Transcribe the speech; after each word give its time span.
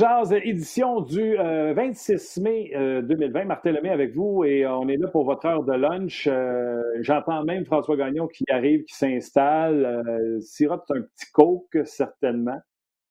Jazz, 0.00 0.32
édition 0.32 1.02
du 1.02 1.36
26 1.36 2.38
euh, 2.38 2.42
mai 2.42 3.02
2020. 3.02 3.38
Euh, 3.38 3.44
Martin 3.44 3.72
Lemay 3.72 3.90
avec 3.90 4.14
vous 4.14 4.44
et 4.44 4.66
on 4.66 4.88
est 4.88 4.96
là 4.96 5.08
pour 5.08 5.26
votre 5.26 5.44
heure 5.44 5.62
de 5.62 5.74
lunch. 5.74 6.26
Euh, 6.26 6.80
j'entends 7.02 7.44
même 7.44 7.66
François 7.66 7.98
Gagnon 7.98 8.26
qui 8.26 8.44
arrive, 8.48 8.84
qui 8.84 8.94
s'installe. 8.94 10.02
sirote 10.40 10.90
un 10.90 11.02
petit 11.02 11.30
coke, 11.34 11.76
certainement. 11.84 12.56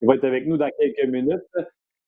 Il 0.01 0.07
va 0.07 0.15
être 0.15 0.23
avec 0.23 0.47
nous 0.47 0.57
dans 0.57 0.71
quelques 0.79 1.07
minutes. 1.07 1.43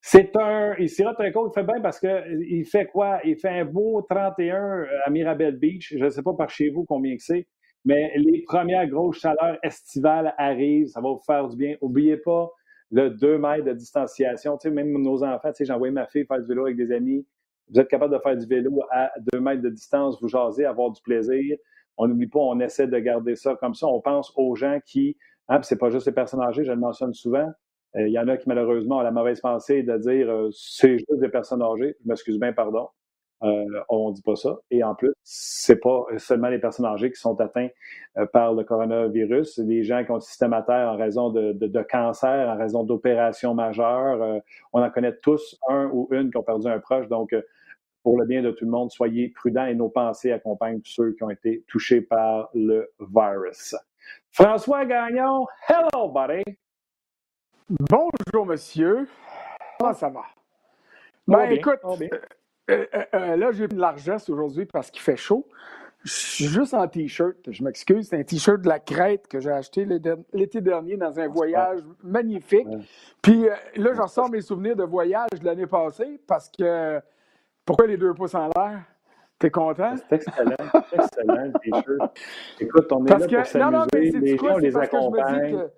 C'est 0.00 0.36
un. 0.36 0.74
Il 0.80 0.90
sirote 0.90 1.20
un 1.20 1.30
coke, 1.30 1.52
il 1.54 1.60
fait 1.60 1.64
bien 1.64 1.80
parce 1.80 2.00
qu'il 2.00 2.64
fait 2.64 2.86
quoi? 2.86 3.20
Il 3.22 3.36
fait 3.36 3.60
un 3.60 3.64
beau 3.64 4.02
31 4.10 4.84
à 5.04 5.10
Mirabel 5.10 5.58
Beach. 5.58 5.94
Je 5.96 6.04
ne 6.04 6.10
sais 6.10 6.24
pas 6.24 6.34
par 6.34 6.50
chez 6.50 6.70
vous 6.70 6.84
combien 6.86 7.14
que 7.14 7.22
c'est, 7.22 7.46
mais 7.84 8.10
les 8.16 8.42
premières 8.48 8.88
grosses 8.88 9.20
chaleurs 9.20 9.58
estivales 9.62 10.34
arrivent. 10.38 10.88
Ça 10.88 11.00
va 11.00 11.10
vous 11.10 11.22
faire 11.24 11.46
du 11.46 11.56
bien. 11.56 11.76
N'oubliez 11.80 12.16
pas 12.16 12.50
le 12.92 13.10
2 13.10 13.38
mètres 13.38 13.64
de 13.64 13.72
distanciation. 13.72 14.56
Tu 14.58 14.68
sais, 14.68 14.74
même 14.74 14.92
nos 14.92 15.24
enfants, 15.24 15.50
tu 15.50 15.58
sais, 15.58 15.64
j'ai 15.64 15.72
envoyé 15.72 15.92
ma 15.92 16.06
fille 16.06 16.26
faire 16.26 16.40
du 16.40 16.46
vélo 16.46 16.66
avec 16.66 16.76
des 16.76 16.92
amis. 16.92 17.26
Vous 17.68 17.80
êtes 17.80 17.88
capable 17.88 18.14
de 18.14 18.18
faire 18.20 18.36
du 18.36 18.46
vélo 18.46 18.82
à 18.90 19.10
2 19.32 19.40
mètres 19.40 19.62
de 19.62 19.70
distance, 19.70 20.20
vous 20.20 20.28
jasez, 20.28 20.64
avoir 20.66 20.90
du 20.90 21.00
plaisir. 21.02 21.56
On 21.96 22.06
n'oublie 22.06 22.26
pas, 22.28 22.40
on 22.40 22.60
essaie 22.60 22.86
de 22.86 22.98
garder 22.98 23.34
ça 23.34 23.56
comme 23.56 23.74
ça. 23.74 23.86
On 23.86 24.00
pense 24.00 24.32
aux 24.36 24.54
gens 24.56 24.78
qui, 24.84 25.16
hein, 25.48 25.60
c'est 25.62 25.78
pas 25.78 25.90
juste 25.90 26.06
les 26.06 26.12
personnes 26.12 26.42
âgées, 26.42 26.64
je 26.64 26.72
le 26.72 26.78
mentionne 26.78 27.14
souvent. 27.14 27.50
Euh, 27.96 28.08
il 28.08 28.12
y 28.12 28.18
en 28.18 28.28
a 28.28 28.36
qui, 28.36 28.48
malheureusement, 28.48 28.98
ont 28.98 29.02
la 29.02 29.10
mauvaise 29.10 29.40
pensée 29.40 29.82
de 29.82 29.96
dire 29.98 30.30
euh, 30.30 30.50
c'est 30.52 30.98
juste 30.98 31.20
des 31.20 31.28
personnes 31.28 31.62
âgées. 31.62 31.96
Je 32.02 32.08
m'excuse 32.08 32.38
bien, 32.38 32.52
pardon. 32.52 32.88
Euh, 33.42 33.64
on 33.88 34.10
ne 34.10 34.14
dit 34.14 34.22
pas 34.22 34.36
ça. 34.36 34.56
Et 34.70 34.84
en 34.84 34.94
plus, 34.94 35.12
c'est 35.22 35.80
pas 35.80 36.04
seulement 36.18 36.48
les 36.48 36.58
personnes 36.58 36.86
âgées 36.86 37.10
qui 37.10 37.20
sont 37.20 37.40
atteintes 37.40 37.72
euh, 38.16 38.26
par 38.26 38.54
le 38.54 38.62
coronavirus. 38.62 39.58
Les 39.58 39.82
gens 39.82 40.04
qui 40.04 40.10
ont 40.12 40.16
le 40.16 40.20
système 40.20 40.52
à 40.52 40.62
terre 40.62 40.88
en 40.88 40.96
raison 40.96 41.30
de, 41.30 41.52
de, 41.52 41.82
cancer, 41.82 42.48
en 42.48 42.56
raison 42.56 42.84
d'opérations 42.84 43.54
majeures. 43.54 44.22
Euh, 44.22 44.38
on 44.72 44.82
en 44.82 44.90
connaît 44.90 45.16
tous 45.16 45.58
un 45.68 45.86
ou 45.92 46.08
une 46.12 46.30
qui 46.30 46.36
ont 46.36 46.42
perdu 46.42 46.68
un 46.68 46.78
proche. 46.78 47.08
Donc, 47.08 47.34
pour 48.02 48.18
le 48.18 48.26
bien 48.26 48.42
de 48.42 48.50
tout 48.50 48.64
le 48.64 48.70
monde, 48.70 48.90
soyez 48.90 49.28
prudents 49.28 49.66
et 49.66 49.74
nos 49.74 49.88
pensées 49.88 50.32
accompagnent 50.32 50.80
tous 50.80 50.92
ceux 50.92 51.12
qui 51.12 51.22
ont 51.22 51.30
été 51.30 51.64
touchés 51.68 52.00
par 52.00 52.48
le 52.54 52.92
virus. 53.00 53.74
François 54.30 54.84
Gagnon, 54.84 55.46
hello, 55.68 56.08
buddy. 56.08 56.42
Bonjour, 57.68 58.46
monsieur. 58.46 59.08
Comment 59.78 59.94
ça 59.94 60.08
va? 60.08 60.22
Ben, 61.26 61.50
écoute, 61.50 61.78
euh, 62.70 62.86
euh, 62.94 63.04
euh, 63.14 63.36
là, 63.36 63.52
j'ai 63.52 63.68
de 63.68 63.76
largesse 63.76 64.28
aujourd'hui 64.28 64.66
parce 64.66 64.90
qu'il 64.90 65.02
fait 65.02 65.16
chaud. 65.16 65.46
Je 66.04 66.12
suis 66.12 66.44
juste 66.46 66.74
en 66.74 66.86
T-shirt. 66.88 67.36
Je 67.48 67.62
m'excuse. 67.62 68.08
C'est 68.08 68.18
un 68.18 68.24
T-shirt 68.24 68.60
de 68.60 68.68
la 68.68 68.80
Crète 68.80 69.28
que 69.28 69.38
j'ai 69.40 69.50
acheté 69.50 69.86
l'été 70.32 70.60
dernier 70.60 70.96
dans 70.96 71.18
un 71.20 71.28
voyage 71.28 71.80
magnifique. 72.02 72.66
Puis 73.20 73.44
là, 73.76 73.92
je 73.94 74.00
ressors 74.00 74.28
mes 74.28 74.40
souvenirs 74.40 74.74
de 74.74 74.82
voyage 74.82 75.30
de 75.38 75.44
l'année 75.44 75.66
passée 75.66 76.20
parce 76.26 76.50
que. 76.50 77.00
Pourquoi 77.64 77.86
les 77.86 77.96
deux 77.96 78.12
pouces 78.12 78.34
en 78.34 78.48
l'air? 78.56 78.82
T'es 79.38 79.50
content? 79.50 79.94
C'est 79.96 80.16
excellent. 80.16 80.56
Excellent, 80.92 81.44
le 81.44 81.52
T-shirt. 81.60 82.18
Écoute, 82.60 82.92
on 82.92 83.06
est 83.06 83.10
là 83.10 83.28
pour 83.28 83.46
s'amuser. 83.46 84.18
Les 84.18 84.36
gens, 84.36 84.56
les 84.58 84.76
accompagne. 84.76 85.68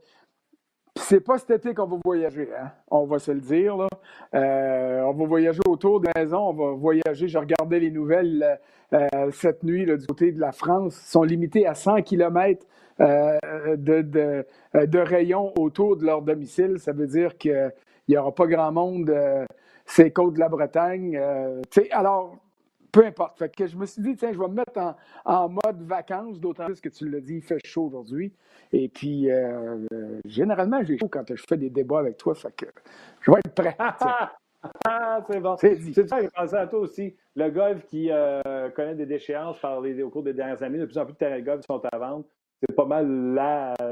C'est 0.97 1.21
pas 1.21 1.39
cet 1.39 1.51
été 1.51 1.75
qu'on 1.75 1.87
va 1.87 1.97
voyager, 2.05 2.49
hein? 2.57 2.71
on 2.89 3.05
va 3.05 3.19
se 3.19 3.33
le 3.33 3.41
dire. 3.41 3.77
Là. 3.77 3.89
Euh, 4.35 5.03
on 5.03 5.13
va 5.13 5.27
voyager 5.27 5.61
autour 5.67 6.01
de 6.01 6.07
la 6.07 6.23
maison, 6.23 6.39
on 6.39 6.53
va 6.53 6.71
voyager. 6.73 7.27
Je 7.27 7.37
regardais 7.37 7.81
les 7.81 7.91
nouvelles 7.91 8.61
euh, 8.93 9.31
cette 9.33 9.65
nuit 9.65 9.87
du 9.87 10.07
côté 10.07 10.31
de 10.31 10.41
la 10.41 10.53
France. 10.53 10.97
Ils 11.05 11.11
sont 11.11 11.25
limités 11.25 11.67
à 11.67 11.75
100 11.75 12.03
km 12.03 12.65
euh, 13.01 13.39
de, 13.77 14.03
de, 14.03 14.99
rayon 14.99 15.53
autour 15.59 15.97
de 15.97 16.07
leur 16.07 16.23
domicile. 16.23 16.79
Ça 16.79 16.93
veut 16.93 17.09
dire 17.09 17.37
qu'il 17.39 17.73
n'y 18.09 18.17
aura 18.17 18.33
pas 18.33 18.47
grand 18.47 18.71
monde 18.71 19.13
ces 19.87 20.13
côtes 20.13 20.35
de 20.35 20.41
la 20.41 20.49
Bretagne. 20.49 21.21
alors, 21.91 22.37
peu 22.95 23.05
importe. 23.05 23.39
Fait 23.39 23.55
que 23.55 23.67
je 23.67 23.77
me 23.77 23.87
suis 23.87 24.01
dit, 24.01 24.17
tiens, 24.17 24.33
je 24.33 24.39
vais 24.39 24.49
me 24.49 24.55
mettre 24.55 24.95
en, 25.25 25.49
mode 25.49 25.83
vacances, 25.83 26.41
d'autant 26.41 26.67
plus 26.67 26.81
que 26.81 26.89
tu 26.89 27.09
l'as 27.09 27.21
dit, 27.21 27.37
il 27.37 27.43
fait 27.43 27.59
chaud 27.65 27.87
aujourd'hui. 27.87 28.33
Et 28.73 28.89
puis, 28.89 29.31
euh, 29.31 29.85
généralement, 30.25 30.83
j'ai 30.83 30.97
chaud 30.99 31.09
quand 31.09 31.25
je 31.29 31.43
fais 31.49 31.57
des 31.57 31.71
débats 31.71 31.99
avec 31.99 32.17
toi. 32.17 32.35
Fait 32.35 32.55
que 32.55 32.67
je 33.21 33.31
vais 33.31 33.39
être 33.39 33.55
prêt. 33.55 33.77
Ah, 34.87 35.23
c'est 35.29 35.41
bon. 35.41 35.59
C'est 35.59 36.09
ça, 36.09 36.23
j'ai 36.23 36.31
pensé 36.31 36.55
à 36.55 36.67
toi 36.67 36.79
aussi. 36.79 37.15
Le 37.37 37.51
golf 37.51 37.85
qui 37.85 38.11
euh, 38.11 38.71
connaît 38.71 38.95
des 38.95 39.05
déchéances 39.05 39.61
par 39.61 39.83
les, 39.83 40.03
au 40.03 40.09
cours 40.09 40.23
des 40.23 40.33
dernières 40.33 40.63
années, 40.63 40.79
de 40.79 40.87
plus 40.87 40.97
en 40.97 41.05
plus 41.05 41.13
de 41.13 41.19
terrains 41.19 41.39
de 41.39 41.45
golf 41.45 41.61
sont 41.67 41.83
à 41.93 41.99
vendre. 41.99 42.25
C'est 42.61 42.75
pas 42.75 42.87
mal 42.87 43.35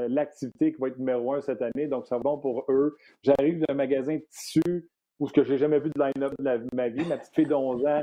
l'activité 0.09 0.73
qui 0.73 0.81
va 0.81 0.87
être 0.87 0.97
numéro 0.97 1.31
un 1.35 1.41
cette 1.41 1.61
année, 1.61 1.85
donc 1.85 2.07
c'est 2.07 2.17
bon 2.17 2.39
pour 2.39 2.65
eux. 2.69 2.97
J'arrive 3.21 3.63
d'un 3.67 3.75
magasin 3.75 4.15
de 4.15 4.25
tissus 4.31 4.89
ou 5.19 5.27
ce 5.27 5.33
que 5.33 5.43
j'ai 5.43 5.57
jamais 5.57 5.79
vu 5.79 5.89
de 5.95 6.01
line-up 6.01 6.33
de, 6.39 6.75
ma 6.75 6.89
vie. 6.89 7.05
Ma 7.05 7.17
petite 7.17 7.33
fille 7.33 7.45
de 7.45 7.53
11 7.53 7.85
ans, 7.85 8.01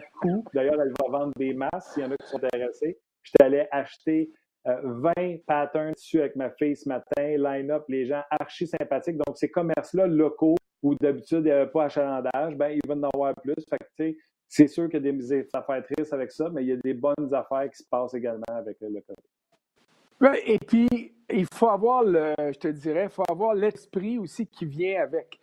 d'ailleurs, 0.55 0.81
elle 0.81 0.93
va 1.01 1.19
vendre 1.19 1.33
des 1.37 1.53
masques 1.55 1.93
s'il 1.95 2.03
y 2.03 2.07
en 2.07 2.13
a 2.13 2.17
qui 2.17 2.29
sont 2.29 2.43
intéressés. 2.43 2.99
J'étais 3.23 3.45
allé 3.45 3.67
acheter 3.71 4.31
20 4.65 5.13
euh, 5.19 5.37
patterns 5.47 5.93
dessus 5.93 6.21
avec 6.21 6.37
ma 6.37 6.51
fille 6.51 6.77
ce 6.77 6.89
matin, 6.89 7.37
line-up, 7.37 7.85
les 7.89 8.07
gens 8.07 8.23
archi 8.31 8.67
sympathiques. 8.67 9.17
Donc, 9.17 9.37
ces 9.37 9.51
commerces-là 9.51 10.07
locaux 10.07 10.57
où 10.83 10.95
d'habitude, 10.95 11.41
il 11.41 11.45
n'y 11.45 11.51
avait 11.51 11.71
pas 11.71 11.85
achalandage, 11.85 12.57
ben, 12.57 12.71
ils 12.71 12.81
vont 12.89 13.03
en 13.03 13.09
avoir 13.15 13.35
plus. 13.35 13.55
Fait 13.69 14.17
c'est 14.49 14.67
sûr 14.67 14.89
qu'il 14.89 15.05
y 15.05 15.09
a 15.09 15.13
des 15.13 15.49
affaires 15.53 15.83
tristes 15.85 16.13
avec 16.13 16.33
ça, 16.33 16.49
mais 16.51 16.63
il 16.65 16.69
y 16.69 16.73
a 16.73 16.77
des 16.77 16.95
bonnes 16.95 17.33
affaires 17.33 17.71
qui 17.71 17.79
se 17.79 17.89
passent 17.89 18.15
également 18.15 18.43
avec 18.49 18.79
le 18.81 19.01
COVID. 19.01 20.39
Et 20.45 20.59
puis, 20.59 20.89
il 21.31 21.47
faut 21.53 21.69
avoir 21.69 22.03
le, 22.03 22.35
je 22.39 22.59
te 22.59 22.69
dirais, 22.69 23.05
il 23.05 23.11
faut 23.11 23.25
avoir 23.31 23.55
l'esprit 23.55 24.19
aussi 24.19 24.47
qui 24.47 24.67
vient 24.67 25.03
avec. 25.03 25.39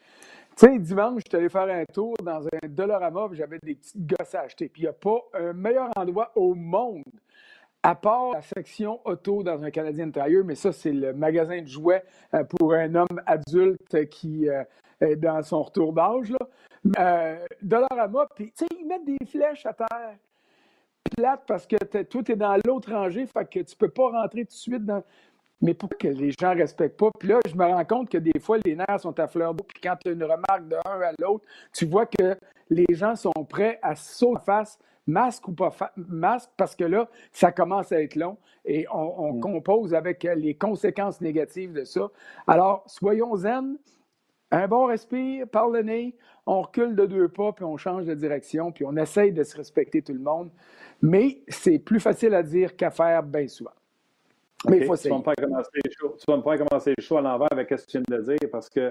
Tu 0.57 0.65
sais, 0.65 0.79
dimanche, 0.79 1.21
je 1.23 1.29
suis 1.29 1.37
allé 1.37 1.49
faire 1.49 1.69
un 1.69 1.85
tour 1.85 2.15
dans 2.23 2.43
un 2.47 2.67
Dollarama, 2.67 3.29
j'avais 3.33 3.59
des 3.61 3.75
petites 3.75 4.07
gosses 4.07 4.33
à 4.33 4.41
acheter. 4.41 4.67
Puis 4.67 4.81
il 4.81 4.85
n'y 4.85 4.89
a 4.89 4.93
pas 4.93 5.19
un 5.35 5.53
meilleur 5.53 5.91
endroit 5.95 6.31
au 6.35 6.55
monde, 6.55 7.03
à 7.83 7.93
part 7.93 8.31
la 8.33 8.41
section 8.41 8.99
auto 9.05 9.43
dans 9.43 9.63
un 9.63 9.69
Canadien 9.69 10.09
Tire, 10.09 10.43
mais 10.43 10.55
ça, 10.55 10.71
c'est 10.71 10.91
le 10.91 11.13
magasin 11.13 11.61
de 11.61 11.67
jouets 11.67 12.03
euh, 12.33 12.43
pour 12.43 12.73
un 12.73 12.95
homme 12.95 13.21
adulte 13.27 14.09
qui 14.09 14.49
euh, 14.49 14.63
est 14.99 15.15
dans 15.15 15.43
son 15.43 15.61
retour 15.61 15.93
d'âge. 15.93 16.33
Euh, 16.97 17.37
Dollarama, 17.61 18.27
puis 18.35 18.51
tu 18.57 18.65
sais, 18.65 18.67
ils 18.79 18.87
mettent 18.87 19.05
des 19.05 19.27
flèches 19.27 19.67
à 19.67 19.73
terre 19.73 20.15
plate 21.15 21.43
parce 21.47 21.67
que 21.67 21.75
toi, 22.03 22.23
tu 22.23 22.31
es 22.31 22.35
dans 22.35 22.57
l'autre 22.65 22.91
rangée, 22.91 23.27
fait 23.27 23.47
que 23.47 23.59
tu 23.59 23.75
peux 23.75 23.89
pas 23.89 24.09
rentrer 24.09 24.41
tout 24.41 24.53
de 24.53 24.53
suite 24.53 24.85
dans 24.85 25.03
mais 25.61 25.73
pour 25.73 25.89
que 25.89 26.07
les 26.07 26.31
gens 26.31 26.53
ne 26.53 26.61
respectent 26.61 26.97
pas. 26.97 27.09
Puis 27.17 27.29
là, 27.29 27.39
je 27.47 27.55
me 27.55 27.65
rends 27.65 27.85
compte 27.85 28.09
que 28.09 28.17
des 28.17 28.39
fois, 28.39 28.57
les 28.63 28.75
nerfs 28.75 29.01
sont 29.01 29.19
à 29.19 29.27
fleur 29.27 29.53
d'eau. 29.53 29.63
Puis 29.63 29.81
quand 29.81 29.95
tu 29.95 30.09
as 30.09 30.11
une 30.11 30.23
remarque 30.23 30.67
d'un 30.67 30.79
à 30.85 31.11
l'autre, 31.19 31.45
tu 31.73 31.85
vois 31.85 32.05
que 32.05 32.37
les 32.69 32.85
gens 32.89 33.15
sont 33.15 33.45
prêts 33.49 33.79
à 33.81 33.95
sauter 33.95 34.41
face, 34.45 34.77
masque 35.07 35.47
ou 35.47 35.53
pas 35.53 35.73
masque, 35.95 36.49
parce 36.57 36.75
que 36.75 36.83
là, 36.83 37.09
ça 37.31 37.51
commence 37.51 37.91
à 37.91 38.01
être 38.01 38.15
long 38.15 38.37
et 38.65 38.85
on, 38.91 39.33
mm. 39.33 39.39
compose 39.39 39.93
avec 39.93 40.23
les 40.23 40.53
conséquences 40.55 41.21
négatives 41.21 41.73
de 41.73 41.85
ça. 41.85 42.09
Alors, 42.45 42.83
soyons 42.87 43.35
zen. 43.35 43.77
Un 44.49 44.69
bon 44.69 44.85
respire 44.85 45.45
par 45.49 45.67
le 45.67 45.81
nez, 45.81 46.15
on 46.45 46.61
recule 46.61 46.95
de 46.95 47.05
deux 47.05 47.27
pas, 47.27 47.51
puis 47.51 47.65
on 47.65 47.75
change 47.75 48.05
de 48.05 48.13
direction, 48.13 48.71
puis 48.71 48.85
on 48.85 48.95
essaye 48.95 49.33
de 49.33 49.43
se 49.43 49.57
respecter 49.57 50.01
tout 50.01 50.13
le 50.13 50.21
monde. 50.21 50.51
Mais 51.01 51.41
c'est 51.49 51.79
plus 51.79 51.99
facile 51.99 52.33
à 52.33 52.43
dire 52.43 52.77
qu'à 52.77 52.89
faire 52.89 53.23
bien 53.23 53.49
souvent. 53.49 53.71
Mais 54.65 54.77
il 54.77 54.85
faut 54.85 54.97
tu 54.97 55.09
vas, 55.09 55.17
me 55.17 55.23
faire 55.23 55.35
commencer 55.35 55.69
le 55.83 55.91
show, 55.91 56.15
tu 56.17 56.25
vas 56.27 56.37
me 56.37 56.41
faire 56.41 56.65
commencer 56.65 56.93
le 56.97 57.03
show 57.03 57.17
à 57.17 57.21
l'envers 57.21 57.51
avec 57.51 57.69
ce 57.69 57.85
que 57.85 57.91
tu 57.91 57.97
viens 58.07 58.17
de 58.17 58.23
dire 58.23 58.49
parce 58.51 58.69
que 58.69 58.89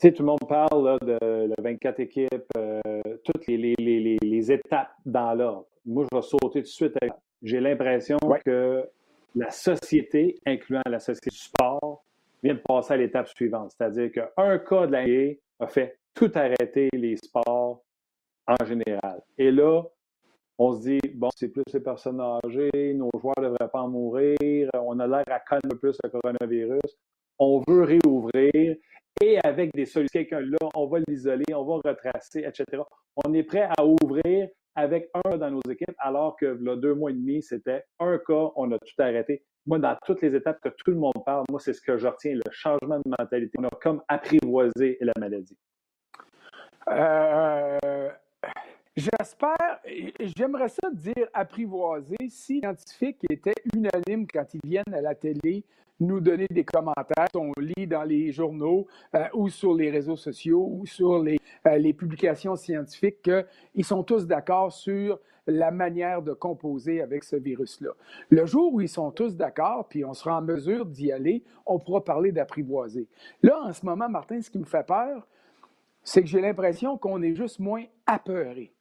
tu 0.00 0.08
sais, 0.08 0.12
tout 0.12 0.22
le 0.22 0.28
monde 0.28 0.48
parle 0.48 0.84
là, 0.84 0.98
de, 1.02 1.18
le 1.20 1.62
24 1.62 2.00
équipes, 2.00 2.30
euh, 2.56 2.80
toutes 3.22 3.46
les, 3.48 3.58
les, 3.58 4.16
les, 4.22 4.52
étapes 4.52 4.92
dans 5.04 5.34
l'ordre. 5.34 5.66
Moi, 5.84 6.06
je 6.10 6.16
vais 6.16 6.22
sauter 6.22 6.60
tout 6.60 6.60
de 6.60 6.64
suite. 6.64 6.98
J'ai 7.42 7.60
l'impression 7.60 8.16
que 8.42 8.88
la 9.34 9.50
société, 9.50 10.38
incluant 10.46 10.80
la 10.86 11.00
société 11.00 11.28
du 11.28 11.36
sport, 11.36 12.02
vient 12.42 12.54
de 12.54 12.62
passer 12.66 12.94
à 12.94 12.96
l'étape 12.96 13.28
suivante. 13.28 13.72
C'est-à-dire 13.76 14.10
qu'un 14.12 14.58
cas 14.58 14.86
de 14.86 14.92
l'année 14.92 15.40
a 15.58 15.66
fait 15.66 15.98
tout 16.14 16.30
arrêter 16.34 16.88
les 16.94 17.16
sports 17.16 17.82
en 18.46 18.64
général. 18.64 19.22
Et 19.36 19.50
là, 19.50 19.82
on 20.62 20.74
se 20.74 20.82
dit, 20.82 21.00
bon, 21.14 21.30
c'est 21.34 21.48
plus 21.48 21.64
les 21.72 21.80
personnes 21.80 22.20
âgées, 22.20 22.92
nos 22.94 23.08
joueurs 23.18 23.40
ne 23.40 23.44
devraient 23.46 23.70
pas 23.72 23.80
en 23.80 23.88
mourir, 23.88 24.68
on 24.74 25.00
a 25.00 25.06
l'air 25.06 25.24
à 25.28 25.40
connaître 25.40 25.80
plus 25.80 25.96
le 26.04 26.10
coronavirus, 26.10 26.98
on 27.38 27.62
veut 27.66 27.84
réouvrir, 27.84 28.76
et 29.22 29.38
avec 29.42 29.72
des 29.72 29.86
solutions, 29.86 30.20
quelqu'un 30.20 30.40
là, 30.40 30.58
on 30.74 30.86
va 30.86 30.98
l'isoler, 31.08 31.54
on 31.54 31.64
va 31.64 31.90
retracer, 31.90 32.40
etc. 32.40 32.82
On 33.24 33.32
est 33.32 33.42
prêt 33.42 33.70
à 33.78 33.86
ouvrir 33.86 34.48
avec 34.74 35.08
un 35.24 35.38
dans 35.38 35.50
nos 35.50 35.62
équipes, 35.62 35.96
alors 35.96 36.36
que 36.36 36.58
là, 36.60 36.76
deux 36.76 36.94
mois 36.94 37.10
et 37.10 37.14
demi, 37.14 37.42
c'était 37.42 37.82
un 37.98 38.18
cas, 38.18 38.50
on 38.54 38.70
a 38.70 38.78
tout 38.78 39.02
arrêté. 39.02 39.42
Moi, 39.64 39.78
dans 39.78 39.96
toutes 40.04 40.20
les 40.20 40.34
étapes 40.34 40.60
que 40.62 40.68
tout 40.68 40.90
le 40.90 40.98
monde 40.98 41.24
parle, 41.24 41.44
moi, 41.48 41.58
c'est 41.58 41.72
ce 41.72 41.80
que 41.80 41.96
je 41.96 42.06
retiens, 42.06 42.34
le 42.34 42.50
changement 42.50 42.98
de 42.98 43.10
mentalité. 43.18 43.58
On 43.58 43.64
a 43.64 43.70
comme 43.80 44.02
apprivoisé 44.08 44.98
la 45.00 45.12
maladie. 45.18 45.56
Euh, 46.88 48.10
J'espère, 48.96 49.80
j'aimerais 50.36 50.68
ça 50.68 50.90
dire 50.92 51.28
apprivoiser 51.32 52.16
si 52.28 52.54
les 52.54 52.60
scientifiques 52.60 53.24
étaient 53.30 53.54
unanimes 53.72 54.26
quand 54.26 54.44
ils 54.52 54.60
viennent 54.68 54.92
à 54.92 55.00
la 55.00 55.14
télé 55.14 55.64
nous 56.00 56.18
donner 56.18 56.46
des 56.50 56.64
commentaires 56.64 57.28
on 57.34 57.52
lit 57.58 57.86
dans 57.86 58.02
les 58.02 58.32
journaux 58.32 58.86
euh, 59.14 59.24
ou 59.34 59.48
sur 59.48 59.74
les 59.74 59.90
réseaux 59.90 60.16
sociaux 60.16 60.66
ou 60.70 60.86
sur 60.86 61.22
les, 61.22 61.38
euh, 61.66 61.76
les 61.76 61.92
publications 61.92 62.56
scientifiques 62.56 63.22
qu'ils 63.22 63.84
sont 63.84 64.02
tous 64.02 64.26
d'accord 64.26 64.72
sur 64.72 65.20
la 65.46 65.70
manière 65.70 66.22
de 66.22 66.32
composer 66.32 67.00
avec 67.00 67.24
ce 67.24 67.36
virus-là. 67.36 67.90
Le 68.28 68.46
jour 68.46 68.72
où 68.72 68.80
ils 68.80 68.88
sont 68.88 69.10
tous 69.10 69.36
d'accord, 69.36 69.88
puis 69.88 70.04
on 70.04 70.14
sera 70.14 70.38
en 70.38 70.42
mesure 70.42 70.86
d'y 70.86 71.12
aller, 71.12 71.42
on 71.66 71.78
pourra 71.78 72.04
parler 72.04 72.32
d'apprivoiser. 72.32 73.08
Là, 73.42 73.60
en 73.62 73.72
ce 73.72 73.84
moment, 73.84 74.08
Martin, 74.08 74.40
ce 74.40 74.50
qui 74.50 74.58
me 74.58 74.64
fait 74.64 74.86
peur, 74.86 75.26
c'est 76.02 76.22
que 76.22 76.28
j'ai 76.28 76.40
l'impression 76.40 76.96
qu'on 76.98 77.22
est 77.22 77.34
juste 77.34 77.58
moins 77.58 77.84
apeuré. 78.06 78.72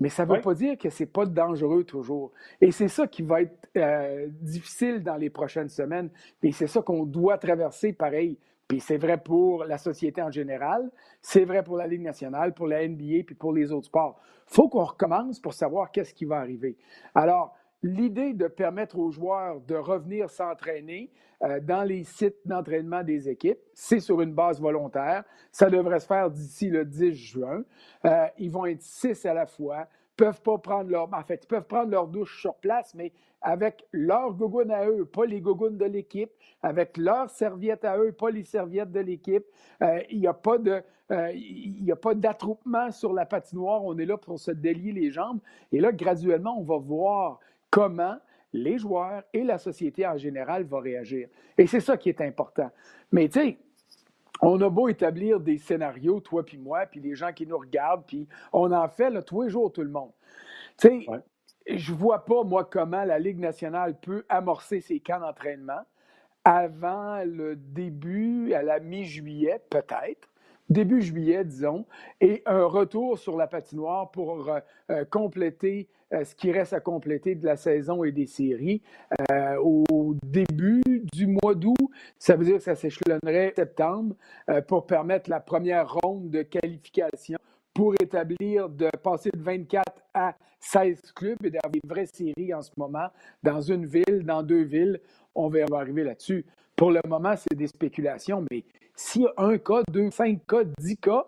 Mais 0.00 0.08
ça 0.08 0.26
ne 0.26 0.34
veut 0.34 0.40
pas 0.40 0.54
dire 0.54 0.76
que 0.78 0.90
ce 0.90 1.02
n'est 1.02 1.08
pas 1.08 1.26
dangereux 1.26 1.84
toujours. 1.84 2.32
Et 2.60 2.72
c'est 2.72 2.88
ça 2.88 3.06
qui 3.06 3.22
va 3.22 3.42
être 3.42 3.68
euh, 3.76 4.26
difficile 4.40 5.02
dans 5.02 5.16
les 5.16 5.30
prochaines 5.30 5.68
semaines. 5.68 6.10
Et 6.42 6.52
c'est 6.52 6.66
ça 6.66 6.82
qu'on 6.82 7.04
doit 7.04 7.38
traverser 7.38 7.92
pareil. 7.92 8.38
Puis 8.66 8.80
c'est 8.80 8.96
vrai 8.96 9.18
pour 9.18 9.64
la 9.64 9.76
société 9.76 10.22
en 10.22 10.30
général, 10.30 10.90
c'est 11.20 11.44
vrai 11.44 11.62
pour 11.62 11.76
la 11.76 11.86
Ligue 11.86 12.00
nationale, 12.00 12.54
pour 12.54 12.66
la 12.66 12.88
NBA, 12.88 13.24
puis 13.26 13.34
pour 13.34 13.52
les 13.52 13.70
autres 13.70 13.86
sports. 13.86 14.18
Il 14.48 14.54
faut 14.54 14.68
qu'on 14.68 14.84
recommence 14.84 15.40
pour 15.40 15.52
savoir 15.52 15.90
qu'est-ce 15.90 16.14
qui 16.14 16.24
va 16.24 16.38
arriver. 16.38 16.76
Alors, 17.14 17.54
l'idée 17.82 18.32
de 18.32 18.46
permettre 18.46 18.98
aux 18.98 19.10
joueurs 19.10 19.60
de 19.60 19.74
revenir 19.74 20.30
s'entraîner 20.30 21.10
euh, 21.42 21.60
dans 21.60 21.82
les 21.82 22.04
sites 22.04 22.38
d'entraînement 22.44 23.02
des 23.02 23.28
équipes, 23.28 23.58
c'est 23.74 24.00
sur 24.00 24.20
une 24.20 24.32
base 24.32 24.60
volontaire. 24.60 25.24
Ça 25.50 25.68
devrait 25.68 26.00
se 26.00 26.06
faire 26.06 26.30
d'ici 26.30 26.68
le 26.68 26.84
10 26.84 27.12
juin. 27.12 27.64
Euh, 28.04 28.26
ils 28.38 28.50
vont 28.50 28.66
être 28.66 28.82
six 28.82 29.26
à 29.26 29.34
la 29.34 29.46
fois 29.46 29.88
peuvent 30.16 30.42
pas 30.42 30.58
prendre 30.58 30.90
leur. 30.90 31.12
En 31.12 31.22
fait, 31.22 31.40
ils 31.42 31.46
peuvent 31.46 31.66
prendre 31.66 31.90
leur 31.90 32.06
douche 32.06 32.40
sur 32.40 32.54
place, 32.56 32.94
mais 32.94 33.12
avec 33.40 33.84
leur 33.92 34.34
gogoune 34.34 34.70
à 34.70 34.86
eux, 34.86 35.04
pas 35.04 35.26
les 35.26 35.40
gougounes 35.40 35.76
de 35.76 35.84
l'équipe, 35.84 36.30
avec 36.62 36.96
leurs 36.96 37.28
serviettes 37.30 37.84
à 37.84 37.98
eux, 37.98 38.12
pas 38.12 38.30
les 38.30 38.44
serviettes 38.44 38.92
de 38.92 39.00
l'équipe. 39.00 39.44
Euh, 39.82 40.00
il 40.10 40.20
n'y 40.20 40.26
a 40.26 40.34
pas 40.34 40.58
il 41.34 41.90
a 41.92 41.96
pas 41.96 42.14
d'attroupement 42.14 42.90
sur 42.90 43.12
la 43.12 43.26
patinoire. 43.26 43.84
On 43.84 43.98
est 43.98 44.06
là 44.06 44.16
pour 44.16 44.38
se 44.38 44.50
délier 44.50 44.92
les 44.92 45.10
jambes. 45.10 45.40
Et 45.70 45.80
là, 45.80 45.92
graduellement, 45.92 46.56
on 46.58 46.62
va 46.62 46.78
voir 46.78 47.38
comment 47.72 48.18
les 48.52 48.78
joueurs 48.78 49.22
et 49.32 49.42
la 49.42 49.56
société 49.56 50.06
en 50.06 50.18
général 50.18 50.64
vont 50.64 50.78
réagir. 50.78 51.28
Et 51.56 51.66
c'est 51.66 51.80
ça 51.80 51.96
qui 51.96 52.10
est 52.10 52.20
important. 52.20 52.70
Mais 53.10 53.28
tu 53.28 53.40
sais, 53.40 53.58
on 54.42 54.60
a 54.60 54.68
beau 54.68 54.88
établir 54.88 55.40
des 55.40 55.56
scénarios, 55.56 56.20
toi 56.20 56.44
puis 56.44 56.58
moi, 56.58 56.84
puis 56.86 57.00
les 57.00 57.14
gens 57.14 57.32
qui 57.32 57.46
nous 57.46 57.56
regardent, 57.56 58.04
puis 58.06 58.28
on 58.52 58.70
en 58.70 58.88
fait 58.88 59.08
là, 59.08 59.22
tous 59.22 59.42
les 59.42 59.48
jours, 59.48 59.72
tout 59.72 59.82
le 59.82 59.88
monde. 59.88 60.10
Tu 60.76 61.02
sais, 61.02 61.06
je 61.66 61.92
vois 61.94 62.24
pas, 62.26 62.44
moi, 62.44 62.64
comment 62.64 63.04
la 63.04 63.18
Ligue 63.18 63.38
nationale 63.38 63.98
peut 63.98 64.24
amorcer 64.28 64.80
ses 64.80 65.00
camps 65.00 65.20
d'entraînement 65.20 65.80
avant 66.44 67.22
le 67.24 67.56
début, 67.56 68.52
à 68.52 68.62
la 68.62 68.80
mi-juillet, 68.80 69.62
peut-être 69.70 70.28
début 70.72 71.02
juillet, 71.02 71.44
disons, 71.44 71.84
et 72.20 72.42
un 72.46 72.64
retour 72.64 73.18
sur 73.18 73.36
la 73.36 73.46
patinoire 73.46 74.10
pour 74.10 74.48
euh, 74.48 74.60
euh, 74.90 75.04
compléter 75.04 75.88
ce 76.12 76.34
qui 76.34 76.52
reste 76.52 76.72
à 76.72 76.80
compléter 76.80 77.34
de 77.34 77.46
la 77.46 77.56
saison 77.56 78.04
et 78.04 78.12
des 78.12 78.26
séries 78.26 78.82
au 79.60 80.14
début 80.22 80.82
du 81.12 81.26
mois 81.26 81.54
d'août. 81.54 81.76
Ça 82.18 82.36
veut 82.36 82.44
dire 82.44 82.56
que 82.56 82.62
ça 82.62 82.74
s'échelonnerait 82.74 83.52
septembre 83.56 84.14
pour 84.68 84.86
permettre 84.86 85.30
la 85.30 85.40
première 85.40 85.92
ronde 85.92 86.30
de 86.30 86.42
qualification 86.42 87.38
pour 87.74 87.94
établir 88.02 88.68
de 88.68 88.90
passer 89.02 89.30
de 89.30 89.40
24 89.40 89.82
à 90.12 90.34
16 90.60 91.12
clubs 91.12 91.38
et 91.44 91.50
d'avoir 91.50 91.70
des 91.72 91.80
vraies 91.84 92.06
séries 92.06 92.52
en 92.52 92.60
ce 92.62 92.70
moment 92.76 93.08
dans 93.42 93.60
une 93.62 93.86
ville, 93.86 94.22
dans 94.24 94.42
deux 94.42 94.64
villes. 94.64 95.00
On 95.34 95.48
va 95.48 95.64
arriver 95.72 96.04
là-dessus. 96.04 96.44
Pour 96.76 96.90
le 96.90 97.00
moment, 97.08 97.34
c'est 97.36 97.56
des 97.56 97.66
spéculations, 97.66 98.44
mais 98.50 98.64
s'il 98.94 99.22
y 99.22 99.26
a 99.26 99.32
un 99.38 99.56
cas, 99.56 99.82
deux, 99.90 100.10
cinq 100.10 100.46
cas, 100.46 100.64
dix 100.78 100.98
cas, 100.98 101.26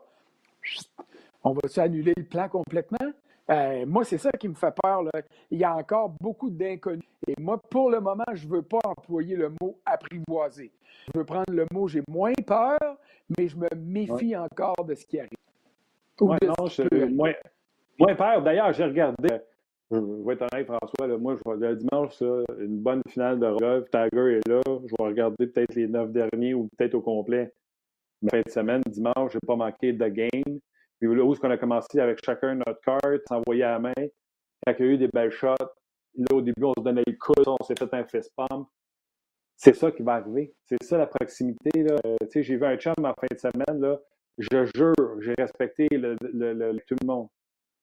on 1.42 1.52
va-tu 1.52 1.80
annuler 1.80 2.12
le 2.16 2.24
plan 2.24 2.48
complètement? 2.48 3.12
Euh, 3.50 3.84
moi, 3.86 4.04
c'est 4.04 4.18
ça 4.18 4.30
qui 4.32 4.48
me 4.48 4.54
fait 4.54 4.74
peur. 4.82 5.02
Il 5.50 5.58
y 5.58 5.64
a 5.64 5.76
encore 5.76 6.14
beaucoup 6.20 6.50
d'inconnus. 6.50 7.04
Et 7.26 7.34
moi, 7.38 7.60
pour 7.70 7.90
le 7.90 8.00
moment, 8.00 8.24
je 8.32 8.46
ne 8.46 8.52
veux 8.52 8.62
pas 8.62 8.78
employer 8.84 9.36
le 9.36 9.52
mot 9.60 9.78
apprivoiser. 9.84 10.72
Je 11.12 11.18
veux 11.18 11.24
prendre 11.24 11.50
le 11.50 11.66
mot 11.72 11.86
j'ai 11.86 12.02
moins 12.08 12.32
peur, 12.46 12.78
mais 13.36 13.48
je 13.48 13.56
me 13.56 13.68
méfie 13.76 14.36
encore 14.36 14.84
de 14.86 14.94
ce 14.94 15.04
qui 15.04 15.18
arrive. 15.18 15.30
Oui, 16.20 16.38
non, 16.42 16.66
je, 16.66 17.04
moins, 17.06 17.34
moins 17.98 18.14
peur. 18.14 18.42
D'ailleurs, 18.42 18.72
j'ai 18.72 18.84
regardé, 18.84 19.28
je 19.90 19.98
vais 19.98 20.34
être 20.34 20.46
honnête, 20.52 20.66
François, 20.66 21.06
là, 21.06 21.18
moi, 21.18 21.36
je 21.36 21.40
vois 21.44 21.56
le 21.56 21.76
dimanche, 21.76 22.20
une 22.58 22.78
bonne 22.78 23.02
finale 23.08 23.38
de 23.38 23.50
golf. 23.58 23.90
Tiger 23.90 24.38
est 24.38 24.48
là. 24.48 24.60
Je 24.66 24.94
vais 24.98 25.04
regarder 25.04 25.46
peut-être 25.46 25.74
les 25.74 25.86
neuf 25.86 26.10
derniers 26.10 26.54
ou 26.54 26.68
peut-être 26.76 26.94
au 26.94 27.00
complet. 27.00 27.52
Mais 28.22 28.30
fin 28.30 28.40
de 28.40 28.50
semaine, 28.50 28.82
dimanche, 28.86 29.32
je 29.32 29.36
n'ai 29.36 29.46
pas 29.46 29.56
manqué 29.56 29.92
de 29.92 30.08
game. 30.08 30.58
Puis 31.04 31.14
là 31.14 31.22
où 31.22 31.32
est-ce 31.32 31.40
qu'on 31.40 31.50
a 31.50 31.58
commencé 31.58 32.00
avec 32.00 32.24
chacun 32.24 32.54
notre 32.54 32.80
carte, 32.80 33.22
s'envoyer 33.28 33.64
à 33.64 33.72
la 33.72 33.78
main. 33.78 33.92
Quand 34.66 34.74
il 34.78 34.86
y 34.86 34.88
a 34.88 34.92
eu 34.92 34.96
des 34.96 35.08
belles 35.08 35.30
shots, 35.30 35.54
là, 35.58 36.26
au 36.32 36.40
début, 36.40 36.64
on 36.64 36.72
se 36.78 36.82
donnait 36.82 37.02
le 37.06 37.16
coude, 37.18 37.46
on 37.46 37.62
s'est 37.62 37.74
fait 37.78 37.92
un 37.92 38.04
fist 38.04 38.32
pump. 38.34 38.66
C'est 39.56 39.74
ça 39.74 39.90
qui 39.92 40.02
va 40.02 40.14
arriver. 40.14 40.54
C'est 40.64 40.82
ça 40.82 40.96
la 40.96 41.06
proximité. 41.06 41.82
Là. 41.82 41.96
Euh, 42.06 42.16
j'ai 42.34 42.56
vu 42.56 42.64
un 42.64 42.76
chum 42.76 42.94
en 43.00 43.12
fin 43.12 43.26
de 43.30 43.38
semaine. 43.38 43.80
Là. 43.80 44.00
Je 44.38 44.64
jure, 44.74 45.20
j'ai 45.20 45.34
respecté 45.38 45.88
le, 45.92 46.16
tout 46.86 46.96
le 47.00 47.06
monde. 47.06 47.28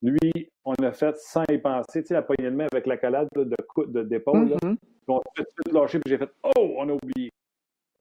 Lui, 0.02 0.50
on 0.66 0.74
a 0.74 0.92
fait 0.92 1.16
sans 1.18 1.44
y 1.52 1.60
penser, 1.60 2.02
tu 2.02 2.08
sais, 2.08 2.14
la 2.16 2.24
poignée 2.24 2.50
de 2.50 2.56
main 2.56 2.66
avec 2.72 2.88
la 2.88 2.98
calade 2.98 3.28
de 3.36 4.04
d'épaule. 4.04 4.50
De, 4.50 4.56
mm-hmm. 4.56 4.78
On 5.08 5.20
a 5.20 5.22
tout 5.38 5.74
lâché, 5.74 6.00
puis 6.00 6.10
j'ai 6.10 6.18
fait 6.18 6.32
Oh, 6.44 6.74
on 6.78 6.90
a 6.90 6.94
oublié. 6.94 7.30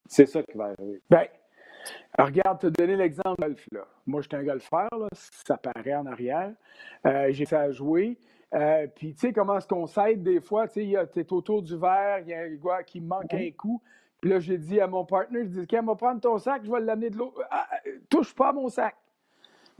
C'est 0.06 0.26
ça 0.26 0.42
qui 0.42 0.56
va 0.56 0.64
arriver. 0.64 1.02
Ben, 1.10 1.26
regarde, 2.18 2.60
te 2.60 2.66
donner 2.66 2.96
l'exemple 2.96 3.40
golf. 3.40 3.66
Là. 3.72 3.86
Moi, 4.06 4.22
j'étais 4.22 4.36
un 4.36 4.44
golfeur, 4.44 4.88
là, 4.92 5.08
ça 5.12 5.56
paraît 5.56 5.94
en 5.94 6.06
arrière. 6.06 6.52
Euh, 7.06 7.28
j'ai 7.30 7.46
fait 7.46 7.56
à 7.56 7.70
jouer. 7.70 8.18
Euh, 8.54 8.86
puis, 8.94 9.14
tu 9.14 9.20
sais, 9.20 9.32
comment 9.32 9.58
est-ce 9.58 9.68
qu'on 9.68 9.86
s'aide 9.86 10.22
des 10.22 10.40
fois? 10.40 10.66
Tu 10.68 10.92
es 10.92 11.32
autour 11.32 11.62
du 11.62 11.76
verre, 11.76 12.20
il 12.20 12.28
y 12.28 12.34
a 12.34 12.40
un 12.40 12.54
gars 12.54 12.82
qui 12.82 13.00
manque 13.00 13.32
un 13.32 13.50
coup. 13.56 13.80
Puis 14.20 14.30
là, 14.30 14.38
j'ai 14.38 14.58
dit 14.58 14.80
à 14.80 14.86
mon 14.86 15.04
partenaire, 15.04 15.44
je 15.44 15.48
dis, 15.48 15.60
OK, 15.60 15.84
va 15.84 15.94
prendre 15.94 16.20
ton 16.20 16.38
sac, 16.38 16.62
je 16.64 16.70
vais 16.70 16.80
l'amener 16.80 17.10
de 17.10 17.16
l'eau. 17.16 17.32
Ah, 17.50 17.68
touche 18.08 18.34
pas 18.34 18.48
à 18.48 18.52
mon 18.52 18.68
sac. 18.68 18.94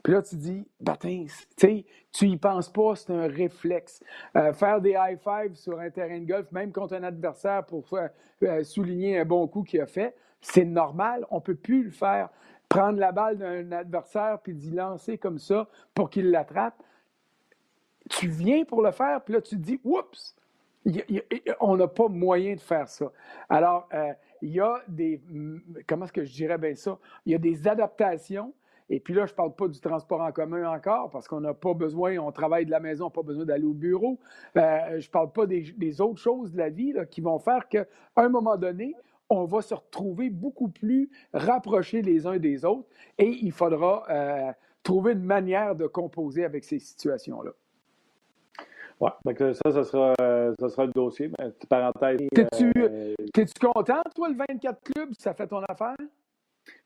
Puis 0.02 0.12
là, 0.14 0.22
tu 0.22 0.36
dis, 0.36 0.66
batin, 0.80 1.26
tu 1.56 1.84
tu 2.12 2.26
y 2.26 2.36
penses 2.36 2.68
pas, 2.70 2.96
c'est 2.96 3.12
un 3.12 3.28
réflexe. 3.28 4.02
Euh, 4.36 4.52
faire 4.52 4.80
des 4.80 4.96
high 4.98 5.18
fives 5.18 5.54
sur 5.54 5.78
un 5.78 5.90
terrain 5.90 6.18
de 6.18 6.24
golf, 6.24 6.50
même 6.52 6.72
contre 6.72 6.94
un 6.94 7.04
adversaire 7.04 7.64
pour 7.66 7.84
euh, 7.92 8.64
souligner 8.64 9.18
un 9.18 9.24
bon 9.24 9.46
coup 9.46 9.62
qu'il 9.62 9.80
a 9.80 9.86
fait, 9.86 10.14
c'est 10.40 10.64
normal. 10.64 11.26
On 11.30 11.40
peut 11.40 11.54
plus 11.54 11.84
le 11.84 11.90
faire. 11.90 12.30
Prendre 12.68 12.98
la 12.98 13.12
balle 13.12 13.36
d'un 13.36 13.72
adversaire 13.72 14.38
puis 14.42 14.54
d'y 14.54 14.70
lancer 14.70 15.18
comme 15.18 15.38
ça 15.38 15.68
pour 15.94 16.08
qu'il 16.08 16.30
l'attrape. 16.30 16.80
Tu 18.08 18.28
viens 18.28 18.64
pour 18.64 18.82
le 18.82 18.92
faire, 18.92 19.22
puis 19.22 19.34
là, 19.34 19.40
tu 19.40 19.56
te 19.56 19.60
dis, 19.60 19.80
oups, 19.84 20.36
on 21.60 21.76
n'a 21.76 21.88
pas 21.88 22.08
moyen 22.08 22.54
de 22.54 22.60
faire 22.60 22.88
ça. 22.88 23.12
Alors, 23.48 23.88
euh, 23.92 24.12
il 24.42 24.50
y 24.50 24.60
a 24.60 24.82
des, 24.88 25.20
comment 25.86 26.04
est-ce 26.06 26.12
que 26.12 26.24
je 26.24 26.32
dirais 26.32 26.58
bien 26.58 26.74
ça? 26.74 26.98
Il 27.26 27.32
y 27.32 27.34
a 27.34 27.38
des 27.38 27.68
adaptations 27.68 28.52
et 28.88 28.98
puis 28.98 29.14
là, 29.14 29.24
je 29.24 29.32
ne 29.32 29.36
parle 29.36 29.54
pas 29.54 29.68
du 29.68 29.78
transport 29.78 30.20
en 30.20 30.32
commun 30.32 30.68
encore 30.68 31.10
parce 31.10 31.28
qu'on 31.28 31.40
n'a 31.40 31.54
pas 31.54 31.74
besoin, 31.74 32.18
on 32.18 32.32
travaille 32.32 32.66
de 32.66 32.72
la 32.72 32.80
maison, 32.80 33.04
on 33.04 33.08
n'a 33.08 33.12
pas 33.12 33.22
besoin 33.22 33.44
d'aller 33.44 33.64
au 33.64 33.72
bureau. 33.72 34.18
Euh, 34.56 34.98
je 34.98 35.06
ne 35.06 35.10
parle 35.12 35.30
pas 35.30 35.46
des, 35.46 36.00
autres 36.00 36.20
choses 36.20 36.52
de 36.52 36.58
la 36.58 36.70
vie 36.70 36.92
qui 37.10 37.20
vont 37.20 37.38
faire 37.38 37.68
qu'à 37.68 37.86
un 38.16 38.28
moment 38.28 38.56
donné, 38.56 38.96
on 39.30 39.44
va 39.44 39.62
se 39.62 39.74
retrouver 39.74 40.28
beaucoup 40.28 40.68
plus 40.68 41.08
rapprochés 41.32 42.02
les 42.02 42.26
uns 42.26 42.38
des 42.38 42.64
autres 42.64 42.88
et 43.16 43.28
il 43.28 43.52
faudra 43.52 44.04
euh, 44.10 44.52
trouver 44.82 45.12
une 45.12 45.24
manière 45.24 45.74
de 45.74 45.86
composer 45.86 46.44
avec 46.44 46.64
ces 46.64 46.78
situations-là. 46.78 47.52
Oui, 49.00 49.10
ça, 49.24 49.72
ça 49.72 49.84
sera, 49.84 50.12
ça 50.58 50.68
sera 50.68 50.84
le 50.84 50.92
dossier. 50.92 51.30
Mais, 51.38 51.50
parenthèse. 51.68 52.18
T'es-tu 52.34 52.70
euh, 52.76 53.14
content, 53.58 54.02
toi, 54.14 54.28
le 54.28 54.36
24 54.36 54.82
clubs, 54.82 55.10
ça 55.18 55.32
fait 55.32 55.46
ton 55.46 55.62
affaire? 55.62 55.96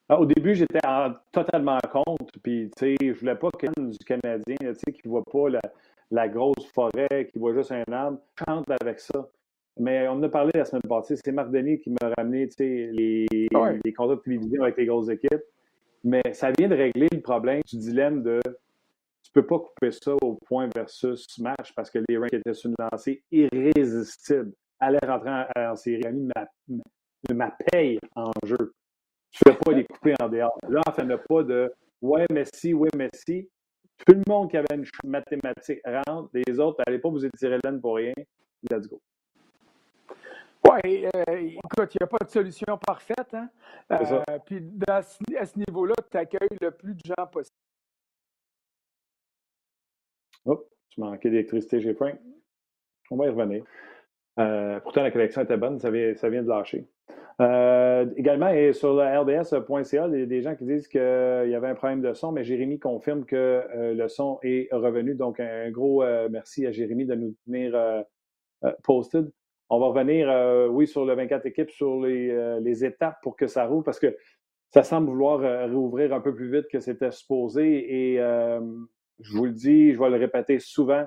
Ah, 0.09 0.21
au 0.21 0.27
début, 0.27 0.55
j'étais 0.55 0.81
totalement 1.33 1.79
contre. 1.91 2.39
Puis, 2.43 2.71
tu 2.77 2.97
sais, 2.97 2.97
je 3.01 3.19
voulais 3.19 3.35
pas 3.35 3.51
que 3.51 3.67
du 3.81 3.99
Canadien, 3.99 4.57
tu 4.61 4.75
sais, 4.75 4.93
qui 4.93 5.09
voit 5.09 5.25
pas 5.25 5.49
la, 6.11 6.29
grosse 6.29 6.67
forêt, 6.75 7.31
qui 7.33 7.39
voit 7.39 7.55
juste 7.55 7.73
un 7.73 7.91
arbre, 7.91 8.19
chante 8.47 8.71
avec 8.81 9.01
ça. 9.01 9.27
Mais 9.79 10.07
on 10.09 10.13
en 10.13 10.23
a 10.23 10.29
parlé 10.29 10.53
la 10.55 10.65
semaine 10.65 10.83
passée. 10.89 11.17
C'est 11.17 11.33
Marc 11.33 11.51
Denis 11.51 11.81
qui 11.81 11.91
m'a 11.91 12.13
ramené, 12.17 12.49
tu 12.49 12.55
sais, 12.59 12.89
les, 12.93 13.27
les 13.85 13.93
contrats 13.93 14.17
de 14.17 14.21
télévision 14.21 14.63
avec 14.63 14.77
les 14.77 14.87
grosses 14.87 15.09
équipes. 15.09 15.43
Mais 16.05 16.23
ça 16.33 16.53
vient 16.53 16.69
de 16.69 16.75
régler 16.77 17.09
le 17.13 17.21
problème 17.21 17.63
du 17.67 17.79
dilemme 17.79 18.23
de 18.23 18.41
tu 19.23 19.33
peux 19.33 19.47
pas 19.47 19.59
couper 19.59 19.91
ça 19.91 20.15
au 20.23 20.39
point 20.47 20.69
versus 20.75 21.27
match 21.39 21.73
parce 21.75 21.91
que 21.91 21.99
les 22.09 22.19
ranks 22.19 22.33
étaient 22.33 22.55
sur 22.55 22.71
une 22.71 22.77
lancée 22.79 23.23
irrésistible. 23.33 24.53
Aller 24.79 24.99
rentrer 25.03 25.31
en, 25.31 25.47
en 25.73 25.77
série, 25.77 26.03
ma, 26.13 26.47
ma 27.35 27.51
paye 27.73 27.99
en 28.15 28.31
jeu. 28.45 28.75
Tu 29.31 29.43
ne 29.47 29.53
fais 29.53 29.59
pas 29.59 29.73
les 29.73 29.85
couper 29.85 30.15
en 30.21 30.29
dehors. 30.29 30.57
Là, 30.69 30.83
on 30.87 31.05
ne 31.05 31.17
fait 31.17 31.23
pas 31.29 31.43
de 31.43 31.73
Ouais, 32.03 32.27
Messi, 32.31 32.75
oui, 32.75 32.91
Messi. 32.95 33.49
Tout 34.07 34.13
le 34.13 34.23
monde 34.29 34.51
qui 34.51 34.59
avait 34.59 34.75
une 34.75 34.85
mathématique 35.05 35.81
rentre, 36.07 36.29
les 36.35 36.61
autres, 36.61 36.83
n'allez 36.87 36.99
pas 36.99 37.09
vous 37.09 37.25
étirer 37.25 37.59
laine 37.65 37.81
pour 37.81 37.97
rien. 37.97 38.13
Let's 38.71 38.87
go. 38.87 39.01
Oui, 40.67 41.05
euh, 41.05 41.37
écoute, 41.37 41.95
il 41.95 41.99
n'y 42.01 42.05
a 42.05 42.07
pas 42.07 42.25
de 42.25 42.31
solution 42.31 42.79
parfaite. 42.79 43.35
Hein? 43.35 43.51
Euh, 43.93 44.39
puis 44.47 44.63
à 44.89 45.03
ce 45.03 45.59
niveau-là, 45.59 45.95
tu 46.11 46.17
accueilles 46.17 46.59
le 46.61 46.71
plus 46.71 46.95
de 46.95 47.01
gens 47.05 47.27
possible. 47.31 47.57
Oh, 50.47 50.65
tu 50.89 51.01
manquais 51.01 51.31
d'électricité 51.31 51.81
chez 51.81 51.95
Frank. 51.95 52.15
On 53.11 53.17
va 53.17 53.27
y 53.27 53.29
revenir. 53.29 53.65
Euh, 54.39 54.81
pourtant, 54.81 55.03
la 55.03 55.11
connexion 55.11 55.43
était 55.43 55.57
bonne, 55.57 55.79
ça 55.79 55.91
vient, 55.91 56.15
ça 56.15 56.29
vient 56.31 56.43
de 56.43 56.49
lâcher. 56.49 56.87
également, 58.17 58.49
et 58.49 58.73
sur 58.73 58.95
le 58.95 59.03
RDS.ca, 59.03 60.09
il 60.09 60.19
y 60.19 60.23
a 60.23 60.27
des 60.27 60.43
gens 60.43 60.57
qui 60.57 60.65
disent 60.65 60.89
qu'il 60.89 61.01
y 61.01 61.55
avait 61.55 61.69
un 61.69 61.75
problème 61.75 62.01
de 62.01 62.15
son, 62.15 62.33
mais 62.33 62.43
Jérémy 62.43 62.79
confirme 62.79 63.27
que 63.27 63.93
le 63.93 64.09
son 64.09 64.39
est 64.43 64.69
revenu. 64.73 65.15
Donc, 65.15 65.41
un 65.41 65.71
gros 65.71 66.03
merci 66.31 66.67
à 66.67 66.73
Jérémy 66.73 67.05
de 67.05 67.15
nous 67.15 67.35
tenir 67.45 68.05
posted. 68.83 69.31
On 69.71 69.79
va 69.79 69.87
revenir, 69.87 70.31
euh, 70.31 70.69
oui, 70.69 70.87
sur 70.87 71.05
le 71.07 71.15
24 71.15 71.47
équipes, 71.47 71.71
sur 71.71 72.05
euh, 72.05 72.61
les, 72.61 72.85
étapes 72.85 73.17
pour 73.23 73.37
que 73.37 73.47
ça 73.47 73.67
roule, 73.67 73.83
parce 73.83 73.99
que 73.99 74.15
ça 74.71 74.83
semble 74.83 75.09
vouloir 75.09 75.41
euh, 75.41 75.67
rouvrir 75.67 76.13
un 76.13 76.21
peu 76.21 76.35
plus 76.35 76.51
vite 76.51 76.67
que 76.71 76.81
c'était 76.81 77.11
supposé. 77.11 78.13
Et 78.13 78.19
je 79.21 79.37
vous 79.37 79.47
le 79.47 79.53
dis, 79.53 79.93
je 79.93 79.99
vais 79.99 80.11
le 80.11 80.17
répéter 80.17 80.59
souvent, 80.59 81.05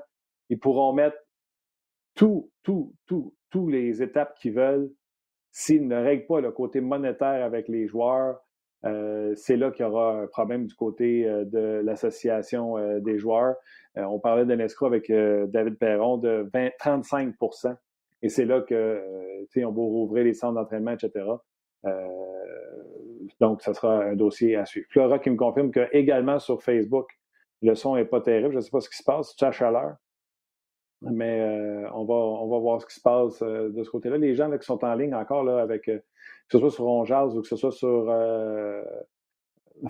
ils 0.50 0.60
pourront 0.60 0.94
mettre 0.94 1.18
tout, 2.16 2.50
tout, 2.64 2.94
tout, 3.06 3.36
tous 3.52 3.68
les 3.68 4.02
étapes 4.02 4.36
qu'ils 4.40 4.54
veulent. 4.54 4.90
S'ils 5.52 5.88
ne 5.88 5.96
règlent 5.96 6.26
pas 6.26 6.42
le 6.42 6.52
côté 6.52 6.82
monétaire 6.82 7.44
avec 7.44 7.68
les 7.68 7.88
joueurs, 7.88 8.40
c'est 8.84 9.58
là 9.58 9.72
qu'il 9.72 9.86
y 9.86 9.90
aura 9.90 10.22
un 10.22 10.28
problème 10.28 10.66
du 10.66 10.76
côté 10.76 11.24
de 11.24 11.82
l'association 11.84 13.00
des 13.00 13.18
joueurs. 13.18 13.56
on 13.96 14.20
parlait 14.20 14.46
d'un 14.46 14.60
escroc 14.60 14.88
avec 14.88 15.12
David 15.12 15.78
Perron 15.78 16.18
de 16.18 16.50
20, 16.54 16.70
35 16.80 17.36
et 18.22 18.30
c'est 18.30 18.46
là 18.46 18.62
que, 18.62 18.74
euh, 18.74 19.42
tu 19.52 19.60
sais, 19.60 19.66
on 19.66 19.72
va 19.72 19.82
rouvrir 19.82 20.24
les 20.24 20.34
centres 20.34 20.56
d'entraînement, 20.56 20.92
etc. 20.92 21.26
Euh, 21.86 22.08
donc, 23.40 23.62
ça 23.62 23.74
sera 23.74 24.04
un 24.04 24.16
dossier 24.16 24.56
à 24.56 24.66
suivre. 24.66 24.88
Flora 24.90 25.20
qui 25.20 25.30
me 25.30 25.38
confirme 25.38 25.72
que 25.72 25.88
également 25.92 26.40
sur 26.40 26.64
Facebook, 26.64 27.10
le 27.62 27.76
son 27.76 27.96
n'est 27.96 28.06
pas 28.06 28.22
terrible. 28.22 28.52
Je 28.52 28.58
ne 28.58 28.62
sais 28.62 28.72
pas 28.72 28.80
ce 28.80 28.90
qui 28.90 28.98
se 28.98 29.04
passe, 29.04 29.36
c'est 29.38 29.46
à 29.46 29.52
chaleur? 29.52 29.96
Mais 31.02 31.42
euh, 31.42 31.88
on, 31.94 32.06
va, 32.06 32.16
on 32.16 32.50
va 32.50 32.58
voir 32.58 32.82
ce 32.82 32.88
qui 32.88 32.96
se 32.96 33.02
passe 33.02 33.44
de 33.44 33.84
ce 33.84 33.90
côté-là. 33.90 34.18
Les 34.18 34.34
gens 34.34 34.50
qui 34.58 34.66
sont 34.66 34.84
en 34.84 34.96
ligne 34.96 35.14
encore, 35.14 35.44
là, 35.44 35.62
avec, 35.62 35.84
que 35.84 36.02
ce 36.52 36.58
soit 36.58 36.72
sur 36.72 36.88
Onjaz 36.88 37.38
ou 37.38 37.42
que 37.42 37.48
ce 37.48 37.56
soit 37.56 37.72
sur 37.72 38.12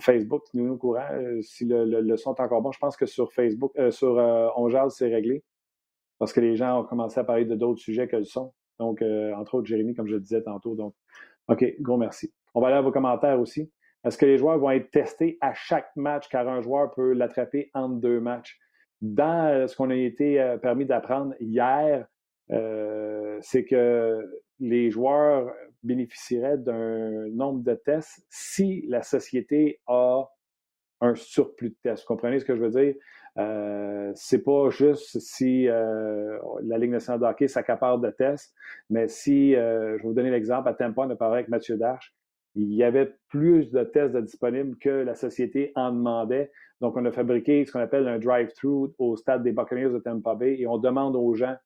Facebook, 0.00 0.42
nous 0.52 0.66
nous 0.66 0.76
courant, 0.76 1.08
si 1.40 1.64
le, 1.64 2.16
son 2.16 2.34
est 2.34 2.40
encore 2.40 2.60
bon, 2.60 2.72
je 2.72 2.78
pense 2.78 2.94
que 2.94 3.06
sur 3.06 3.32
Facebook, 3.32 3.72
sur 3.90 4.16
Onjaz, 4.56 4.96
c'est 4.98 5.08
réglé 5.08 5.42
parce 6.18 6.32
que 6.32 6.40
les 6.40 6.56
gens 6.56 6.80
ont 6.80 6.84
commencé 6.84 7.18
à 7.20 7.24
parler 7.24 7.44
de 7.44 7.54
d'autres 7.54 7.80
sujets 7.80 8.08
que 8.08 8.16
le 8.16 8.24
son. 8.24 8.52
Donc, 8.78 9.02
euh, 9.02 9.32
entre 9.34 9.56
autres, 9.56 9.66
Jérémy, 9.66 9.94
comme 9.94 10.06
je 10.06 10.14
le 10.14 10.20
disais 10.20 10.42
tantôt. 10.42 10.74
Donc, 10.74 10.94
OK, 11.48 11.64
gros 11.80 11.96
merci. 11.96 12.32
On 12.54 12.60
va 12.60 12.68
aller 12.68 12.76
à 12.76 12.80
vos 12.80 12.92
commentaires 12.92 13.40
aussi. 13.40 13.70
Est-ce 14.04 14.16
que 14.16 14.26
les 14.26 14.38
joueurs 14.38 14.58
vont 14.58 14.70
être 14.70 14.90
testés 14.90 15.38
à 15.40 15.52
chaque 15.54 15.90
match 15.96 16.28
car 16.28 16.48
un 16.48 16.60
joueur 16.60 16.92
peut 16.94 17.12
l'attraper 17.12 17.70
entre 17.74 17.96
deux 17.96 18.20
matchs? 18.20 18.58
Dans 19.00 19.48
euh, 19.48 19.66
ce 19.66 19.76
qu'on 19.76 19.90
a 19.90 19.94
été 19.94 20.40
euh, 20.40 20.58
permis 20.58 20.86
d'apprendre 20.86 21.34
hier, 21.40 22.06
c'est 23.42 23.66
que 23.66 24.18
les 24.58 24.90
joueurs 24.90 25.52
bénéficieraient 25.82 26.56
d'un 26.56 27.28
nombre 27.28 27.62
de 27.62 27.74
tests 27.74 28.24
si 28.30 28.86
la 28.88 29.02
société 29.02 29.82
a 29.86 30.24
un 31.02 31.14
surplus 31.14 31.70
de 31.70 31.76
tests. 31.82 32.04
Vous 32.04 32.14
comprenez 32.14 32.38
ce 32.38 32.46
que 32.46 32.56
je 32.56 32.62
veux 32.62 32.70
dire? 32.70 32.94
Euh, 33.38 34.10
c'est 34.14 34.42
pas 34.42 34.68
juste 34.70 35.18
si 35.20 35.68
euh, 35.68 36.38
la 36.62 36.78
Ligue 36.78 36.90
nationale 36.90 37.20
de 37.20 37.26
hockey 37.26 37.46
s'accapare 37.46 37.98
de 37.98 38.10
tests, 38.10 38.54
mais 38.90 39.06
si, 39.06 39.54
euh, 39.54 39.96
je 39.98 40.02
vais 40.02 40.08
vous 40.08 40.14
donner 40.14 40.30
l'exemple, 40.30 40.68
à 40.68 40.74
Tampa, 40.74 41.02
on 41.02 41.10
a 41.10 41.16
parlé 41.16 41.36
avec 41.36 41.48
Mathieu 41.48 41.76
Darche, 41.76 42.12
il 42.56 42.74
y 42.74 42.82
avait 42.82 43.14
plus 43.28 43.70
de 43.70 43.84
tests 43.84 44.16
disponibles 44.16 44.76
que 44.78 44.88
la 44.88 45.14
société 45.14 45.70
en 45.76 45.92
demandait. 45.92 46.50
Donc, 46.80 46.96
on 46.96 47.04
a 47.04 47.12
fabriqué 47.12 47.64
ce 47.64 47.72
qu'on 47.72 47.80
appelle 47.80 48.08
un 48.08 48.18
drive-through 48.18 48.94
au 48.98 49.16
stade 49.16 49.44
des 49.44 49.52
Buccaneers 49.52 49.90
de 49.90 49.98
Tampa 49.98 50.34
Bay 50.34 50.56
et 50.58 50.66
on 50.66 50.78
demande 50.78 51.14
aux 51.14 51.34
gens 51.34 51.56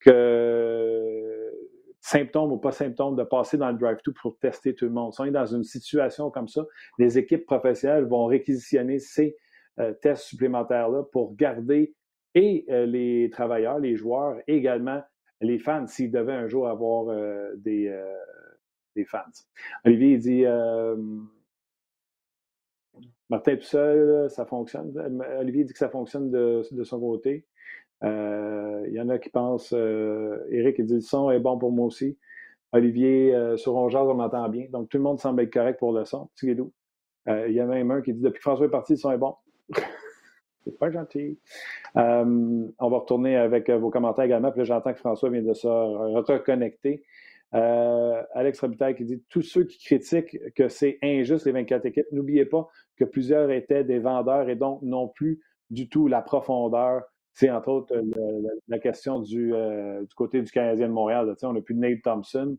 que 0.00 1.52
symptômes 2.00 2.52
ou 2.52 2.56
pas 2.56 2.72
symptômes, 2.72 3.16
de 3.16 3.24
passer 3.24 3.58
dans 3.58 3.70
le 3.70 3.76
drive-thru 3.76 4.14
pour 4.14 4.38
tester 4.38 4.74
tout 4.74 4.86
le 4.86 4.92
monde. 4.92 5.12
Si 5.12 5.20
on 5.20 5.24
est 5.24 5.30
dans 5.30 5.46
une 5.46 5.64
situation 5.64 6.30
comme 6.30 6.48
ça, 6.48 6.64
les 6.98 7.18
équipes 7.18 7.44
professionnelles 7.44 8.04
vont 8.04 8.26
réquisitionner 8.26 8.98
ces 8.98 9.36
tests 10.00 10.24
supplémentaires-là 10.24 11.04
pour 11.12 11.34
garder 11.36 11.94
et 12.34 12.64
euh, 12.68 12.86
les 12.86 13.30
travailleurs, 13.30 13.78
les 13.78 13.96
joueurs, 13.96 14.38
et 14.46 14.56
également 14.56 15.02
les 15.40 15.58
fans, 15.58 15.86
s'ils 15.86 16.10
devaient 16.10 16.32
un 16.32 16.48
jour 16.48 16.68
avoir 16.68 17.08
euh, 17.08 17.52
des, 17.56 17.94
des, 18.96 19.04
fans. 19.04 19.22
Olivier, 19.84 20.18
dit 20.18 20.44
Martin 23.30 23.56
tout 23.56 23.62
seul, 23.62 24.28
ça 24.30 24.46
fonctionne? 24.46 24.92
Olivier 25.38 25.64
dit 25.64 25.72
que 25.72 25.78
ça 25.78 25.88
fonctionne 25.90 26.30
de, 26.30 26.62
de 26.70 26.84
son 26.84 26.98
côté. 26.98 27.46
Il 28.02 28.90
y 28.92 29.00
en 29.00 29.08
a 29.08 29.18
qui 29.18 29.30
pensent, 29.30 29.72
Eric, 29.72 30.76
il 30.78 30.86
dit 30.86 30.94
le 30.94 31.00
son 31.00 31.30
est 31.30 31.40
bon 31.40 31.58
pour 31.58 31.72
moi 31.72 31.86
aussi. 31.86 32.18
Olivier, 32.72 33.32
sur 33.56 33.72
Rongeard, 33.72 34.08
on 34.08 34.14
m'entend 34.14 34.48
bien. 34.48 34.66
Donc, 34.70 34.88
tout 34.88 34.96
le 34.96 35.04
monde 35.04 35.20
semble 35.20 35.42
être 35.42 35.52
correct 35.52 35.78
pour 35.78 35.92
le 35.92 36.04
son. 36.04 36.28
Il 36.42 36.70
y 37.26 37.60
a 37.60 37.66
même 37.66 37.90
un 37.90 38.02
qui 38.02 38.12
dit 38.12 38.20
Depuis 38.20 38.38
que 38.38 38.42
François 38.42 38.66
est 38.66 38.70
parti, 38.70 38.94
le 38.94 38.98
son 38.98 39.12
est 39.12 39.18
bon. 39.18 39.34
C'est 40.68 40.78
pas 40.78 40.90
gentil. 40.90 41.38
Euh, 41.96 42.66
on 42.78 42.90
va 42.90 42.98
retourner 42.98 43.36
avec 43.36 43.70
euh, 43.70 43.78
vos 43.78 43.88
commentaires 43.88 44.26
également. 44.26 44.52
Puis 44.52 44.66
j'entends 44.66 44.92
que 44.92 44.98
François 44.98 45.30
vient 45.30 45.42
de 45.42 45.54
se 45.54 45.66
reconnecter. 45.66 47.02
Euh, 47.54 48.22
Alex 48.34 48.60
Robitaille 48.60 48.94
qui 48.94 49.04
dit 49.04 49.22
Tous 49.30 49.40
ceux 49.40 49.64
qui 49.64 49.78
critiquent 49.82 50.36
que 50.54 50.68
c'est 50.68 50.98
injuste 51.02 51.46
les 51.46 51.52
24 51.52 51.86
équipes, 51.86 52.06
n'oubliez 52.12 52.44
pas 52.44 52.68
que 52.98 53.04
plusieurs 53.04 53.50
étaient 53.50 53.82
des 53.82 53.98
vendeurs 53.98 54.50
et 54.50 54.56
donc 54.56 54.82
non 54.82 55.08
plus 55.08 55.40
du 55.70 55.88
tout 55.88 56.06
la 56.06 56.20
profondeur. 56.20 57.02
C'est 57.32 57.50
entre 57.50 57.68
autres 57.68 57.94
la, 58.66 58.78
question 58.78 59.20
du, 59.20 59.52
du, 59.52 60.14
côté 60.16 60.42
du 60.42 60.50
Canadien 60.50 60.88
de 60.88 60.92
Montréal. 60.92 61.34
on 61.44 61.52
n'a 61.54 61.60
plus 61.62 61.76
Nate 61.76 62.02
Thompson 62.02 62.58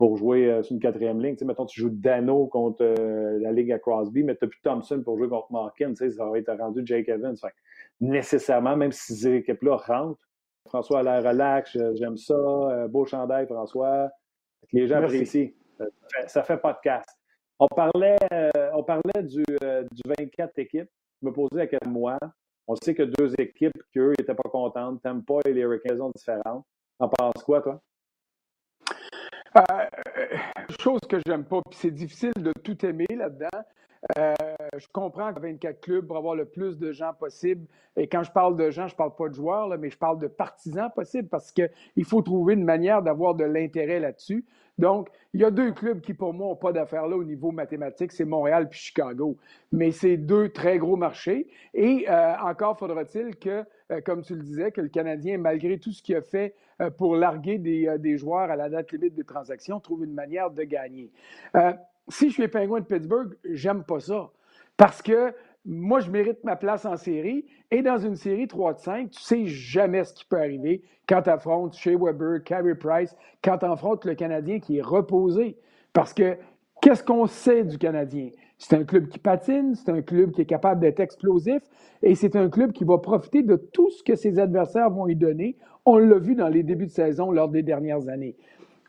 pour 0.00 0.16
jouer 0.16 0.50
euh, 0.50 0.62
sur 0.62 0.72
une 0.72 0.80
quatrième 0.80 1.20
ligne. 1.20 1.34
Tu 1.34 1.40
sais, 1.40 1.44
mettons, 1.44 1.66
tu 1.66 1.78
joues 1.78 1.90
Dano 1.90 2.46
contre 2.46 2.82
euh, 2.82 3.38
la 3.38 3.52
Ligue 3.52 3.70
à 3.70 3.78
Crosby, 3.78 4.22
mais 4.22 4.34
tu 4.34 4.46
n'as 4.46 4.48
plus 4.48 4.60
Thompson 4.62 5.02
pour 5.04 5.18
jouer 5.18 5.28
contre 5.28 5.52
Markin. 5.52 5.90
Tu 5.90 5.96
sais, 5.96 6.10
ça 6.12 6.24
va 6.24 6.38
être 6.38 6.50
rendu 6.56 6.80
Jake 6.86 7.10
Evans. 7.10 7.36
nécessairement, 8.00 8.78
même 8.78 8.92
si 8.92 9.14
ces 9.14 9.34
équipes-là 9.34 9.76
rentrent, 9.76 10.26
François 10.66 11.00
a 11.00 11.02
l'air 11.02 11.30
relax, 11.30 11.76
j'aime 11.96 12.16
ça, 12.16 12.32
euh, 12.32 12.88
beau 12.88 13.04
chandail, 13.04 13.46
François. 13.46 14.08
Les 14.72 14.86
gens 14.86 15.02
apprécient. 15.02 15.50
Ça 16.28 16.44
fait, 16.44 16.56
podcast. 16.56 17.10
On 17.58 17.66
parlait, 17.66 18.16
on 18.72 18.82
parlait 18.82 19.22
du, 19.22 19.42
du 19.42 20.02
24 20.18 20.58
équipes. 20.60 20.88
Je 21.20 21.28
me 21.28 21.32
posais 21.34 21.60
à 21.60 21.66
quel 21.66 21.86
mois. 21.90 22.18
On 22.66 22.74
sait 22.74 22.94
que 22.94 23.02
deux 23.02 23.34
équipes 23.38 23.76
qui, 23.92 23.98
eux, 23.98 24.14
n'étaient 24.18 24.34
pas 24.34 24.48
contentes. 24.48 25.02
pas 25.02 25.40
et 25.44 25.52
les 25.52 25.60
Hurricanes 25.60 26.10
différentes. 26.16 26.64
En 26.98 27.08
penses 27.10 27.42
quoi, 27.44 27.60
toi? 27.60 27.82
Euh, 29.56 29.62
chose 30.80 31.00
que 31.08 31.18
j'aime 31.26 31.44
pas, 31.44 31.60
puis 31.68 31.78
c'est 31.80 31.90
difficile 31.90 32.32
de 32.36 32.52
tout 32.62 32.84
aimer 32.86 33.06
là-dedans. 33.10 33.48
Euh, 34.18 34.34
je 34.78 34.86
comprends 34.92 35.32
que 35.34 35.40
24 35.40 35.80
clubs 35.80 36.06
pour 36.06 36.16
avoir 36.16 36.34
le 36.34 36.46
plus 36.46 36.78
de 36.78 36.92
gens 36.92 37.12
possible. 37.12 37.66
Et 37.96 38.06
quand 38.06 38.22
je 38.22 38.30
parle 38.30 38.56
de 38.56 38.70
gens, 38.70 38.86
je 38.86 38.94
parle 38.94 39.14
pas 39.14 39.28
de 39.28 39.34
joueurs, 39.34 39.68
là, 39.68 39.76
mais 39.76 39.90
je 39.90 39.98
parle 39.98 40.18
de 40.18 40.26
partisans 40.26 40.90
possibles 40.94 41.28
parce 41.28 41.52
qu'il 41.52 42.04
faut 42.04 42.22
trouver 42.22 42.54
une 42.54 42.64
manière 42.64 43.02
d'avoir 43.02 43.34
de 43.34 43.44
l'intérêt 43.44 44.00
là-dessus. 44.00 44.44
Donc, 44.78 45.08
il 45.34 45.40
y 45.40 45.44
a 45.44 45.50
deux 45.50 45.72
clubs 45.72 46.00
qui, 46.00 46.14
pour 46.14 46.32
moi, 46.32 46.46
n'ont 46.48 46.56
pas 46.56 46.72
d'affaires 46.72 47.06
là 47.06 47.16
au 47.16 47.24
niveau 47.24 47.52
mathématique, 47.52 48.12
c'est 48.12 48.24
Montréal 48.24 48.68
puis 48.70 48.78
Chicago. 48.78 49.36
Mais 49.72 49.90
c'est 49.90 50.16
deux 50.16 50.48
très 50.48 50.78
gros 50.78 50.96
marchés. 50.96 51.48
Et 51.74 52.06
euh, 52.08 52.34
encore 52.38 52.78
faudra-t-il 52.78 53.36
que, 53.36 53.64
comme 54.04 54.22
tu 54.22 54.34
le 54.34 54.42
disais, 54.42 54.70
que 54.70 54.80
le 54.80 54.88
Canadien, 54.88 55.38
malgré 55.38 55.78
tout 55.78 55.92
ce 55.92 56.02
qu'il 56.02 56.16
a 56.16 56.22
fait 56.22 56.54
pour 56.96 57.16
larguer 57.16 57.58
des, 57.58 57.96
des, 57.98 58.16
joueurs 58.16 58.50
à 58.50 58.56
la 58.56 58.68
date 58.68 58.92
limite 58.92 59.14
des 59.14 59.24
transactions, 59.24 59.80
trouve 59.80 60.04
une 60.04 60.14
manière 60.14 60.50
de 60.50 60.62
gagner 60.62 61.10
si 62.10 62.28
je 62.28 62.34
suis 62.34 62.42
les 62.42 62.48
Penguins 62.48 62.80
de 62.80 62.84
Pittsburgh, 62.84 63.36
j'aime 63.44 63.84
pas 63.84 64.00
ça. 64.00 64.30
Parce 64.76 65.02
que 65.02 65.34
moi, 65.64 66.00
je 66.00 66.10
mérite 66.10 66.42
ma 66.44 66.56
place 66.56 66.84
en 66.84 66.96
série. 66.96 67.46
Et 67.70 67.82
dans 67.82 67.98
une 67.98 68.16
série 68.16 68.48
3 68.48 68.74
de 68.74 68.78
5, 68.78 69.10
tu 69.10 69.20
sais 69.20 69.46
jamais 69.46 70.04
ce 70.04 70.14
qui 70.14 70.24
peut 70.24 70.38
arriver 70.38 70.82
quand 71.08 71.22
tu 71.22 71.30
affrontes 71.30 71.76
Shea 71.76 71.96
Weber, 71.96 72.42
Carey 72.44 72.74
Price, 72.74 73.14
quand 73.42 73.58
tu 73.58 73.66
affrontes 73.66 74.04
le 74.04 74.14
Canadien 74.14 74.58
qui 74.58 74.78
est 74.78 74.82
reposé. 74.82 75.56
Parce 75.92 76.14
que 76.14 76.36
qu'est-ce 76.80 77.04
qu'on 77.04 77.26
sait 77.26 77.64
du 77.64 77.78
Canadien? 77.78 78.30
C'est 78.60 78.76
un 78.76 78.84
club 78.84 79.08
qui 79.08 79.18
patine, 79.18 79.74
c'est 79.74 79.90
un 79.90 80.02
club 80.02 80.32
qui 80.32 80.42
est 80.42 80.46
capable 80.46 80.82
d'être 80.82 81.00
explosif 81.00 81.62
et 82.02 82.14
c'est 82.14 82.36
un 82.36 82.50
club 82.50 82.72
qui 82.72 82.84
va 82.84 82.98
profiter 82.98 83.42
de 83.42 83.56
tout 83.56 83.88
ce 83.88 84.02
que 84.02 84.14
ses 84.14 84.38
adversaires 84.38 84.90
vont 84.90 85.06
lui 85.06 85.16
donner. 85.16 85.56
On 85.86 85.96
l'a 85.96 86.18
vu 86.18 86.34
dans 86.34 86.48
les 86.48 86.62
débuts 86.62 86.86
de 86.86 86.90
saison 86.90 87.32
lors 87.32 87.48
des 87.48 87.62
dernières 87.62 88.08
années. 88.10 88.36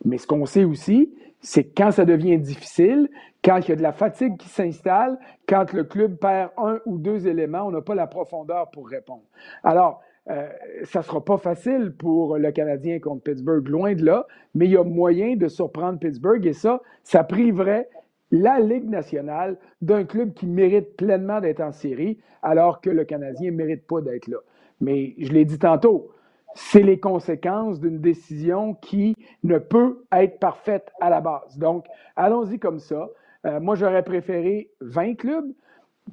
Mais 0.04 0.18
ce 0.18 0.28
qu'on 0.28 0.46
sait 0.46 0.66
aussi, 0.66 1.14
c'est 1.40 1.64
quand 1.64 1.92
ça 1.92 2.04
devient 2.04 2.38
difficile, 2.38 3.10
quand 3.46 3.60
il 3.60 3.70
y 3.70 3.72
a 3.72 3.78
de 3.78 3.82
la 3.82 3.94
fatigue 3.94 4.36
qui 4.36 4.50
s'installe, 4.50 5.18
quand 5.48 5.72
le 5.72 5.86
club 5.86 6.18
perd 6.18 6.50
un 6.58 6.80
ou 6.86 6.98
deux 6.98 7.26
éléments, 7.26 7.66
on 7.66 7.72
n'a 7.72 7.82
pas 7.82 7.96
la 7.96 8.08
profondeur 8.08 8.70
pour 8.72 8.90
répondre. 8.90 9.24
Alors, 9.64 10.02
euh, 10.30 10.50
ça 10.84 11.00
ne 11.00 11.04
sera 11.06 11.24
pas 11.24 11.38
facile 11.38 11.94
pour 11.98 12.38
le 12.38 12.52
Canadien 12.52 13.00
contre 13.00 13.24
Pittsburgh, 13.24 13.66
loin 13.70 13.96
de 13.96 14.04
là, 14.04 14.28
mais 14.54 14.66
il 14.66 14.72
y 14.72 14.78
a 14.78 14.84
moyen 14.84 15.38
de 15.38 15.48
surprendre 15.48 15.98
Pittsburgh 15.98 16.46
et 16.46 16.54
ça, 16.54 16.82
ça 17.04 17.24
priverait 17.24 17.88
la 18.32 18.60
Ligue 18.60 18.90
nationale 18.90 19.58
d'un 19.82 20.06
club 20.06 20.34
qui 20.34 20.48
mérite 20.48 20.96
pleinement 20.96 21.42
d'être 21.42 21.62
en 21.62 21.72
série, 21.72 22.20
alors 22.42 22.82
que 22.82 22.90
le 22.90 23.04
Canadien 23.04 23.52
ne 23.52 23.58
mérite 23.58 23.86
pas 23.86 24.02
d'être 24.02 24.28
là. 24.28 24.38
Mais 24.80 25.14
je 25.20 25.32
l'ai 25.32 25.46
dit 25.46 25.60
tantôt, 25.60 26.12
c'est 26.56 26.82
les 26.82 27.00
conséquences 27.00 27.80
d'une 27.80 28.00
décision 28.00 28.74
qui 28.76 29.16
ne 29.44 29.58
peut 29.58 30.04
être 30.12 30.40
parfaite 30.40 30.92
à 31.00 31.10
la 31.10 31.22
base. 31.22 31.58
Donc, 31.58 31.86
allons-y 32.16 32.60
comme 32.60 32.80
ça. 32.80 33.10
Euh, 33.46 33.60
moi, 33.60 33.76
j'aurais 33.76 34.04
préféré 34.04 34.70
20 34.82 35.16
clubs, 35.16 35.52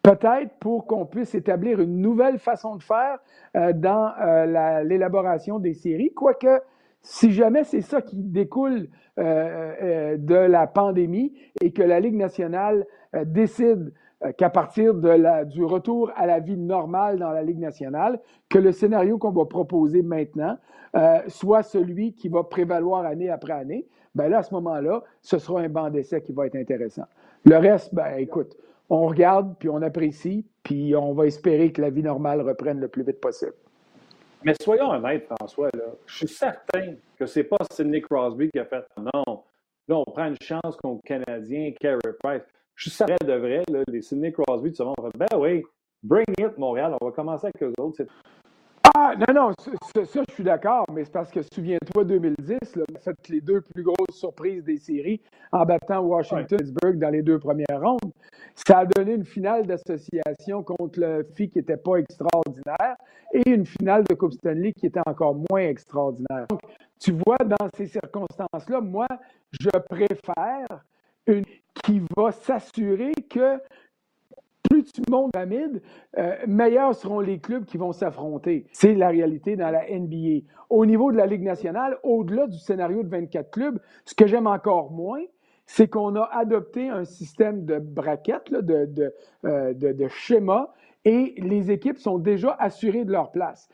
peut-être 0.03 0.51
pour 0.61 0.87
qu'on 0.87 1.07
puisse 1.07 1.35
établir 1.35 1.81
une 1.81 2.01
nouvelle 2.01 2.39
façon 2.39 2.77
de 2.77 2.83
faire 2.83 3.19
euh, 3.57 3.73
dans 3.73 4.13
euh, 4.21 4.83
l'élaboration 4.85 5.59
des 5.59 5.75
séries, 5.75 6.13
quoique 6.15 6.61
si 7.11 7.33
jamais 7.33 7.65
c'est 7.65 7.81
ça 7.81 8.03
qui 8.03 8.23
découle 8.23 8.89
de 9.17 10.35
la 10.35 10.67
pandémie 10.67 11.33
et 11.63 11.73
que 11.73 11.83
la 11.83 12.01
Ligue 12.01 12.17
nationale 12.17 12.85
décide 13.25 13.95
qu'à 14.37 14.51
partir 14.51 14.93
du 14.95 15.65
retour 15.65 16.13
à 16.17 16.27
la 16.27 16.39
vie 16.39 16.59
normale 16.59 17.19
dans 17.19 17.31
la 17.31 17.43
Ligue 17.43 17.61
nationale, 17.61 18.21
que 18.51 18.59
le 18.59 18.73
scénario 18.73 19.17
qu'on 19.17 19.31
va 19.31 19.47
proposer 19.47 20.03
maintenant 20.03 20.59
soit 21.29 21.63
celui 21.63 22.13
qui 22.13 22.29
va 22.29 22.45
prévaloir 22.45 23.07
année 23.07 23.31
après 23.31 23.55
année, 23.55 23.87
ben 24.15 24.29
là, 24.29 24.39
à 24.39 24.43
ce 24.43 24.53
moment-là, 24.55 25.03
ce 25.23 25.39
sera 25.39 25.63
un 25.63 25.69
banc 25.71 25.89
d'essai 25.89 26.21
qui 26.21 26.33
va 26.33 26.47
être 26.47 26.57
intéressant. 26.57 27.05
Le 27.45 27.57
reste, 27.57 27.95
ben 27.95 28.19
écoute, 28.19 28.55
on 28.91 29.07
regarde, 29.07 29.55
puis 29.59 29.71
on 29.71 29.81
apprécie, 29.81 30.47
puis 30.63 30.95
on 30.95 31.15
va 31.15 31.25
espérer 31.27 31.73
que 31.73 31.81
la 31.81 31.89
vie 31.89 32.03
normale 32.03 32.43
reprenne 32.43 32.81
le 32.81 32.89
plus 32.89 33.03
vite 33.03 33.21
possible. 33.21 33.55
Mais 34.45 34.55
soyons 34.61 34.91
honnêtes, 34.91 35.27
François, 35.27 35.71
là, 35.75 35.85
je 36.07 36.17
suis 36.17 36.29
certain 36.29 36.95
que 37.19 37.27
c'est 37.27 37.45
pas 37.45 37.59
Sidney 37.73 38.01
Crosby 38.01 38.51
qui 38.51 38.59
a 38.59 38.65
fait 38.65 38.85
non. 38.97 39.45
Là, 39.89 39.97
on 39.97 40.05
prend 40.05 40.27
une 40.27 40.37
chance 40.41 40.77
contre 40.83 41.01
le 41.05 41.17
Canadien, 41.17 41.73
Carey 41.81 41.99
Price. 42.23 42.43
Je 42.75 42.83
suis 42.83 42.91
certain 42.91 43.17
de 43.25 43.33
vrai, 43.33 43.63
là, 43.71 43.83
les 43.89 44.03
Sidney 44.03 44.33
Crosby, 44.33 44.73
tu 44.73 44.85
vas 44.85 44.93
ben 45.19 45.27
oui, 45.37 45.63
bring 46.03 46.27
it, 46.39 46.57
Montréal, 46.57 46.95
on 47.01 47.07
va 47.07 47.13
commencer 47.13 47.47
avec 47.47 47.63
eux 47.63 47.73
autres. 47.81 48.05
Ah, 48.97 49.15
non, 49.17 49.35
non, 49.35 49.53
ça, 49.59 50.23
je 50.29 50.35
suis 50.35 50.45
d'accord, 50.45 50.85
mais 50.93 51.05
c'est 51.05 51.13
parce 51.13 51.31
que 51.31 51.41
souviens-toi, 51.53 52.05
2010, 52.05 52.77
là, 52.77 52.85
on 52.91 52.95
a 52.95 52.99
fait 52.99 53.29
les 53.29 53.41
deux 53.41 53.61
plus 53.61 53.83
grosses 53.83 54.17
surprises 54.17 54.65
des 54.65 54.79
séries 54.79 55.21
en 55.53 55.65
battant 55.65 56.01
Washington 56.01 56.59
et 56.61 56.65
Pittsburgh 56.65 56.99
dans 56.99 57.11
les 57.11 57.23
deux 57.23 57.39
premières 57.39 57.81
rondes. 57.81 58.13
Ça 58.67 58.79
a 58.79 58.87
donné 58.87 59.13
une 59.13 59.25
finale 59.25 59.67
d'association 59.67 60.65
contre 60.65 60.99
le 60.99 61.27
FI 61.35 61.49
qui 61.49 61.59
n'était 61.59 61.77
pas 61.77 61.97
extraordinaire 61.97 62.97
et 63.33 63.49
une 63.49 63.65
finale 63.65 64.03
de 64.05 64.15
Coupe 64.15 64.33
Stanley 64.33 64.73
qui 64.73 64.87
était 64.87 65.01
encore 65.07 65.37
moins 65.49 65.61
extraordinaire. 65.61 66.47
Donc, 66.51 66.61
tu 66.99 67.13
vois, 67.13 67.39
dans 67.39 67.69
ces 67.77 67.87
circonstances-là, 67.87 68.81
moi, 68.81 69.07
je 69.53 69.71
préfère 69.89 70.67
une 71.27 71.45
qui 71.85 72.03
va 72.17 72.33
s'assurer 72.33 73.13
que 73.31 73.61
plus 74.69 74.85
tu 74.85 75.03
montes 75.09 75.35
rapide, 75.37 75.81
euh, 76.19 76.35
meilleurs 76.47 76.95
seront 76.95 77.21
les 77.21 77.39
clubs 77.39 77.65
qui 77.65 77.79
vont 77.79 77.93
s'affronter. 77.93 78.67
C'est 78.73 78.95
la 78.95 79.09
réalité 79.09 79.57
dans 79.57 79.71
la 79.71 79.89
NBA. 79.89 80.45
Au 80.69 80.85
niveau 80.85 81.13
de 81.13 81.17
la 81.17 81.27
Ligue 81.27 81.45
nationale, 81.45 81.97
au-delà 82.03 82.49
du 82.49 82.59
scénario 82.59 83.03
de 83.05 83.09
24 83.09 83.51
clubs, 83.51 83.81
ce 84.05 84.15
que 84.15 84.27
j'aime 84.27 84.49
encore 84.49 84.91
moins, 84.91 85.23
c'est 85.69 85.87
qu'on 85.87 86.17
a 86.17 86.25
adopté 86.33 86.89
un 86.89 87.05
système 87.05 87.67
de 87.67 87.79
braquettes, 87.79 88.51
de, 88.51 89.13
euh, 89.45 89.75
de, 89.75 89.93
de, 89.93 90.09
schéma, 90.09 90.73
et 91.05 91.35
les 91.37 91.71
équipes 91.71 91.99
sont 91.99 92.19
déjà 92.19 92.57
assurées 92.59 93.05
de 93.05 93.13
leur 93.13 93.31
place. 93.31 93.69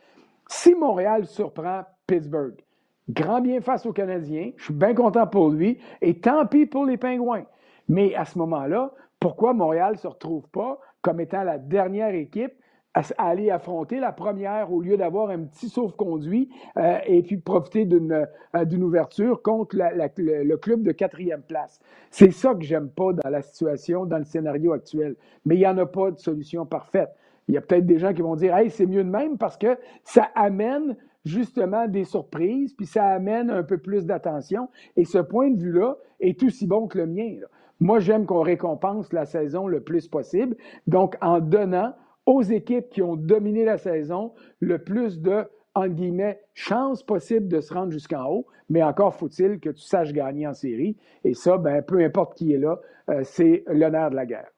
Si 0.49 0.75
Montréal 0.75 1.25
surprend 1.25 1.83
Pittsburgh, 2.05 2.61
grand 3.09 3.39
bien 3.39 3.61
face 3.61 3.85
aux 3.85 3.93
Canadiens, 3.93 4.51
je 4.57 4.65
suis 4.65 4.73
bien 4.73 4.93
content 4.93 5.25
pour 5.25 5.49
lui, 5.49 5.79
et 6.01 6.19
tant 6.19 6.45
pis 6.45 6.65
pour 6.65 6.85
les 6.85 6.97
Pingouins. 6.97 7.45
Mais 7.87 8.13
à 8.13 8.25
ce 8.25 8.37
moment-là, 8.39 8.91
pourquoi 9.21 9.53
Montréal 9.53 9.93
ne 9.93 9.97
se 9.97 10.07
retrouve 10.07 10.49
pas 10.49 10.77
comme 11.01 11.21
étant 11.21 11.43
la 11.43 11.57
dernière 11.57 12.13
équipe 12.13 12.53
à, 12.95 13.01
aller 13.17 13.51
affronter 13.51 13.99
la 13.99 14.11
première 14.11 14.71
au 14.71 14.81
lieu 14.81 14.97
d'avoir 14.97 15.29
un 15.29 15.39
petit 15.39 15.69
sauf-conduit 15.69 16.49
euh, 16.77 16.97
et 17.05 17.21
puis 17.21 17.37
profiter 17.37 17.85
d'une 17.85 18.25
euh, 18.55 18.77
ouverture 18.77 19.41
contre 19.41 19.75
le, 19.77 20.55
club 20.55 20.81
de 20.81 20.91
quatrième 20.91 21.41
place. 21.41 21.81
C'est 22.09 22.31
ça 22.31 22.55
que 22.55 22.63
j'aime 22.63 22.89
pas 22.89 23.11
dans 23.13 23.29
la 23.29 23.41
situation, 23.41 24.05
dans 24.05 24.17
le 24.17 24.23
scénario 24.23 24.71
actuel. 24.73 25.15
Mais 25.45 25.55
il 25.55 25.59
n'y 25.59 25.67
en 25.67 25.77
a 25.77 25.85
pas 25.85 26.11
de 26.11 26.17
solution 26.17 26.65
parfaite. 26.65 27.09
Il 27.47 27.53
y 27.53 27.57
a 27.57 27.61
peut-être 27.61 27.85
des 27.85 27.99
gens 27.99 28.13
qui 28.13 28.21
vont 28.21 28.35
dire 28.35 28.55
Hey, 28.55 28.71
c'est 28.71 28.85
mieux 28.85 29.03
de 29.03 29.09
même 29.09 29.37
parce 29.37 29.57
que 29.57 29.77
ça 30.03 30.29
amène 30.33 30.95
justement 31.25 31.87
des 31.87 32.05
surprises, 32.05 32.73
puis 32.73 32.85
ça 32.85 33.05
amène 33.05 33.49
un 33.49 33.63
peu 33.63 33.77
plus 33.77 34.05
d'attention. 34.05 34.69
Et 34.95 35.05
ce 35.05 35.17
point 35.17 35.49
de 35.51 35.59
vue-là 35.59 35.97
est 36.19 36.41
aussi 36.43 36.65
bon 36.65 36.87
que 36.87 36.99
le 36.99 37.07
mien. 37.07 37.35
Moi, 37.81 37.99
j'aime 37.99 38.25
qu'on 38.25 38.41
récompense 38.41 39.11
la 39.11 39.25
saison 39.25 39.67
le 39.67 39.81
plus 39.81 40.07
possible. 40.07 40.55
Donc, 40.87 41.17
en 41.21 41.39
donnant 41.39 41.93
aux 42.25 42.41
équipes 42.41 42.89
qui 42.89 43.01
ont 43.01 43.15
dominé 43.15 43.65
la 43.65 43.77
saison 43.77 44.33
le 44.59 44.79
plus 44.79 45.21
de, 45.21 45.45
entre 45.73 45.93
guillemets, 45.93 46.41
chances 46.53 47.03
possibles 47.03 47.47
de 47.47 47.61
se 47.61 47.73
rendre 47.73 47.91
jusqu'en 47.91 48.25
haut. 48.25 48.47
Mais 48.69 48.81
encore 48.81 49.15
faut-il 49.15 49.59
que 49.59 49.69
tu 49.69 49.81
saches 49.81 50.11
gagner 50.11 50.47
en 50.47 50.53
série. 50.53 50.97
Et 51.23 51.33
ça, 51.33 51.57
ben, 51.57 51.81
peu 51.83 52.03
importe 52.03 52.35
qui 52.35 52.53
est 52.53 52.57
là, 52.57 52.79
euh, 53.09 53.21
c'est 53.23 53.63
l'honneur 53.67 54.09
de 54.09 54.15
la 54.15 54.25
guerre. 54.25 54.49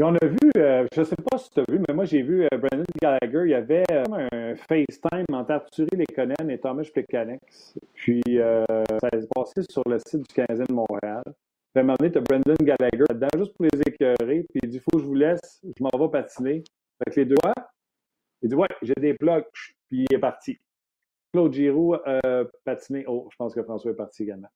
on 0.00 0.14
a 0.14 0.26
vu, 0.26 0.50
euh, 0.56 0.86
je 0.94 1.00
ne 1.00 1.04
sais 1.04 1.16
pas 1.28 1.38
si 1.38 1.50
tu 1.50 1.60
as 1.60 1.64
vu, 1.68 1.80
mais 1.88 1.94
moi 1.94 2.04
j'ai 2.04 2.22
vu 2.22 2.44
euh, 2.44 2.48
Brandon 2.56 2.84
Gallagher, 3.02 3.42
il 3.46 3.50
y 3.50 3.54
avait 3.54 3.84
un 3.90 4.54
FaceTime 4.54 5.24
entre 5.32 5.50
Arthur 5.50 5.86
Lekonen 5.92 6.50
et 6.50 6.58
Thomas 6.58 6.88
Plekanex. 6.92 7.74
Puis 7.94 8.22
ça 8.36 9.08
s'est 9.12 9.28
passé 9.34 9.62
sur 9.68 9.82
le 9.88 9.98
site 9.98 10.28
du 10.28 10.34
Canadien 10.34 10.66
de 10.68 10.74
Montréal. 10.74 11.24
Puis 11.82 12.16
à 12.16 12.20
Brendan 12.20 12.56
Gallagher 12.60 13.04
là-dedans, 13.08 13.28
juste 13.36 13.54
pour 13.54 13.66
les 13.72 13.80
écœurer. 13.86 14.44
Puis 14.48 14.60
il 14.62 14.68
dit 14.68 14.80
Faut 14.80 14.96
que 14.96 15.02
je 15.02 15.06
vous 15.06 15.14
laisse, 15.14 15.60
je 15.62 15.82
m'en 15.82 15.90
vais 15.98 16.10
patiner. 16.10 16.64
Fait 17.04 17.10
que 17.10 17.20
les 17.20 17.26
deux, 17.26 17.36
il 18.42 18.48
dit 18.48 18.54
Ouais, 18.54 18.68
j'ai 18.82 18.94
des 18.94 19.14
blocs. 19.14 19.46
Puis 19.88 20.04
il 20.08 20.14
est 20.14 20.18
parti. 20.18 20.58
Claude 21.32 21.52
Giroux 21.52 21.94
a 21.94 22.44
patiné. 22.64 23.04
Oh, 23.06 23.28
je 23.30 23.36
pense 23.36 23.54
que 23.54 23.62
François 23.62 23.90
est 23.90 23.96
parti 23.96 24.22
également. 24.22 24.48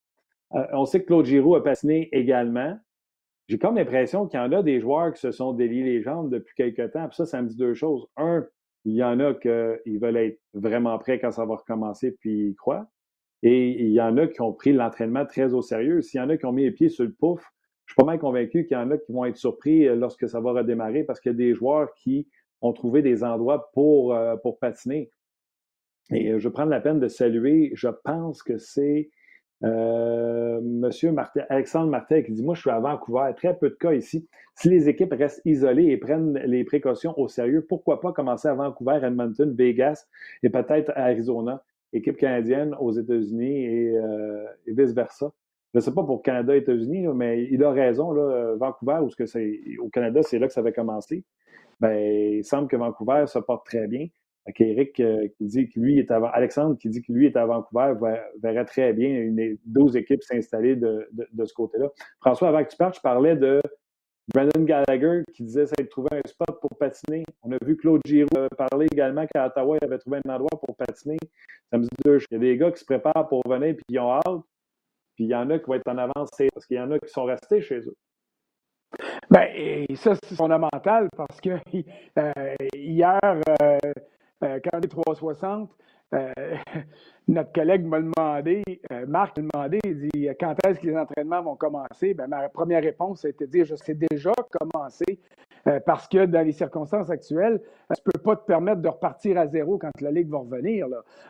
Euh, 0.54 0.66
on 0.72 0.84
sait 0.84 1.00
que 1.00 1.06
Claude 1.06 1.26
Giroux 1.26 1.54
a 1.54 1.62
patiné 1.62 2.08
également. 2.12 2.78
J'ai 3.48 3.58
comme 3.58 3.76
l'impression 3.76 4.26
qu'il 4.26 4.38
y 4.38 4.42
en 4.42 4.52
a 4.52 4.62
des 4.62 4.80
joueurs 4.80 5.12
qui 5.12 5.20
se 5.20 5.32
sont 5.32 5.52
déliés 5.52 5.82
les 5.82 6.02
jambes 6.02 6.30
depuis 6.30 6.54
quelques 6.54 6.92
temps. 6.92 7.08
Puis 7.08 7.16
ça, 7.16 7.26
ça 7.26 7.42
me 7.42 7.48
dit 7.48 7.56
deux 7.56 7.74
choses. 7.74 8.06
Un, 8.16 8.46
il 8.84 8.94
y 8.94 9.04
en 9.04 9.20
a 9.20 9.34
qui 9.34 9.98
veulent 9.98 10.16
être 10.16 10.40
vraiment 10.54 10.98
prêts 10.98 11.20
quand 11.20 11.30
ça 11.30 11.44
va 11.44 11.56
recommencer, 11.56 12.12
puis 12.12 12.48
ils 12.48 12.54
croient. 12.54 12.86
Et 13.42 13.82
il 13.82 13.90
y 13.90 14.00
en 14.00 14.16
a 14.18 14.26
qui 14.26 14.40
ont 14.40 14.52
pris 14.52 14.72
l'entraînement 14.72 15.26
très 15.26 15.52
au 15.52 15.62
sérieux. 15.62 16.00
S'il 16.00 16.20
y 16.20 16.22
en 16.22 16.30
a 16.30 16.36
qui 16.36 16.46
ont 16.46 16.52
mis 16.52 16.62
les 16.62 16.70
pieds 16.70 16.88
sur 16.88 17.04
le 17.04 17.12
pouf, 17.12 17.42
je 17.86 17.92
suis 17.92 17.96
pas 17.96 18.04
mal 18.04 18.18
convaincu 18.18 18.64
qu'il 18.66 18.76
y 18.76 18.80
en 18.80 18.90
a 18.90 18.98
qui 18.98 19.12
vont 19.12 19.24
être 19.24 19.36
surpris 19.36 19.88
euh, 19.88 19.96
lorsque 19.96 20.28
ça 20.28 20.40
va 20.40 20.52
redémarrer 20.52 21.04
parce 21.04 21.20
qu'il 21.20 21.32
y 21.32 21.34
a 21.34 21.38
des 21.38 21.54
joueurs 21.54 21.92
qui 21.94 22.28
ont 22.60 22.72
trouvé 22.72 23.02
des 23.02 23.24
endroits 23.24 23.70
pour, 23.72 24.14
euh, 24.14 24.36
pour 24.36 24.58
patiner. 24.58 25.10
Et 26.10 26.32
euh, 26.32 26.38
je 26.38 26.48
prends 26.48 26.64
la 26.64 26.80
peine 26.80 27.00
de 27.00 27.08
saluer, 27.08 27.72
je 27.74 27.88
pense 27.88 28.42
que 28.42 28.58
c'est 28.58 29.10
euh, 29.64 30.60
Monsieur 30.60 31.14
Alexandre 31.48 31.88
Martel 31.88 32.24
qui 32.24 32.32
dit 32.32 32.42
Moi, 32.42 32.54
je 32.54 32.62
suis 32.62 32.70
à 32.70 32.80
Vancouver, 32.80 33.30
très 33.36 33.56
peu 33.56 33.70
de 33.70 33.74
cas 33.74 33.92
ici. 33.92 34.28
Si 34.54 34.68
les 34.68 34.88
équipes 34.88 35.12
restent 35.12 35.42
isolées 35.44 35.86
et 35.86 35.96
prennent 35.96 36.34
les 36.44 36.64
précautions 36.64 37.18
au 37.18 37.28
sérieux, 37.28 37.64
pourquoi 37.68 38.00
pas 38.00 38.12
commencer 38.12 38.48
à 38.48 38.54
Vancouver, 38.54 39.00
Edmonton, 39.02 39.54
Vegas 39.56 40.06
et 40.42 40.50
peut-être 40.50 40.92
Arizona, 40.96 41.62
équipe 41.92 42.16
canadienne 42.16 42.74
aux 42.80 42.92
États-Unis 42.92 43.64
et, 43.64 43.96
euh, 43.96 44.44
vice-versa. 44.66 45.32
Je 45.74 45.78
ne 45.78 45.80
sais 45.82 45.94
pas 45.94 46.04
pour 46.04 46.22
Canada 46.22 46.54
et 46.54 46.58
États-Unis, 46.58 47.06
mais 47.14 47.44
il 47.50 47.62
a 47.64 47.70
raison. 47.70 48.12
Là, 48.12 48.54
Vancouver, 48.56 48.98
où 49.02 49.08
que 49.08 49.78
au 49.80 49.88
Canada, 49.88 50.22
c'est 50.22 50.38
là 50.38 50.46
que 50.46 50.52
ça 50.52 50.60
avait 50.60 50.72
commencé. 50.72 51.24
Ben, 51.80 52.38
il 52.38 52.44
semble 52.44 52.68
que 52.68 52.76
Vancouver 52.76 53.24
se 53.26 53.38
porte 53.38 53.64
très 53.66 53.86
bien. 53.88 54.06
Eric 54.58 54.98
euh, 55.00 55.28
qui 55.36 55.46
dit 55.46 55.68
que 55.68 55.78
lui 55.78 55.98
est 55.98 56.10
à 56.10 56.16
Alexandre 56.28 56.76
qui 56.76 56.88
dit 56.88 57.02
que 57.02 57.12
lui 57.12 57.26
est 57.26 57.36
à 57.36 57.46
Vancouver 57.46 57.94
verrait 58.42 58.64
très 58.64 58.92
bien 58.92 59.08
une 59.08 59.56
12 59.66 59.96
équipes 59.96 60.22
s'installer 60.22 60.74
de, 60.76 61.08
de, 61.12 61.44
ce 61.44 61.54
côté-là. 61.54 61.88
François, 62.20 62.48
avant 62.48 62.64
que 62.64 62.70
tu 62.70 62.76
partes, 62.76 62.96
je 62.96 63.00
parlais 63.00 63.36
de 63.36 63.60
Brandon 64.32 64.64
Gallagher 64.64 65.22
qui 65.34 65.42
disait 65.42 65.66
ça 65.66 65.74
trouver 65.90 66.08
un 66.12 66.28
spot 66.28 66.60
pour 66.60 66.70
patiner. 66.78 67.24
On 67.42 67.52
a 67.52 67.56
vu 67.64 67.76
Claude 67.76 68.00
Giroux 68.06 68.28
parler 68.56 68.86
également 68.90 69.26
qu'à 69.26 69.46
Ottawa, 69.46 69.76
il 69.80 69.84
avait 69.84 69.98
trouvé 69.98 70.20
un 70.24 70.30
endroit 70.30 70.58
pour 70.64 70.74
patiner. 70.76 71.18
Ça 71.70 71.78
me 71.78 71.82
dit 71.82 71.88
deux 72.04 72.18
Il 72.30 72.34
y 72.34 72.36
a 72.36 72.38
des 72.40 72.56
gars 72.56 72.70
qui 72.70 72.80
se 72.80 72.84
préparent 72.84 73.28
pour 73.28 73.42
venir 73.46 73.74
puis 73.74 73.84
qui 73.88 73.98
ont 73.98 74.12
hâte. 74.12 74.42
Puis 75.14 75.24
il 75.24 75.28
y 75.28 75.34
en 75.34 75.50
a 75.50 75.58
qui 75.58 75.66
vont 75.66 75.74
être 75.74 75.88
en 75.88 75.98
avance 75.98 76.30
parce 76.54 76.66
qu'il 76.66 76.76
y 76.76 76.80
en 76.80 76.90
a 76.90 76.98
qui 76.98 77.08
sont 77.08 77.24
restés 77.24 77.60
chez 77.60 77.80
eux. 77.80 77.96
Bien, 79.30 79.48
et 79.54 79.86
ça, 79.96 80.14
c'est 80.22 80.34
fondamental 80.34 81.08
parce 81.16 81.40
que 81.40 81.50
euh, 82.18 82.54
hier, 82.74 83.18
euh, 83.24 83.78
quand 84.40 84.80
360, 84.80 85.70
notre 87.28 87.52
collègue 87.52 87.84
m'a 87.84 88.00
demandé, 88.00 88.62
Marc 89.08 89.38
m'a 89.38 89.68
demandé, 89.68 89.80
il 89.84 90.08
dit 90.10 90.28
quand 90.38 90.54
est-ce 90.66 90.80
que 90.80 90.86
les 90.86 90.96
entraînements 90.96 91.42
vont 91.42 91.56
commencer? 91.56 92.14
Ben, 92.14 92.26
ma 92.26 92.48
première 92.48 92.82
réponse 92.82 93.24
été 93.24 93.46
de 93.46 93.50
dire 93.50 93.64
je 93.64 93.76
sais 93.76 93.94
déjà 93.94 94.32
commencer 94.50 95.18
euh, 95.66 95.80
parce 95.84 96.08
que 96.08 96.26
dans 96.26 96.44
les 96.44 96.52
circonstances 96.52 97.10
actuelles, 97.10 97.60
tu 97.94 98.00
ne 98.06 98.12
peux 98.12 98.18
pas 98.18 98.36
te 98.36 98.44
permettre 98.46 98.80
de 98.80 98.88
repartir 98.88 99.38
à 99.38 99.46
zéro 99.46 99.78
quand 99.78 99.90
la 100.00 100.10
Ligue 100.10 100.28
va 100.28 100.38
revenir. 100.38 100.86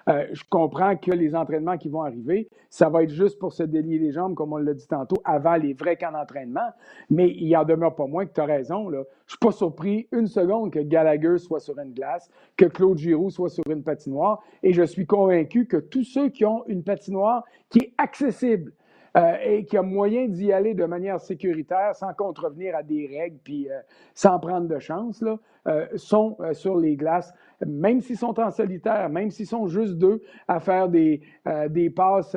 Euh, 0.09 0.27
je 0.33 0.43
comprends 0.49 0.97
que 0.97 1.11
les 1.11 1.35
entraînements 1.35 1.77
qui 1.77 1.89
vont 1.89 2.03
arriver, 2.03 2.49
ça 2.71 2.89
va 2.89 3.03
être 3.03 3.11
juste 3.11 3.39
pour 3.39 3.53
se 3.53 3.63
délier 3.63 3.99
les 3.99 4.13
jambes, 4.13 4.35
comme 4.35 4.53
on 4.53 4.59
l'a 4.59 4.75
dit 4.75 4.87
tantôt, 4.87 5.17
avant 5.25 5.57
les 5.57 5.75
vrais 5.75 5.97
camps 5.97 6.13
d'entraînement. 6.13 6.71
Mais 7.11 7.31
il 7.31 7.55
en 7.57 7.65
demeure 7.65 7.95
pas 7.95 8.07
moins 8.07 8.27
que 8.27 8.33
tu 8.33 8.41
as 8.41 8.47
raison. 8.47 8.89
Là. 8.89 9.03
Je 9.27 9.35
ne 9.35 9.39
suis 9.39 9.39
pas 9.39 9.53
surpris 9.53 10.09
une 10.13 10.27
seconde 10.27 10.71
que 10.73 10.81
Gallagher 10.81 11.39
soit 11.39 11.61
sur 11.61 11.79
une 11.79 11.93
glace, 11.93 12.31
que 12.57 12.67
Claude 12.67 12.99
Giroux 12.99 13.31
soit 13.31 13.49
sur 13.49 13.65
une 13.69 13.83
patinoire. 13.83 14.43
Et 14.63 14.73
je 14.73 14.83
suis 14.83 15.07
convaincu 15.07 15.67
que 15.67 15.77
tous 15.77 16.05
ceux 16.05 16.29
qui 16.29 16.45
ont 16.45 16.65
une 16.67 16.83
patinoire 16.83 17.45
qui 17.69 17.81
est 17.81 17.93
accessible, 17.99 18.73
euh, 19.15 19.37
et 19.45 19.65
qui 19.67 19.77
a 19.77 19.83
moyen 19.83 20.27
d'y 20.27 20.53
aller 20.53 20.73
de 20.73 20.87
manière 20.87 21.21
sécuritaire 21.21 21.95
sans 21.95 22.15
contrevenir 22.15 22.75
à 22.75 22.83
des 22.83 23.07
règles 23.07 23.37
puis 23.45 23.71
euh, 23.71 23.79
sans 24.15 24.39
prendre 24.39 24.67
de 24.69 24.79
chance, 24.79 25.21
là, 25.21 25.39
euh, 25.69 25.87
sont 25.97 26.39
sur 26.53 26.77
les 26.77 26.97
glaces, 26.97 27.33
même 27.67 28.01
s'ils 28.01 28.17
sont 28.17 28.41
en 28.41 28.51
solitaire, 28.51 29.11
même 29.11 29.31
s'ils 29.31 29.47
sont 29.47 29.67
juste 29.67 29.99
deux 29.99 30.23
à 30.49 30.61
faire 30.61 30.89
des, 30.89 31.21
des 31.69 31.91
passes 31.91 32.37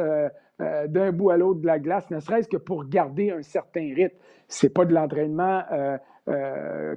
d'un 0.60 1.12
bout 1.12 1.30
à 1.32 1.38
l'autre 1.38 1.62
de 1.62 1.66
la 1.66 1.80
glace, 1.80 2.10
ne 2.12 2.20
serait-ce 2.20 2.48
que 2.48 2.58
pour 2.58 2.86
garder 2.86 3.32
un 3.32 3.42
certain 3.42 3.94
rythme. 3.96 4.18
C'est 4.48 4.74
pas 4.74 4.86
de 4.86 4.94
l'entraînement, 4.94 5.64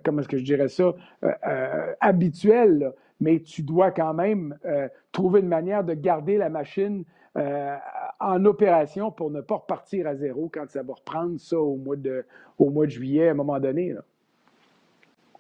comment 0.05 0.21
est-ce 0.21 0.29
que 0.29 0.37
je 0.37 0.45
dirais 0.45 0.69
ça, 0.69 0.93
habituel, 2.01 2.93
mais 3.21 3.41
tu 3.41 3.63
dois 3.63 3.91
quand 3.91 4.13
même 4.13 4.59
trouver 5.13 5.41
une 5.41 5.49
manière 5.49 5.83
de 5.83 5.95
garder 5.95 6.37
la 6.37 6.51
machine 6.51 7.05
en 8.21 8.45
opération 8.45 9.11
pour 9.11 9.31
ne 9.31 9.41
pas 9.41 9.57
repartir 9.57 10.07
à 10.07 10.17
zéro 10.17 10.51
quand 10.53 10.69
ça 10.69 10.83
va 10.83 10.95
reprendre 10.95 11.39
ça 11.39 11.59
au 11.59 11.77
mois 11.77 11.97
de, 11.97 12.25
au 12.59 12.71
mois 12.71 12.87
de 12.87 12.91
juillet 12.91 13.29
à 13.29 13.31
un 13.33 13.35
moment 13.35 13.61
donné. 13.61 13.95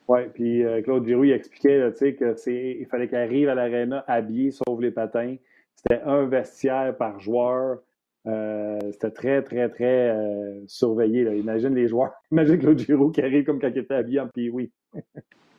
Oui, 0.08 0.20
puis 0.32 0.64
euh, 0.64 0.80
Claude 0.80 1.06
Giroux 1.06 1.24
expliquait 1.24 1.92
qu'il 1.98 2.86
fallait 2.86 3.08
qu'il 3.08 3.18
arrive 3.18 3.48
à 3.48 3.54
l'aréna 3.54 4.04
habillé, 4.06 4.50
sauf 4.50 4.80
les 4.80 4.90
patins. 4.90 5.36
C'était 5.74 6.00
un 6.02 6.26
vestiaire 6.26 6.96
par 6.96 7.20
joueur. 7.20 7.78
Euh, 8.26 8.78
c'était 8.92 9.10
très, 9.10 9.42
très, 9.42 9.68
très 9.68 10.10
euh, 10.10 10.60
surveillé. 10.66 11.22
Imagine 11.36 11.74
les 11.74 11.88
joueurs. 11.88 12.12
Imagine 12.32 12.58
Claude 12.58 12.78
Giroux 12.78 13.10
qui 13.10 13.20
arrive 13.20 13.44
comme 13.44 13.60
quand 13.60 13.68
il 13.68 13.78
était 13.78 13.94
habillé 13.94 14.20
en 14.20 14.28
oui. 14.52 14.72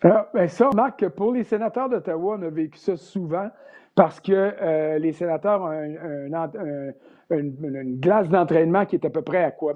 Ah, 0.03 0.29
ben 0.33 0.47
ça, 0.47 0.69
Marc, 0.73 1.07
pour 1.09 1.33
les 1.33 1.43
sénateurs 1.43 1.89
d'Ottawa, 1.89 2.37
on 2.39 2.43
a 2.43 2.49
vécu 2.49 2.77
ça 2.77 2.95
souvent 2.95 3.49
parce 3.95 4.21
que 4.21 4.31
euh, 4.33 4.97
les 4.97 5.11
sénateurs 5.11 5.61
ont 5.61 6.93
une, 7.31 7.99
glace 7.99 8.29
d'entraînement 8.29 8.85
qui 8.85 8.95
est 8.95 9.05
à 9.05 9.09
peu 9.09 9.21
près 9.21 9.43
à 9.43 9.51
quoi? 9.51 9.73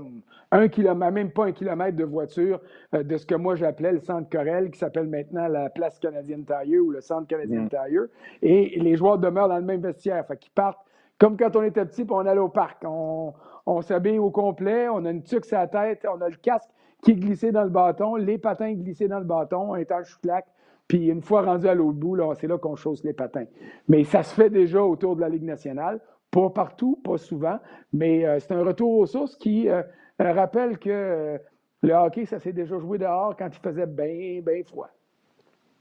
Un 0.51 0.69
kilomètre, 0.69 1.11
même 1.11 1.31
pas 1.31 1.45
un 1.45 1.51
kilomètre 1.51 1.97
de 1.97 2.05
voiture 2.05 2.61
euh, 2.93 3.03
de 3.03 3.17
ce 3.17 3.25
que 3.25 3.35
moi 3.35 3.55
j'appelais 3.55 3.91
le 3.91 3.99
centre 3.99 4.29
Corel, 4.29 4.71
qui 4.71 4.79
s'appelle 4.79 5.07
maintenant 5.07 5.47
la 5.47 5.69
place 5.69 5.99
canadienne 5.99 6.45
Tire 6.45 6.81
ou 6.81 6.91
le 6.91 7.01
centre 7.01 7.27
canadien 7.27 7.63
mm. 7.63 7.69
Tire. 7.69 8.05
Et 8.41 8.79
les 8.79 8.95
joueurs 8.95 9.17
demeurent 9.17 9.49
dans 9.49 9.57
le 9.57 9.65
même 9.65 9.81
vestiaire. 9.81 10.25
Fait 10.25 10.37
qu'ils 10.37 10.53
partent 10.53 10.79
comme 11.19 11.37
quand 11.37 11.55
on 11.55 11.63
était 11.63 11.85
petit 11.85 12.01
et 12.01 12.07
on 12.09 12.19
allait 12.19 12.39
au 12.39 12.49
parc. 12.49 12.83
On, 12.85 13.81
s'habille 13.81 14.19
au 14.19 14.29
complet, 14.29 14.87
on 14.89 15.05
a 15.05 15.11
une 15.11 15.23
tuque 15.23 15.45
sur 15.45 15.57
la 15.57 15.67
tête, 15.67 16.05
on 16.09 16.21
a 16.21 16.29
le 16.29 16.35
casque 16.35 16.69
qui 17.03 17.15
glissé 17.15 17.51
dans 17.51 17.63
le 17.63 17.69
bâton, 17.69 18.15
les 18.15 18.37
patins 18.37 18.73
glissés 18.73 19.07
dans 19.07 19.19
le 19.19 19.25
bâton, 19.25 19.73
un 19.73 19.77
étage 19.77 20.19
claque 20.21 20.47
puis 20.87 21.07
une 21.07 21.21
fois 21.21 21.41
rendu 21.41 21.67
à 21.67 21.73
l'autre 21.73 21.97
bout, 21.97 22.17
c'est 22.35 22.47
là 22.47 22.57
qu'on 22.57 22.75
chausse 22.75 23.03
les 23.03 23.13
patins. 23.13 23.45
Mais 23.87 24.03
ça 24.03 24.23
se 24.23 24.33
fait 24.33 24.49
déjà 24.49 24.83
autour 24.83 25.15
de 25.15 25.21
la 25.21 25.29
Ligue 25.29 25.43
nationale. 25.43 25.99
Pas 26.31 26.49
partout, 26.49 26.99
pas 27.03 27.17
souvent, 27.17 27.59
mais 27.93 28.25
euh, 28.25 28.39
c'est 28.39 28.53
un 28.53 28.63
retour 28.63 28.97
aux 28.97 29.05
sources 29.05 29.35
qui 29.35 29.69
euh, 29.69 29.83
euh, 30.21 30.33
rappelle 30.33 30.79
que 30.79 31.39
le 31.83 31.93
hockey, 31.93 32.25
ça 32.25 32.39
s'est 32.39 32.53
déjà 32.53 32.79
joué 32.79 32.97
dehors 32.97 33.35
quand 33.37 33.49
il 33.51 33.59
faisait 33.59 33.85
bien, 33.85 34.41
bien 34.41 34.63
froid. 34.65 34.89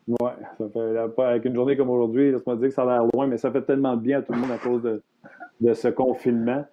Oui, 0.08 0.30
ça 0.58 0.68
fait 0.68 1.22
avec 1.22 1.44
une 1.44 1.54
journée 1.54 1.76
comme 1.76 1.88
aujourd'hui, 1.90 2.32
laisse-moi 2.32 2.56
dire 2.56 2.68
que 2.68 2.74
ça 2.74 2.82
a 2.82 2.86
l'air 2.86 3.06
loin, 3.14 3.26
mais 3.26 3.38
ça 3.38 3.50
fait 3.50 3.62
tellement 3.62 3.96
bien 3.96 4.18
à 4.18 4.22
tout 4.22 4.32
le 4.32 4.38
monde 4.38 4.50
à 4.50 4.58
cause 4.58 5.00
de 5.60 5.74
ce 5.74 5.88
confinement. 5.88 6.64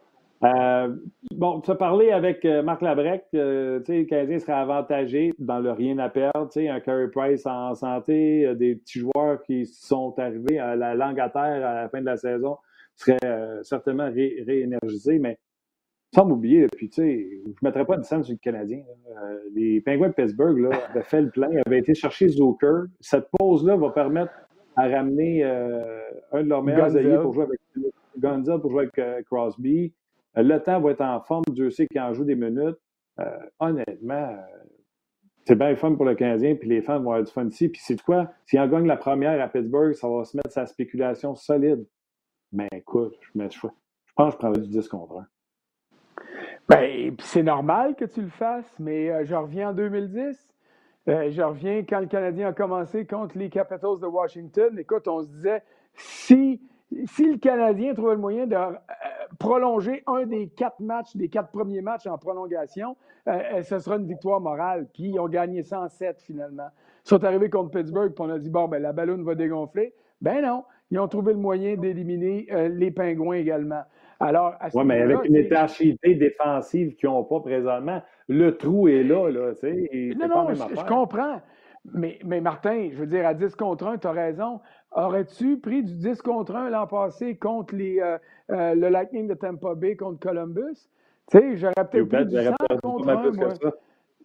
Euh, 0.43 0.95
bon, 1.31 1.59
tu 1.59 1.69
as 1.71 1.75
parlé 1.75 2.11
avec 2.11 2.45
euh, 2.45 2.63
Marc 2.63 2.81
Labrec, 2.81 3.25
euh, 3.33 3.81
le 3.85 4.03
Canadien 4.05 4.39
serait 4.39 4.53
avantagé 4.53 5.33
dans 5.37 5.59
le 5.59 5.71
rien 5.71 5.97
à 5.97 6.09
perdre. 6.09 6.49
Un 6.55 6.79
Curry 6.79 7.09
Price 7.11 7.45
en 7.45 7.75
santé, 7.75 8.53
des 8.55 8.75
petits 8.75 8.99
joueurs 8.99 9.43
qui 9.43 9.65
sont 9.65 10.17
arrivés 10.17 10.59
à 10.59 10.75
la 10.75 10.95
langue 10.95 11.19
à 11.19 11.29
terre 11.29 11.65
à 11.67 11.73
la 11.81 11.89
fin 11.89 11.99
de 11.99 12.05
la 12.05 12.17
saison 12.17 12.57
seraient 12.95 13.63
certainement 13.63 14.09
réénergisés, 14.11 15.19
mais 15.19 15.37
sans 16.13 16.25
m'oublier, 16.25 16.67
puis 16.75 16.89
tu 16.89 16.95
sais, 16.95 17.29
je 17.45 17.49
ne 17.49 17.53
mettrais 17.61 17.85
pas 17.85 17.95
de 17.95 18.03
scène 18.03 18.23
sur 18.23 18.33
le 18.33 18.39
Canadien. 18.39 18.81
les 19.53 19.79
Penguins 19.79 20.09
de 20.09 20.13
Pittsburgh 20.13 20.57
là, 20.57 20.69
avaient 20.89 21.03
fait 21.03 21.21
le 21.21 21.29
plein, 21.29 21.49
avaient 21.65 21.79
été 21.79 21.93
chercher 21.93 22.27
Zucker. 22.27 22.87
Cette 22.99 23.27
pause-là 23.37 23.77
va 23.77 23.91
permettre 23.91 24.33
à 24.75 24.87
ramener 24.87 25.43
un 25.43 26.43
de 26.43 26.49
leurs 26.49 26.63
meilleurs 26.63 26.95
alliés 26.95 27.19
pour 27.21 27.33
jouer 27.33 27.43
avec 27.43 27.59
Gonza, 28.17 28.57
pour 28.57 28.71
jouer 28.71 28.89
avec 28.97 29.25
Crosby. 29.25 29.93
Euh, 30.37 30.43
le 30.43 30.61
temps 30.61 30.79
va 30.79 30.91
être 30.91 31.01
en 31.01 31.19
forme. 31.21 31.43
Dieu 31.49 31.69
sait 31.69 31.87
qu'il 31.87 31.99
en 32.01 32.13
joue 32.13 32.23
des 32.23 32.35
minutes. 32.35 32.77
Euh, 33.19 33.37
honnêtement, 33.59 34.29
euh, 34.29 34.63
c'est 35.45 35.55
bien 35.55 35.75
fun 35.75 35.95
pour 35.95 36.05
le 36.05 36.15
Canadien, 36.15 36.55
puis 36.55 36.69
les 36.69 36.81
fans 36.81 36.99
vont 36.99 37.11
avoir 37.11 37.23
du 37.23 37.31
fun 37.31 37.47
ici. 37.47 37.69
Puis 37.69 37.81
c'est 37.83 38.01
quoi? 38.01 38.31
S'il 38.45 38.59
en 38.59 38.67
gagne 38.67 38.85
la 38.85 38.97
première 38.97 39.41
à 39.41 39.47
Pittsburgh, 39.47 39.93
ça 39.93 40.07
va 40.07 40.23
se 40.23 40.37
mettre 40.37 40.51
sa 40.51 40.65
spéculation 40.65 41.35
solide. 41.35 41.85
Mais 42.51 42.67
écoute, 42.71 43.15
je, 43.21 43.31
je, 43.39 43.59
pense 44.15 44.29
que 44.29 44.31
je 44.33 44.37
prendrais 44.37 44.61
du 44.61 44.69
10 44.69 44.87
contre 44.87 45.17
1. 45.17 45.27
Bien, 46.69 47.15
c'est 47.19 47.43
normal 47.43 47.95
que 47.95 48.05
tu 48.05 48.21
le 48.21 48.29
fasses, 48.29 48.71
mais 48.79 49.25
je 49.25 49.33
reviens 49.33 49.69
en 49.69 49.73
2010. 49.73 50.47
je 51.07 51.41
reviens 51.41 51.83
quand 51.83 51.99
le 51.99 52.05
Canadien 52.05 52.49
a 52.49 52.53
commencé 52.53 53.05
contre 53.05 53.37
les 53.37 53.49
Capitals 53.49 53.99
de 53.99 54.05
Washington. 54.05 54.77
Écoute, 54.77 55.07
on 55.07 55.23
se 55.23 55.27
disait, 55.29 55.63
si 55.95 56.61
si 57.05 57.31
le 57.31 57.37
Canadien 57.37 57.93
trouvait 57.93 58.13
le 58.13 58.19
moyen 58.19 58.47
de 58.47 58.55
euh, 58.55 58.73
prolonger 59.39 60.03
un 60.05 60.25
des 60.25 60.49
quatre 60.49 60.79
matchs, 60.79 61.15
des 61.15 61.29
quatre 61.29 61.49
premiers 61.49 61.81
matchs 61.81 62.05
en 62.07 62.17
prolongation, 62.17 62.95
euh, 63.27 63.39
euh, 63.53 63.63
ce 63.63 63.79
sera 63.79 63.95
une 63.95 64.05
victoire 64.05 64.41
morale. 64.41 64.87
Puis 64.93 65.05
ils 65.05 65.19
ont 65.19 65.29
gagné 65.29 65.63
107 65.63 66.21
finalement. 66.21 66.67
Ils 67.05 67.09
sont 67.09 67.23
arrivés 67.23 67.49
contre 67.49 67.71
Pittsburgh, 67.71 68.13
puis 68.13 68.25
on 68.25 68.29
a 68.29 68.37
dit 68.37 68.49
bon, 68.49 68.67
ben, 68.67 68.81
la 68.81 68.93
ballonne 68.93 69.23
va 69.23 69.35
dégonfler. 69.35 69.93
Ben 70.21 70.41
non, 70.41 70.65
ils 70.91 70.99
ont 70.99 71.07
trouvé 71.07 71.33
le 71.33 71.39
moyen 71.39 71.77
d'éliminer 71.77 72.47
les 72.69 72.91
Pingouins 72.91 73.37
également. 73.37 73.83
Alors, 74.19 74.55
oui, 74.73 74.83
mais 74.85 75.01
avec 75.01 75.23
une 75.23 75.37
étachité 75.37 76.15
défensive 76.15 76.95
qu'ils 76.95 77.07
n'ont 77.07 77.23
pas 77.23 77.39
présentement, 77.39 78.01
le 78.27 78.57
trou 78.57 78.89
est 78.89 79.03
là. 79.03 79.29
là 79.29 79.53
non, 79.63 80.27
non, 80.27 80.53
je, 80.53 80.85
comprends. 80.85 81.41
Mais, 81.93 82.19
mais, 82.25 82.41
Martin, 82.41 82.89
je 82.91 82.97
veux 82.97 83.07
dire, 83.07 83.25
à 83.25 83.33
10 83.33 83.55
contre 83.55 83.87
1, 83.87 83.97
tu 83.99 84.07
as 84.07 84.11
raison. 84.11 84.59
Aurais-tu 84.91 85.57
pris 85.59 85.83
du 85.83 85.93
10 85.95 86.21
contre 86.21 86.55
1 86.55 86.69
l'an 86.71 86.87
passé 86.87 87.35
contre 87.35 87.75
les, 87.75 87.99
euh, 87.99 88.17
euh, 88.51 88.73
le 88.73 88.89
Lightning 88.89 89.27
de 89.27 89.35
Tampa 89.35 89.75
Bay 89.75 89.95
contre 89.95 90.19
Columbus? 90.19 90.89
Tu 91.31 91.37
sais, 91.37 91.57
j'aurais 91.57 91.87
peut-être 91.89 92.09
pris 92.09 92.25
du 92.25 92.35
100 92.35 92.55
contre 92.81 93.09
1, 93.09 93.31
moi. 93.31 93.53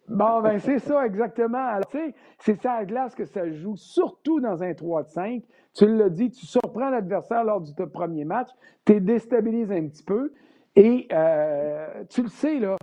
Bon, 0.07 0.41
ben 0.41 0.59
c'est 0.59 0.79
ça, 0.79 1.05
exactement. 1.05 1.79
tu 1.89 1.97
sais, 1.97 2.15
c'est 2.37 2.61
ça 2.61 2.73
à 2.73 2.85
glace 2.85 3.15
que 3.15 3.25
ça 3.25 3.49
joue, 3.51 3.75
surtout 3.75 4.39
dans 4.39 4.61
un 4.61 4.73
3 4.73 5.03
de 5.03 5.09
5. 5.09 5.43
Tu 5.73 5.87
l'as 5.87 6.09
dit, 6.09 6.29
tu 6.29 6.45
surprends 6.45 6.89
l'adversaire 6.89 7.43
lors 7.43 7.59
du 7.59 7.73
premier 7.73 8.23
match, 8.23 8.49
tu 8.85 9.01
déstabilises 9.01 9.71
un 9.71 9.87
petit 9.87 10.03
peu. 10.03 10.31
Et 10.75 11.07
euh, 11.11 12.03
tu 12.09 12.21
le 12.21 12.27
sais, 12.27 12.59
là, 12.59 12.75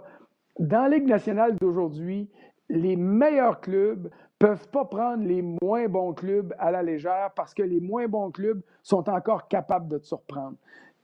dans 0.59 0.83
la 0.83 0.97
Ligue 0.97 1.09
nationale 1.09 1.57
d'aujourd'hui, 1.61 2.29
les 2.69 2.97
meilleurs 2.97 3.61
clubs 3.61 4.11
peuvent 4.43 4.69
pas 4.71 4.85
prendre 4.85 5.25
les 5.25 5.41
moins 5.41 5.87
bons 5.87 6.15
clubs 6.15 6.53
à 6.59 6.73
la 6.73 6.83
légère 6.83 7.31
parce 7.37 7.55
que 7.55 7.63
les 7.63 7.79
moins 7.79 8.09
bons 8.09 8.33
clubs 8.33 8.61
sont 8.83 9.09
encore 9.09 9.47
capables 9.47 9.87
de 9.87 9.99
te 9.99 10.05
surprendre. 10.05 10.57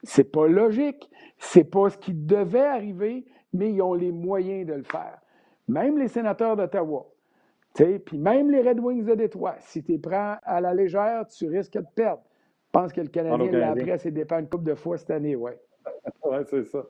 C'est 0.03 0.33
pas 0.33 0.48
logique, 0.48 1.09
c'est 1.38 1.62
pas 1.62 1.88
ce 1.88 1.98
qui 1.98 2.14
devait 2.14 2.66
arriver, 2.66 3.24
mais 3.53 3.70
ils 3.70 3.81
ont 3.81 3.94
les 3.94 4.11
moyens 4.11 4.66
de 4.66 4.74
le 4.74 4.83
faire. 4.83 5.20
Même 5.68 5.98
les 5.98 6.09
sénateurs 6.09 6.57
d'Ottawa, 6.57 7.07
puis 7.74 8.18
même 8.18 8.51
les 8.51 8.68
Red 8.68 8.81
Wings 8.81 9.05
de 9.05 9.14
Détroit, 9.14 9.55
si 9.61 9.85
tu 9.85 10.01
prends 10.01 10.38
à 10.42 10.61
la 10.61 10.74
légère, 10.74 11.24
tu 11.29 11.48
risques 11.48 11.74
de 11.74 11.87
perdre. 11.94 12.22
Je 12.66 12.70
pense 12.72 12.92
que 12.92 13.03
le 13.03 13.09
Canadien 13.09 13.53
l'a 13.53 13.70
appris 13.70 13.92
à 13.92 13.98
ses 13.98 14.11
dépens 14.11 14.40
une 14.40 14.48
couple 14.48 14.64
de 14.64 14.74
fois 14.74 14.98
cette 14.98 15.12
année, 15.12 15.37
ouais. 15.37 15.61
oui, 16.24 16.38
c'est 16.51 16.64
ça. 16.64 16.85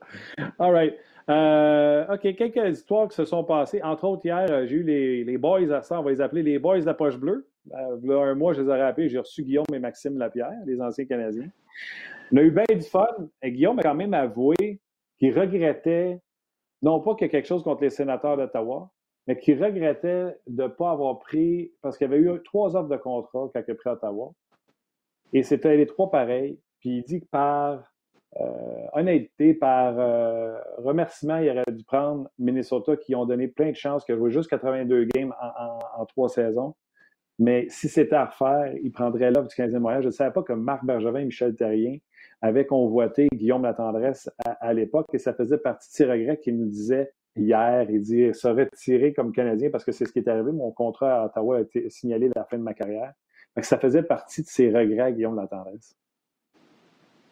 All 0.57 0.71
right. 0.71 0.95
Euh, 1.29 2.05
OK, 2.11 2.21
quelques 2.35 2.77
histoires 2.77 3.07
qui 3.07 3.15
se 3.15 3.25
sont 3.25 3.43
passées. 3.43 3.81
Entre 3.83 4.03
autres, 4.05 4.25
hier, 4.25 4.47
euh, 4.49 4.65
j'ai 4.65 4.77
eu 4.77 4.83
les, 4.83 5.23
les, 5.23 5.37
boys 5.37 5.71
à 5.71 5.83
ça, 5.83 5.99
on 5.99 6.03
va 6.03 6.09
les 6.09 6.21
appeler 6.21 6.41
les 6.41 6.57
boys 6.57 6.79
de 6.79 6.85
la 6.85 6.95
poche 6.95 7.17
bleue. 7.17 7.47
Euh, 7.71 8.21
un 8.23 8.33
mois, 8.33 8.53
je 8.53 8.61
les 8.63 8.69
ai 8.69 8.81
rappelés, 8.81 9.09
j'ai 9.09 9.19
reçu 9.19 9.43
Guillaume 9.43 9.65
et 9.71 9.79
Maxime 9.79 10.17
Lapierre, 10.17 10.57
les 10.65 10.81
anciens 10.81 11.05
Canadiens. 11.05 11.49
On 12.31 12.37
a 12.37 12.41
eu 12.41 12.49
bien 12.49 12.63
du 12.69 12.81
fun. 12.81 13.07
Et 13.43 13.51
Guillaume 13.51 13.77
a 13.77 13.83
quand 13.83 13.93
même 13.93 14.15
avoué 14.15 14.79
qu'il 15.19 15.37
regrettait, 15.37 16.19
non 16.81 16.99
pas 16.99 17.13
qu'il 17.13 17.27
y 17.27 17.29
a 17.29 17.31
quelque 17.31 17.47
chose 17.47 17.63
contre 17.63 17.83
les 17.83 17.91
sénateurs 17.91 18.35
d'Ottawa, 18.35 18.89
mais 19.27 19.37
qu'il 19.37 19.63
regrettait 19.63 20.35
de 20.47 20.63
ne 20.63 20.67
pas 20.67 20.91
avoir 20.91 21.19
pris, 21.19 21.71
parce 21.83 21.97
qu'il 21.97 22.09
y 22.09 22.13
avait 22.13 22.21
eu 22.21 22.41
trois 22.43 22.75
offres 22.75 22.89
de 22.89 22.97
contrat 22.97 23.51
quand 23.53 23.61
il 23.67 23.71
a 23.71 23.75
pris 23.75 23.89
Ottawa. 23.89 24.31
Et 25.33 25.43
c'était 25.43 25.77
les 25.77 25.85
trois 25.85 26.09
pareils. 26.09 26.59
puis 26.79 26.97
il 26.97 27.03
dit 27.03 27.21
que 27.21 27.27
par 27.27 27.83
honnêteté, 28.93 29.53
par 29.53 29.99
euh, 29.99 30.57
remerciement, 30.77 31.37
il 31.37 31.49
aurait 31.49 31.63
dû 31.71 31.83
prendre 31.83 32.29
Minnesota 32.37 32.95
qui 32.95 33.15
ont 33.15 33.25
donné 33.25 33.47
plein 33.47 33.71
de 33.71 33.75
chances, 33.75 34.05
qui 34.05 34.11
a 34.11 34.17
joué 34.17 34.31
juste 34.31 34.49
82 34.49 35.05
games 35.05 35.33
en, 35.97 36.05
trois 36.05 36.29
saisons. 36.29 36.75
Mais 37.39 37.67
si 37.69 37.87
c'était 37.87 38.15
à 38.15 38.25
refaire, 38.25 38.73
il 38.83 38.91
prendrait 38.91 39.31
l'offre 39.31 39.47
du 39.47 39.55
15e 39.55 39.79
moyen. 39.79 40.01
Je 40.01 40.07
ne 40.07 40.11
savais 40.11 40.31
pas 40.31 40.43
que 40.43 40.53
Marc 40.53 40.85
Bergevin 40.85 41.19
et 41.19 41.25
Michel 41.25 41.55
Terrien 41.55 41.97
avaient 42.41 42.65
convoité 42.65 43.27
Guillaume 43.33 43.63
Latendresse 43.63 44.29
à, 44.45 44.51
à 44.51 44.73
l'époque 44.73 45.07
et 45.13 45.19
ça 45.19 45.33
faisait 45.33 45.57
partie 45.57 45.89
de 45.89 45.93
ses 45.93 46.05
regrets 46.05 46.37
qu'il 46.37 46.57
nous 46.57 46.67
disait 46.67 47.13
hier. 47.35 47.89
Il 47.89 48.01
dit 48.01 48.33
se 48.33 48.47
retirer 48.47 49.13
comme 49.13 49.31
Canadien 49.31 49.69
parce 49.69 49.85
que 49.85 49.91
c'est 49.91 50.05
ce 50.05 50.11
qui 50.11 50.19
est 50.19 50.27
arrivé. 50.27 50.51
Mon 50.51 50.71
contrat 50.71 51.21
à 51.21 51.25
Ottawa 51.27 51.57
a 51.57 51.61
été 51.61 51.89
signalé 51.89 52.27
à 52.35 52.39
la 52.39 52.45
fin 52.45 52.57
de 52.57 52.63
ma 52.63 52.73
carrière. 52.73 53.13
ça 53.61 53.79
faisait 53.79 54.03
partie 54.03 54.41
de 54.43 54.47
ses 54.47 54.67
regrets, 54.67 55.13
Guillaume 55.13 55.35
Latendresse. 55.35 55.95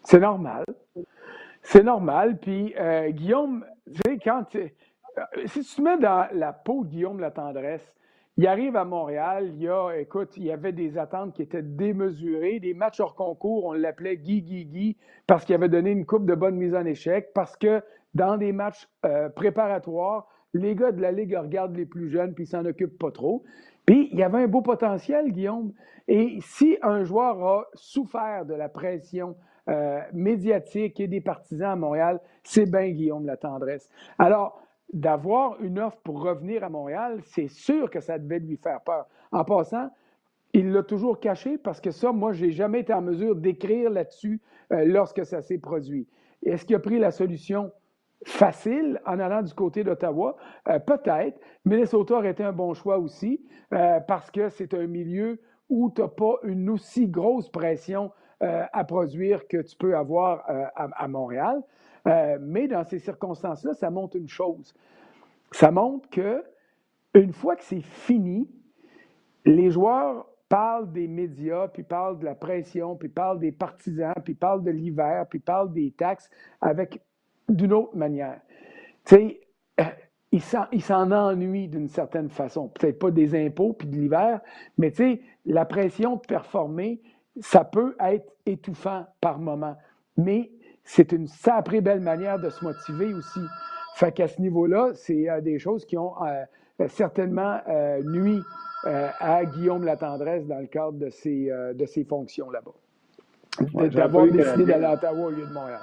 C'est 0.08 0.22
normal. 0.22 0.64
C'est 1.64 1.84
normal. 1.84 2.38
Puis, 2.38 2.74
euh, 2.80 3.10
Guillaume, 3.10 3.66
tu 3.88 4.00
sais, 4.06 4.18
quand. 4.24 4.56
Euh, 4.56 4.70
si 5.48 5.66
tu 5.66 5.76
te 5.76 5.82
mets 5.82 5.98
dans 5.98 6.30
la 6.32 6.54
peau 6.54 6.86
de 6.86 6.92
Guillaume 6.92 7.20
la 7.20 7.30
tendresse, 7.30 7.94
il 8.38 8.48
arrive 8.48 8.78
à 8.78 8.86
Montréal, 8.86 9.50
il 9.54 9.64
y 9.64 9.68
a, 9.68 9.98
écoute, 9.98 10.38
il 10.38 10.46
y 10.46 10.52
avait 10.52 10.72
des 10.72 10.98
attentes 10.98 11.34
qui 11.34 11.42
étaient 11.42 11.62
démesurées, 11.62 12.62
des 12.62 12.74
matchs 12.74 13.02
hors 13.02 13.16
concours, 13.16 13.66
on 13.66 13.74
l'appelait 13.74 14.16
Guy 14.16 14.44
Guy 14.44 14.66
Guy 14.66 14.98
parce 15.26 15.44
qu'il 15.44 15.56
avait 15.56 15.68
donné 15.68 15.92
une 15.92 16.06
coupe 16.06 16.26
de 16.26 16.36
bonne 16.36 16.56
mise 16.56 16.74
en 16.74 16.86
échec, 16.86 17.34
parce 17.34 17.58
que 17.58 17.82
dans 18.14 18.38
des 18.38 18.54
matchs 18.54 18.88
euh, 19.06 19.28
préparatoires, 19.28 20.30
les 20.54 20.74
gars 20.76 20.94
de 20.94 21.02
la 21.02 21.12
Ligue 21.12 21.36
regardent 21.36 21.76
les 21.76 21.86
plus 21.86 22.08
jeunes 22.08 22.34
puis 22.34 22.46
ils 22.46 22.48
s'en 22.48 22.64
occupent 22.64 22.98
pas 22.98 23.12
trop. 23.12 23.44
Puis 23.86 24.08
il 24.14 24.18
y 24.18 24.24
avait 24.24 24.44
un 24.44 24.48
beau 24.48 24.62
potentiel, 24.62 25.34
Guillaume. 25.34 25.74
Et 26.08 26.38
si 26.40 26.78
un 26.82 27.04
joueur 27.04 27.44
a 27.46 27.66
souffert 27.74 28.46
de 28.46 28.54
la 28.54 28.70
pression 28.70 29.36
euh, 29.70 30.00
médiatique 30.14 31.00
et 31.02 31.08
des 31.08 31.20
partisans 31.20 31.72
à 31.72 31.76
Montréal, 31.76 32.22
c'est 32.44 32.70
bien 32.70 32.90
Guillaume 32.90 33.26
la 33.26 33.36
tendresse. 33.36 33.90
Alors, 34.18 34.62
d'avoir 34.94 35.62
une 35.62 35.80
offre 35.80 35.98
pour 36.04 36.22
revenir 36.22 36.64
à 36.64 36.70
Montréal, 36.70 37.20
c'est 37.26 37.50
sûr 37.50 37.90
que 37.90 38.00
ça 38.00 38.18
devait 38.18 38.40
lui 38.40 38.56
faire 38.56 38.80
peur. 38.82 39.08
En 39.34 39.44
passant, 39.44 39.90
il 40.54 40.72
l'a 40.72 40.84
toujours 40.84 41.20
caché 41.20 41.58
parce 41.58 41.82
que 41.82 41.92
ça, 41.92 42.14
moi, 42.14 42.32
je 42.32 42.46
n'ai 42.46 42.52
jamais 42.52 42.80
été 42.80 42.94
en 42.94 43.02
mesure 43.02 43.36
d'écrire 43.36 43.90
là-dessus 43.90 44.40
euh, 44.72 44.86
lorsque 44.86 45.26
ça 45.26 45.42
s'est 45.42 45.58
produit. 45.58 46.08
Est-ce 46.44 46.66
qu'il 46.66 46.78
a 46.78 46.80
pris 46.80 46.98
la 46.98 47.12
solution 47.12 47.72
facile 48.26 49.02
en 49.06 49.20
allant 49.20 49.42
du 49.42 49.54
côté 49.54 49.84
d'Ottawa? 49.84 50.38
Euh, 50.70 50.80
peut-être. 50.80 51.38
Minnesota 51.66 52.16
aurait 52.16 52.32
été 52.32 52.44
un 52.46 52.54
bon 52.54 52.74
choix 52.74 53.00
aussi 53.00 53.46
parce 54.08 54.32
que 54.32 54.48
c'est 54.48 54.74
un 54.74 54.88
milieu 54.88 55.42
où 55.68 55.92
tu 55.94 56.02
n'as 56.02 56.08
pas 56.08 56.36
une 56.44 56.70
aussi 56.70 57.10
grosse 57.10 57.50
pression 57.50 58.12
à 58.42 58.84
produire 58.84 59.48
que 59.48 59.58
tu 59.62 59.76
peux 59.76 59.96
avoir 59.96 60.50
euh, 60.50 60.66
à, 60.76 61.08
Montréal. 61.08 61.62
Euh, 62.08 62.38
mais 62.40 62.68
dans 62.68 62.84
ces 62.84 63.00
circonstances-là, 63.00 63.74
ça 63.74 63.90
montre 63.90 64.18
une 64.18 64.30
chose. 64.30 64.74
Ça 65.52 65.72
montre 65.72 66.10
que 66.10 66.44
une 67.14 67.34
fois 67.34 67.56
que 67.56 67.64
c'est 67.64 67.82
fini, 67.82 68.50
les 69.46 69.72
joueurs 69.72 70.28
parlent 70.50 70.92
des 70.92 71.08
médias, 71.08 71.68
puis 71.68 71.84
parlent 71.84 72.20
de 72.20 72.26
la 72.26 72.36
pression, 72.36 72.96
puis 72.96 73.10
parlent 73.10 73.40
des 73.40 73.52
partisans, 73.52 74.14
puis 74.24 74.36
parlent 74.36 74.64
de 74.64 74.72
l'hiver, 74.72 75.26
puis 75.30 75.40
parlent 75.40 75.74
des 75.74 75.92
taxes 75.92 76.30
avec 76.62 77.02
d'une 77.50 77.74
autre 77.74 77.96
manière. 77.98 78.40
Tu 79.06 79.16
sais, 79.16 79.42
ils 80.32 80.82
s'en 80.82 81.12
ennuient 81.12 81.68
d'une 81.68 81.88
certaine 81.88 82.30
façon. 82.30 82.70
Peut-être 82.70 83.00
pas 83.00 83.12
des 83.12 83.36
impôts 83.36 83.74
puis 83.74 83.88
de 83.88 83.96
l'hiver, 83.96 84.42
mais 84.78 84.92
tu 84.92 84.98
sais, 84.98 85.22
la 85.46 85.66
pression 85.66 86.16
de 86.16 86.22
performer, 86.22 87.02
ça 87.42 87.64
peut 87.64 87.96
être 88.00 88.32
étouffant 88.46 89.06
par 89.22 89.40
moment, 89.40 89.76
mais 90.18 90.52
c'est 90.84 91.12
une 91.12 91.28
sacrée 91.28 91.82
belle 91.82 92.00
manière 92.00 92.40
de 92.40 92.50
se 92.50 92.64
motiver 92.64 93.14
aussi. 93.14 93.42
Fait 93.96 94.12
qu'à 94.12 94.28
ce 94.28 94.42
niveau-là, 94.42 94.92
c'est 94.94 95.30
euh, 95.30 95.42
des 95.42 95.60
choses 95.60 95.86
qui 95.86 95.98
ont 95.98 96.14
euh, 96.24 96.88
certainement 96.88 97.60
euh, 97.68 98.02
nuit 98.04 98.42
à 98.84 99.44
Guillaume 99.44 99.84
Latendresse 99.84 100.46
dans 100.46 100.60
le 100.60 100.68
cadre 100.68 100.98
de 100.98 101.10
ses, 101.10 101.52
de 101.74 101.86
ses 101.88 102.06
fonctions 102.06 102.50
là-bas. 102.52 102.72
D'avoir 103.90 104.28
décidé 104.28 104.66
d'aller 104.66 104.86
à 104.86 104.94
Ottawa 104.94 105.26
au 105.26 105.30
lieu 105.30 105.46
de 105.46 105.52
Montréal. 105.52 105.82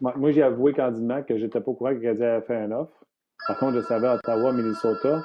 Moi, 0.00 0.30
j'ai 0.30 0.42
avoué 0.42 0.72
candidement 0.72 1.22
que 1.22 1.36
j'étais 1.36 1.60
pas 1.60 1.70
au 1.70 1.74
courant 1.74 1.90
que 1.90 2.00
Canadien 2.00 2.34
avait 2.34 2.46
fait 2.46 2.56
un 2.56 2.70
offre. 2.70 2.92
Par 3.48 3.58
contre, 3.58 3.76
je 3.76 3.80
savais 3.80 4.08
Ottawa, 4.08 4.52
Minnesota. 4.52 5.22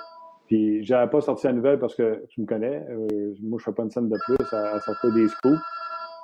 Puis 0.48 0.84
j'avais 0.86 1.10
pas 1.10 1.22
sorti 1.22 1.46
la 1.46 1.54
nouvelle 1.54 1.78
parce 1.78 1.94
que 1.94 2.26
tu 2.30 2.42
me 2.42 2.46
connais. 2.46 2.86
Euh, 2.90 3.34
moi, 3.42 3.60
je 3.60 3.66
fais 3.66 3.74
pas 3.74 3.84
une 3.84 3.92
scène 3.92 4.10
de 4.10 4.18
plus 4.26 4.54
à, 4.54 4.80
sortir 4.80 5.14
des 5.14 5.28
scoops. 5.28 5.60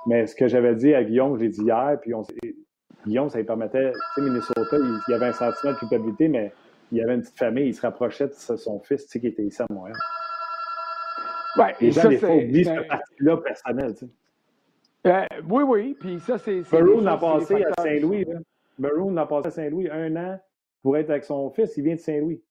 Mais 0.07 0.25
ce 0.27 0.35
que 0.35 0.47
j'avais 0.47 0.75
dit 0.75 0.93
à 0.93 1.03
Guillaume, 1.03 1.37
je 1.37 1.43
l'ai 1.43 1.49
dit 1.49 1.61
hier, 1.61 1.97
puis 2.01 2.13
on, 2.13 2.23
Guillaume, 3.05 3.29
ça 3.29 3.37
lui 3.37 3.45
permettait, 3.45 3.91
tu 3.91 3.99
sais, 4.15 4.21
Minnesota, 4.21 4.77
il, 4.77 5.11
y 5.11 5.13
avait 5.13 5.27
un 5.27 5.33
sentiment 5.33 5.73
de 5.73 5.77
culpabilité, 5.77 6.27
mais 6.27 6.53
il 6.91 6.97
y 6.97 7.01
avait 7.01 7.15
une 7.15 7.21
petite 7.21 7.37
famille, 7.37 7.67
il 7.67 7.73
se 7.73 7.81
rapprochait 7.81 8.27
de 8.27 8.33
son 8.33 8.79
fils, 8.79 9.05
tu 9.05 9.11
sais, 9.11 9.19
qui 9.19 9.27
était 9.27 9.43
ici 9.43 9.61
à 9.61 9.65
Montréal. 9.69 9.97
Ouais, 11.57 11.75
Les 11.79 11.91
gens, 11.91 12.09
des 12.09 12.17
fois, 12.17 12.35
oublient 12.35 12.65
cette 12.65 12.87
partie-là 12.87 13.37
personnelle, 13.37 13.93
tu 13.95 14.05
sais. 14.05 14.11
Euh, 15.05 15.41
oui, 15.49 15.63
oui, 15.63 15.97
puis 15.99 16.19
ça, 16.21 16.37
c'est... 16.37 16.63
Maroon 16.71 17.05
a 17.05 17.17
passé 17.17 17.63
à 17.65 17.81
Saint-Louis, 17.81 18.25
Maroon 18.79 19.17
a 19.17 19.25
passé 19.25 19.47
à 19.47 19.51
Saint-Louis 19.51 19.89
un 19.89 20.15
an 20.15 20.39
pour 20.81 20.97
être 20.97 21.09
avec 21.09 21.25
son 21.25 21.49
fils, 21.49 21.75
il 21.77 21.83
vient 21.83 21.95
de 21.95 21.99
Saint-Louis. 21.99 22.41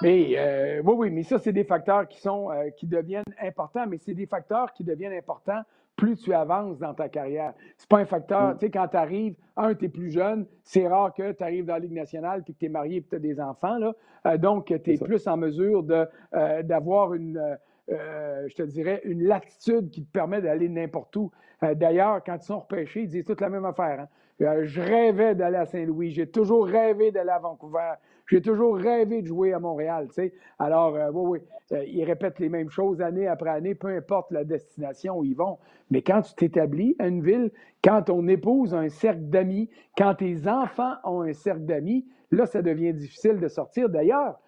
Mais 0.00 0.34
euh, 0.36 0.80
oui, 0.84 0.94
oui, 0.96 1.10
mais 1.10 1.22
ça, 1.24 1.38
c'est 1.38 1.52
des 1.52 1.64
facteurs 1.64 2.06
qui 2.06 2.20
sont 2.20 2.50
euh, 2.50 2.70
qui 2.70 2.86
deviennent 2.86 3.24
importants, 3.42 3.86
mais 3.88 3.98
c'est 3.98 4.14
des 4.14 4.26
facteurs 4.26 4.72
qui 4.72 4.84
deviennent 4.84 5.12
importants 5.12 5.62
plus 5.96 6.16
tu 6.16 6.32
avances 6.32 6.78
dans 6.78 6.94
ta 6.94 7.08
carrière. 7.08 7.54
C'est 7.76 7.88
pas 7.88 7.98
un 7.98 8.04
facteur, 8.04 8.50
mm. 8.50 8.58
tu 8.58 8.66
sais, 8.66 8.70
quand 8.70 8.86
tu 8.86 8.96
arrives, 8.96 9.34
un, 9.56 9.74
tu 9.74 9.86
es 9.86 9.88
plus 9.88 10.10
jeune, 10.10 10.46
c'est 10.62 10.86
rare 10.86 11.12
que 11.12 11.32
tu 11.32 11.42
arrives 11.42 11.64
dans 11.64 11.72
la 11.72 11.80
Ligue 11.80 11.94
nationale 11.94 12.44
puis 12.44 12.54
que 12.54 12.60
tu 12.60 12.66
es 12.66 12.68
marié 12.68 12.98
et 12.98 13.02
que 13.02 13.10
tu 13.10 13.16
as 13.16 13.18
des 13.18 13.40
enfants, 13.40 13.78
là. 13.78 13.92
Euh, 14.26 14.38
donc, 14.38 14.66
tu 14.66 14.92
es 14.92 14.98
plus 14.98 15.26
en 15.26 15.36
mesure 15.36 15.82
d'avoir 15.82 17.14
une, 17.14 17.58
je 17.88 18.54
te 18.54 18.62
dirais, 18.62 19.00
une 19.04 19.24
latitude 19.24 19.90
qui 19.90 20.04
te 20.04 20.12
permet 20.12 20.40
d'aller 20.40 20.68
n'importe 20.68 21.16
où. 21.16 21.32
D'ailleurs, 21.74 22.22
quand 22.24 22.36
ils 22.36 22.46
sont 22.46 22.60
repêchés, 22.60 23.02
ils 23.02 23.08
disent 23.08 23.24
toute 23.24 23.40
la 23.40 23.48
même 23.48 23.64
affaire. 23.64 24.06
Hein. 24.40 24.62
je 24.62 24.80
rêvais 24.80 25.34
d'aller 25.34 25.56
à 25.56 25.66
Saint-Louis, 25.66 26.10
j'ai 26.12 26.28
toujours 26.28 26.66
rêvé 26.66 27.10
d'aller 27.10 27.30
à 27.30 27.40
Vancouver. 27.40 27.94
J'ai 28.28 28.42
toujours 28.42 28.76
rêvé 28.76 29.22
de 29.22 29.26
jouer 29.26 29.54
à 29.54 29.58
Montréal, 29.58 30.08
tu 30.08 30.14
sais. 30.14 30.34
Alors, 30.58 30.94
euh, 30.96 31.10
oui, 31.12 31.40
oui, 31.40 31.76
euh, 31.76 31.84
ils 31.86 32.04
répètent 32.04 32.38
les 32.38 32.50
mêmes 32.50 32.68
choses 32.68 33.00
année 33.00 33.26
après 33.26 33.50
année, 33.50 33.74
peu 33.74 33.88
importe 33.88 34.30
la 34.30 34.44
destination 34.44 35.18
où 35.18 35.24
ils 35.24 35.34
vont. 35.34 35.58
Mais 35.90 36.02
quand 36.02 36.20
tu 36.20 36.34
t'établis 36.34 36.94
à 36.98 37.08
une 37.08 37.22
ville, 37.22 37.50
quand 37.82 38.02
ton 38.02 38.28
épouse 38.28 38.74
a 38.74 38.78
un 38.78 38.90
cercle 38.90 39.22
d'amis, 39.22 39.70
quand 39.96 40.14
tes 40.16 40.46
enfants 40.46 40.94
ont 41.04 41.22
un 41.22 41.32
cercle 41.32 41.64
d'amis, 41.64 42.06
là, 42.30 42.44
ça 42.44 42.60
devient 42.60 42.92
difficile 42.92 43.40
de 43.40 43.48
sortir. 43.48 43.88
D'ailleurs, 43.88 44.38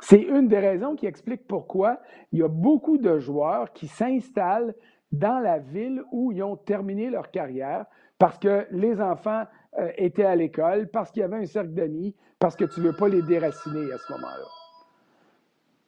c'est 0.00 0.20
une 0.20 0.48
des 0.48 0.58
raisons 0.58 0.96
qui 0.96 1.06
explique 1.06 1.46
pourquoi 1.46 2.00
il 2.32 2.40
y 2.40 2.42
a 2.42 2.48
beaucoup 2.48 2.98
de 2.98 3.18
joueurs 3.18 3.72
qui 3.72 3.86
s'installent 3.86 4.74
dans 5.12 5.38
la 5.38 5.58
ville 5.58 6.02
où 6.10 6.32
ils 6.32 6.42
ont 6.42 6.56
terminé 6.56 7.10
leur 7.10 7.30
carrière 7.30 7.84
parce 8.18 8.38
que 8.38 8.66
les 8.70 9.00
enfants 9.00 9.44
euh, 9.78 9.90
étaient 9.96 10.24
à 10.24 10.36
l'école, 10.36 10.88
parce 10.88 11.10
qu'il 11.10 11.20
y 11.20 11.24
avait 11.24 11.36
un 11.36 11.46
cercle 11.46 11.70
d'amis, 11.70 12.14
parce 12.38 12.56
que 12.56 12.64
tu 12.64 12.80
ne 12.80 12.86
veux 12.86 12.96
pas 12.96 13.08
les 13.08 13.22
déraciner 13.22 13.92
à 13.92 13.98
ce 13.98 14.12
moment-là. 14.12 14.44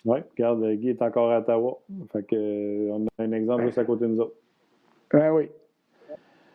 Oui, 0.05 0.19
regarde, 0.37 0.65
Guy 0.75 0.91
est 0.91 1.03
encore 1.03 1.31
à 1.31 1.39
Ottawa. 1.39 1.79
Fait 2.13 2.25
que, 2.25 2.37
euh, 2.37 2.93
on 2.93 3.07
a 3.07 3.25
un 3.25 3.33
exemple 3.33 3.65
juste 3.67 3.79
à 3.79 3.85
côté 3.85 4.05
de 4.05 4.09
nous 4.09 4.21
autres. 4.21 4.35
Ben 5.13 5.33
oui. 5.33 5.49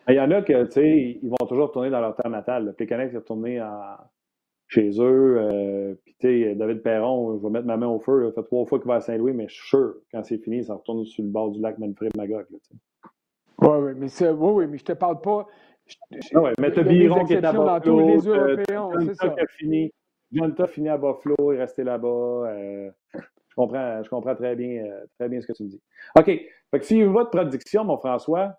Il 0.08 0.14
y 0.14 0.20
en 0.20 0.30
a 0.30 0.40
que, 0.42 0.64
tu 0.64 0.72
sais, 0.72 1.18
ils 1.22 1.28
vont 1.28 1.46
toujours 1.46 1.68
retourner 1.68 1.90
dans 1.90 2.00
leur 2.00 2.16
terre 2.16 2.30
natale. 2.30 2.74
Péconnec 2.76 3.12
est 3.12 3.18
retourné 3.18 3.62
chez 4.66 4.90
eux. 5.00 5.36
Euh, 5.38 5.94
puis, 6.02 6.16
tu 6.18 6.44
sais, 6.44 6.54
David 6.54 6.82
Perron, 6.82 7.38
je 7.38 7.42
vais 7.42 7.50
mettre 7.50 7.66
ma 7.66 7.76
main 7.76 7.88
au 7.88 8.00
feu. 8.00 8.30
Ça 8.30 8.42
fait 8.42 8.46
trois 8.46 8.64
fois 8.64 8.78
qu'il 8.78 8.88
va 8.88 8.96
à 8.96 9.00
Saint-Louis, 9.00 9.34
mais 9.34 9.48
je 9.48 9.54
suis 9.54 9.68
sûr, 9.68 9.96
quand 10.10 10.24
c'est 10.24 10.38
fini, 10.38 10.64
ça 10.64 10.74
retourne 10.74 11.04
sur 11.04 11.22
le 11.22 11.28
bord 11.28 11.50
du 11.50 11.60
lac 11.60 11.78
Manfred 11.78 12.16
Magog. 12.16 12.46
Oui, 13.60 13.68
oui, 13.68 13.92
mais, 13.96 14.08
oui, 14.22 14.50
oui, 14.52 14.66
mais 14.66 14.78
je 14.78 14.84
te 14.84 14.92
parle 14.92 15.20
pas. 15.20 15.46
Ah 16.34 16.40
ouais, 16.40 16.52
mais 16.60 16.70
Biron 16.70 17.24
qui 17.24 17.34
est 17.34 17.44
à 17.44 17.52
Buffalo. 17.52 18.08
Les 18.08 18.26
Européens, 18.26 18.90
c'est 19.00 19.14
ça. 19.14 19.28
Qui 19.28 19.40
a 19.40 19.46
fini, 19.46 19.92
Jonathan 20.32 20.64
a 20.64 20.66
fini 20.66 20.88
à 20.88 20.96
Buffalo, 20.96 21.52
il 21.52 21.56
est 21.56 21.60
resté 21.60 21.84
là-bas. 21.84 22.08
Euh, 22.08 22.90
je, 23.14 23.54
comprends, 23.54 24.02
je 24.02 24.08
comprends 24.08 24.34
très 24.34 24.56
bien, 24.56 24.84
euh, 24.84 25.04
très 25.18 25.28
bien 25.28 25.40
ce 25.40 25.46
que 25.46 25.52
tu 25.52 25.64
me 25.64 25.68
dis. 25.68 25.82
OK. 26.16 26.24
Fait 26.26 26.78
que 26.78 26.84
si 26.84 27.02
votre 27.02 27.30
prédiction, 27.30 27.84
mon 27.84 27.96
François, 27.98 28.58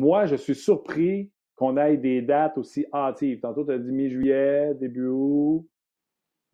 moi, 0.00 0.26
je 0.26 0.36
suis 0.36 0.54
surpris 0.54 1.30
qu'on 1.56 1.76
ait 1.76 1.96
des 1.96 2.22
dates 2.22 2.58
aussi 2.58 2.86
hâtives. 2.92 3.40
Tantôt, 3.40 3.64
tu 3.64 3.72
as 3.72 3.78
dit 3.78 3.92
mi-juillet, 3.92 4.74
début 4.74 5.08
août. 5.08 5.66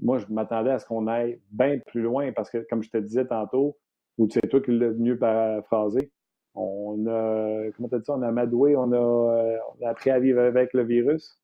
Moi, 0.00 0.18
je 0.18 0.26
m'attendais 0.28 0.70
à 0.70 0.78
ce 0.78 0.86
qu'on 0.86 1.06
aille 1.06 1.40
bien 1.50 1.78
plus 1.86 2.02
loin 2.02 2.32
parce 2.32 2.50
que, 2.50 2.58
comme 2.68 2.82
je 2.82 2.90
te 2.90 2.98
disais 2.98 3.26
tantôt, 3.26 3.76
ou 4.18 4.28
c'est 4.28 4.46
toi 4.48 4.60
qui 4.60 4.72
l'as 4.72 4.90
mieux 4.90 5.18
paraphrasé, 5.18 6.10
on 6.54 7.06
a, 7.06 7.70
comment 7.76 7.88
tu 7.88 7.98
dit 7.98 8.04
ça, 8.04 8.14
on 8.14 8.22
a 8.22 8.30
madoué, 8.30 8.76
on 8.76 8.92
a, 8.92 8.96
euh, 8.96 9.56
on 9.80 9.86
a 9.86 9.90
appris 9.90 10.10
à 10.10 10.18
vivre 10.18 10.40
avec 10.40 10.72
le 10.72 10.84
virus. 10.84 11.38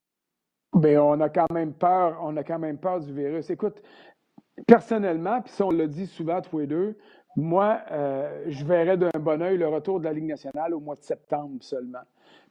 Bien, 0.73 1.03
on 1.03 1.21
a 1.21 1.29
quand 1.29 1.53
même 1.53 1.73
peur, 1.73 2.19
on 2.23 2.37
a 2.37 2.45
quand 2.45 2.59
même 2.59 2.79
peur 2.79 3.01
du 3.01 3.13
virus. 3.13 3.51
Écoute, 3.51 3.83
personnellement, 4.67 5.43
puis 5.43 5.53
ça, 5.53 5.67
on 5.67 5.71
l'a 5.71 5.89
dit 5.89 6.07
souvent 6.07 6.41
tous 6.41 6.61
les 6.61 6.67
deux, 6.67 6.97
moi, 7.37 7.81
euh, 7.91 8.45
je 8.49 8.65
verrais 8.65 8.97
d'un 8.97 9.11
bon 9.19 9.43
oeil 9.43 9.57
le 9.57 9.69
retour 9.69 9.99
de 9.99 10.05
la 10.05 10.13
Ligue 10.13 10.27
nationale 10.27 10.75
au 10.75 10.81
mois 10.81 10.97
de 10.97 11.03
septembre 11.03 11.57
seulement. 11.61 12.03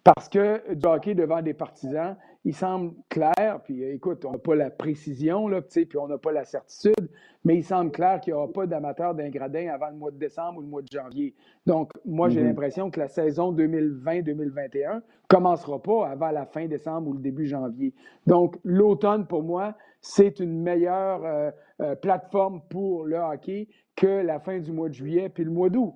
Parce 0.03 0.29
que 0.29 0.73
du 0.73 0.87
hockey 0.87 1.13
devant 1.13 1.41
des 1.41 1.53
partisans, 1.53 2.15
il 2.45 2.55
semble 2.55 2.93
clair, 3.09 3.59
puis 3.65 3.83
écoute, 3.83 4.23
on 4.23 4.31
n'a 4.31 4.37
pas 4.37 4.55
la 4.55 4.69
précision, 4.69 5.49
là, 5.49 5.61
puis 5.61 5.87
on 5.97 6.07
n'a 6.07 6.17
pas 6.17 6.31
la 6.31 6.45
certitude, 6.45 7.09
mais 7.43 7.57
il 7.57 7.63
semble 7.63 7.91
clair 7.91 8.21
qu'il 8.21 8.33
n'y 8.33 8.37
aura 8.39 8.51
pas 8.51 8.65
d'amateurs 8.65 9.13
d'ingradin 9.13 9.67
avant 9.69 9.89
le 9.89 9.97
mois 9.97 10.11
de 10.11 10.17
décembre 10.17 10.59
ou 10.59 10.61
le 10.61 10.67
mois 10.67 10.81
de 10.81 10.87
janvier. 10.89 11.35
Donc, 11.65 11.91
moi, 12.05 12.29
j'ai 12.29 12.41
mm-hmm. 12.41 12.45
l'impression 12.45 12.91
que 12.91 12.99
la 12.99 13.09
saison 13.09 13.53
2020-2021 13.53 15.01
commencera 15.27 15.81
pas 15.81 16.07
avant 16.07 16.31
la 16.31 16.45
fin 16.45 16.65
décembre 16.67 17.09
ou 17.09 17.13
le 17.13 17.19
début 17.19 17.45
janvier. 17.45 17.93
Donc, 18.25 18.57
l'automne, 18.63 19.27
pour 19.27 19.43
moi, 19.43 19.75
c'est 20.01 20.39
une 20.39 20.61
meilleure 20.61 21.25
euh, 21.25 21.51
euh, 21.81 21.95
plateforme 21.95 22.61
pour 22.69 23.03
le 23.03 23.17
hockey 23.17 23.67
que 23.97 24.07
la 24.07 24.39
fin 24.39 24.59
du 24.59 24.71
mois 24.71 24.87
de 24.87 24.93
juillet 24.93 25.27
puis 25.27 25.43
le 25.43 25.51
mois 25.51 25.69
d'août. 25.69 25.93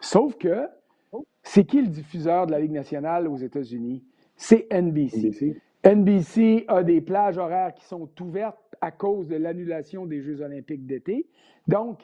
Sauf 0.00 0.36
que, 0.36 0.68
c'est 1.42 1.64
qui 1.64 1.82
le 1.82 1.88
diffuseur 1.88 2.46
de 2.46 2.52
la 2.52 2.60
Ligue 2.60 2.72
nationale 2.72 3.28
aux 3.28 3.36
États-Unis? 3.36 4.04
C'est 4.36 4.66
NBC. 4.72 5.56
NBC. 5.84 6.64
a 6.68 6.82
des 6.82 7.00
plages 7.00 7.38
horaires 7.38 7.74
qui 7.74 7.84
sont 7.84 8.08
ouvertes 8.20 8.58
à 8.80 8.90
cause 8.90 9.28
de 9.28 9.36
l'annulation 9.36 10.06
des 10.06 10.20
Jeux 10.20 10.42
olympiques 10.42 10.86
d'été. 10.86 11.26
Donc, 11.66 12.00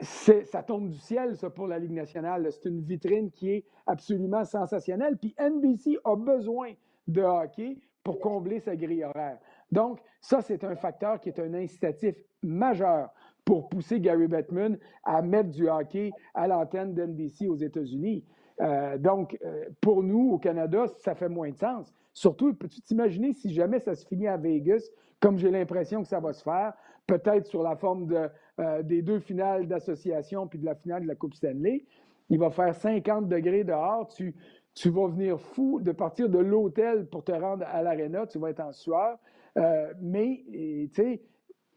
ça 0.00 0.62
tombe 0.62 0.88
du 0.88 0.98
ciel, 0.98 1.36
ça, 1.36 1.50
pour 1.50 1.66
la 1.66 1.78
Ligue 1.78 1.92
nationale. 1.92 2.48
C'est 2.50 2.68
une 2.68 2.80
vitrine 2.80 3.30
qui 3.30 3.50
est 3.50 3.64
absolument 3.86 4.44
sensationnelle. 4.44 5.18
Puis 5.18 5.34
NBC 5.38 5.98
a 6.04 6.16
besoin 6.16 6.72
de 7.08 7.22
hockey 7.22 7.78
pour 8.02 8.18
combler 8.20 8.60
sa 8.60 8.74
grille 8.74 9.04
horaire. 9.04 9.38
Donc, 9.70 10.00
ça, 10.20 10.40
c'est 10.40 10.64
un 10.64 10.76
facteur 10.76 11.20
qui 11.20 11.28
est 11.28 11.38
un 11.38 11.54
incitatif 11.54 12.16
majeur 12.42 13.10
pour 13.44 13.68
pousser 13.68 14.00
Gary 14.00 14.28
Bettman 14.28 14.78
à 15.04 15.22
mettre 15.22 15.50
du 15.50 15.68
hockey 15.68 16.10
à 16.34 16.46
l'antenne 16.46 16.94
d'NBC 16.94 17.48
aux 17.48 17.56
États-Unis. 17.56 18.24
Euh, 18.60 18.98
donc, 18.98 19.36
euh, 19.44 19.64
pour 19.80 20.02
nous, 20.02 20.30
au 20.32 20.38
Canada, 20.38 20.86
ça 21.00 21.14
fait 21.14 21.28
moins 21.28 21.50
de 21.50 21.56
sens. 21.56 21.92
Surtout, 22.12 22.54
peux-tu 22.54 22.80
t'imaginer 22.82 23.32
si 23.32 23.52
jamais 23.52 23.80
ça 23.80 23.94
se 23.94 24.06
finit 24.06 24.28
à 24.28 24.36
Vegas, 24.36 24.88
comme 25.20 25.38
j'ai 25.38 25.50
l'impression 25.50 26.02
que 26.02 26.08
ça 26.08 26.20
va 26.20 26.32
se 26.32 26.42
faire, 26.42 26.74
peut-être 27.06 27.46
sur 27.46 27.62
la 27.62 27.76
forme 27.76 28.12
euh, 28.60 28.82
des 28.82 29.02
deux 29.02 29.18
finales 29.18 29.66
d'association 29.66 30.46
puis 30.46 30.58
de 30.58 30.64
la 30.64 30.74
finale 30.74 31.02
de 31.02 31.08
la 31.08 31.14
Coupe 31.14 31.34
Stanley, 31.34 31.84
il 32.28 32.38
va 32.38 32.50
faire 32.50 32.74
50 32.74 33.28
degrés 33.28 33.64
dehors, 33.64 34.08
tu, 34.08 34.34
tu 34.74 34.90
vas 34.90 35.08
venir 35.08 35.40
fou 35.40 35.80
de 35.80 35.92
partir 35.92 36.28
de 36.28 36.38
l'hôtel 36.38 37.06
pour 37.06 37.24
te 37.24 37.32
rendre 37.32 37.64
à 37.66 37.82
l'aréna, 37.82 38.26
tu 38.26 38.38
vas 38.38 38.50
être 38.50 38.60
en 38.60 38.72
sueur. 38.72 39.18
mais, 40.00 40.44
tu 40.50 40.90
sais, 40.94 41.22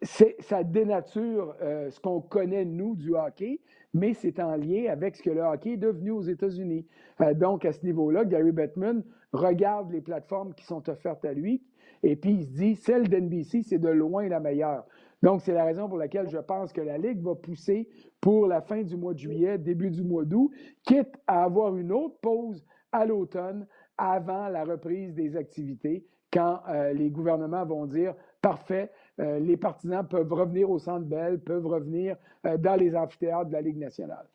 ça 0.02 0.64
dénature 0.64 1.56
euh, 1.62 1.90
ce 1.90 2.00
qu'on 2.00 2.22
connaît, 2.22 2.66
nous, 2.66 2.96
du 2.96 3.16
hockey, 3.16 3.60
mais 3.94 4.14
c'est 4.14 4.40
en 4.40 4.56
lien 4.56 4.86
avec 4.90 5.16
ce 5.16 5.24
que 5.24 5.30
le 5.30 5.42
hockey 5.42 5.72
est 5.72 5.78
devenu 5.78 6.12
aux 6.12 6.22
États-Unis. 6.22 6.86
Euh, 7.22 7.34
donc, 7.34 7.66
à 7.66 7.72
ce 7.72 7.84
niveau-là, 7.86 8.26
Gary 8.26 8.52
Bettman 8.52 9.04
regarde 9.32 9.92
les 9.92 10.02
plateformes 10.02 10.54
qui 10.54 10.66
sont 10.66 10.88
offertes 10.90 11.26
à 11.26 11.34
lui 11.34 11.62
et 12.04 12.16
puis 12.16 12.32
il 12.32 12.44
se 12.44 12.50
dit, 12.50 12.76
celle 12.76 13.08
d'NBC, 13.10 13.64
c'est 13.64 13.80
de 13.80 13.90
loin 13.90 14.28
la 14.28 14.40
meilleure. 14.40 14.86
Donc, 15.24 15.42
c'est 15.42 15.54
la 15.54 15.66
raison 15.66 15.88
pour 15.88 15.98
laquelle 15.98 16.30
je 16.30 16.38
pense 16.38 16.72
que 16.72 16.82
la 16.82 16.98
Ligue 16.98 17.22
va 17.22 17.34
pousser 17.34 17.90
pour 18.22 18.48
la 18.48 18.62
fin 18.62 18.84
du 18.84 18.96
mois 18.96 19.14
de 19.14 19.20
juillet, 19.20 19.58
début 19.58 19.90
du 19.90 20.04
mois 20.04 20.24
d'août, 20.24 20.52
quitte 20.84 21.14
à 21.26 21.44
avoir 21.44 21.76
une 21.76 21.92
autre 21.92 22.20
pause 22.22 22.64
à 22.92 23.06
l'automne 23.06 23.66
avant 23.98 24.50
la 24.50 24.64
reprise 24.64 25.16
des 25.16 25.36
activités, 25.36 26.06
quand 26.32 26.60
euh, 26.70 26.94
les 26.94 27.10
gouvernements 27.10 27.66
vont 27.66 27.86
dire, 27.86 28.14
parfait, 28.42 28.92
euh, 29.19 29.39
les 29.39 29.58
partisans 29.58 30.06
peuvent 30.06 30.32
revenir 30.32 30.69
au 30.69 30.80
Centre 30.80 31.06
Bell, 31.06 31.39
peuvent 31.39 31.65
revenir 31.65 32.17
euh, 32.45 32.58
dans 32.58 32.75
les 32.75 32.95
amphithéâtres 32.95 33.47
de 33.47 33.54
la 33.54 33.62
Ligue 33.62 33.78
nationale. 33.78 34.25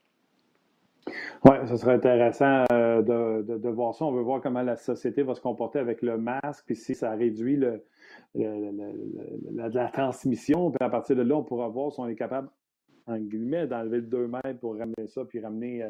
Oui, 1.45 1.57
ce 1.67 1.77
serait 1.77 1.95
intéressant 1.95 2.65
euh, 2.73 3.03
de, 3.03 3.69
voir 3.69 3.95
ça. 3.95 4.05
On 4.05 4.13
veut 4.13 4.23
voir 4.23 4.41
comment 4.41 4.63
la 4.63 4.77
société 4.77 5.23
va 5.23 5.35
se 5.35 5.41
comporter 5.41 5.79
avec 5.79 6.03
le 6.03 6.19
masque, 6.19 6.65
puis 6.67 6.77
si 6.77 6.95
ça 6.95 7.11
réduit 7.13 7.57
le, 7.57 7.85
la, 8.35 9.89
transmission. 9.89 10.71
Puis 10.71 10.85
à 10.85 10.91
partir 10.91 11.17
de 11.17 11.23
là, 11.23 11.37
on 11.37 11.43
pourra 11.43 11.69
voir 11.69 11.93
si 11.93 12.01
on 12.01 12.09
est 12.09 12.17
capable, 12.17 12.49
en 13.07 13.19
guillemets, 13.19 13.67
d'enlever 13.67 13.99
le 13.99 14.07
2 14.07 14.29
mètres 14.29 14.61
pour 14.61 14.77
ramener 14.77 15.07
ça, 15.07 15.25
puis 15.25 15.41
ramener, 15.41 15.85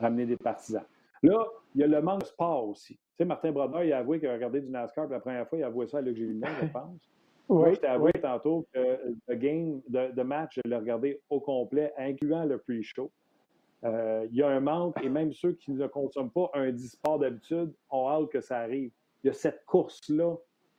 ramener 0.00 0.26
des 0.26 0.36
partisans. 0.36 0.84
Là, 1.22 1.46
il 1.74 1.80
y 1.80 1.84
a 1.84 1.86
le 1.86 2.00
manque 2.02 2.22
de 2.22 2.26
sport 2.26 2.68
aussi. 2.68 2.94
Tu 2.94 3.00
sais, 3.18 3.24
Martin 3.24 3.52
Brodeur, 3.52 3.84
il 3.84 3.92
a 3.92 3.98
avoué 3.98 4.18
qu'il 4.18 4.28
a 4.28 4.34
regardé 4.34 4.60
du 4.60 4.68
NASCAR, 4.68 5.08
la 5.08 5.20
première 5.20 5.48
fois, 5.48 5.58
il 5.58 5.64
a 5.64 5.66
avoué 5.66 5.86
ça 5.86 5.98
à 5.98 6.00
Luc 6.00 6.16
je 6.16 6.66
pense. 6.72 7.15
Oui, 7.48 7.74
je 7.74 7.80
t'ai 7.80 7.86
avoué 7.86 8.12
tantôt 8.12 8.66
que 8.72 8.98
le 9.28 9.34
game 9.36 9.80
de, 9.88 10.22
match, 10.22 10.58
je 10.64 10.68
l'ai 10.68 10.76
regardé 10.76 11.20
au 11.30 11.40
complet, 11.40 11.92
incluant 11.96 12.44
le 12.44 12.58
pre-show. 12.58 13.10
Euh, 13.84 14.26
il 14.30 14.36
y 14.36 14.42
a 14.42 14.48
un 14.48 14.60
manque, 14.60 14.96
et 15.02 15.08
même 15.08 15.32
ceux 15.32 15.52
qui 15.52 15.70
ne 15.70 15.86
consomment 15.86 16.30
pas 16.30 16.50
un 16.54 16.72
disport 16.72 17.18
d'habitude 17.18 17.72
ont 17.90 18.08
hâte 18.08 18.30
que 18.30 18.40
ça 18.40 18.58
arrive. 18.58 18.90
Il 19.22 19.28
y 19.28 19.30
a 19.30 19.32
cette 19.32 19.64
course-là 19.66 20.34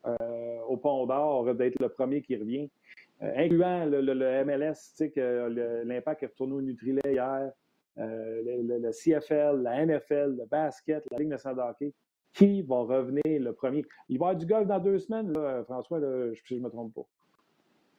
euh, 0.07 0.59
au 0.67 0.77
Pont 0.77 1.05
d'Or 1.05 1.55
d'être 1.55 1.79
le 1.79 1.89
premier 1.89 2.21
qui 2.21 2.35
revient, 2.35 2.69
euh, 3.21 3.31
incluant 3.37 3.85
le, 3.85 4.43
MLS, 4.43 4.73
tu 4.73 4.95
sais, 4.95 5.11
que 5.11 5.83
l'impact 5.85 6.23
est 6.23 6.27
retourné 6.27 6.53
au 6.53 6.61
Nutrilait 6.61 7.13
hier, 7.13 7.51
le, 7.95 8.77
le, 8.77 8.91
CFL, 8.91 9.61
la 9.61 9.85
NFL, 9.85 10.35
le 10.37 10.45
basket, 10.45 11.03
la 11.11 11.17
Ligue 11.17 11.29
nationale 11.29 11.57
de 11.57 11.61
hockey 11.61 11.93
qui 12.33 12.61
va 12.61 12.81
revenir 12.81 13.23
le 13.25 13.53
premier? 13.53 13.85
Il 14.09 14.19
va 14.19 14.27
y 14.27 14.29
avoir 14.29 14.35
du 14.35 14.45
golf 14.45 14.67
dans 14.67 14.79
deux 14.79 14.99
semaines, 14.99 15.33
François, 15.65 15.99
je 15.99 16.55
ne 16.55 16.59
me 16.59 16.69
trompe 16.69 16.93
pas. 16.93 17.05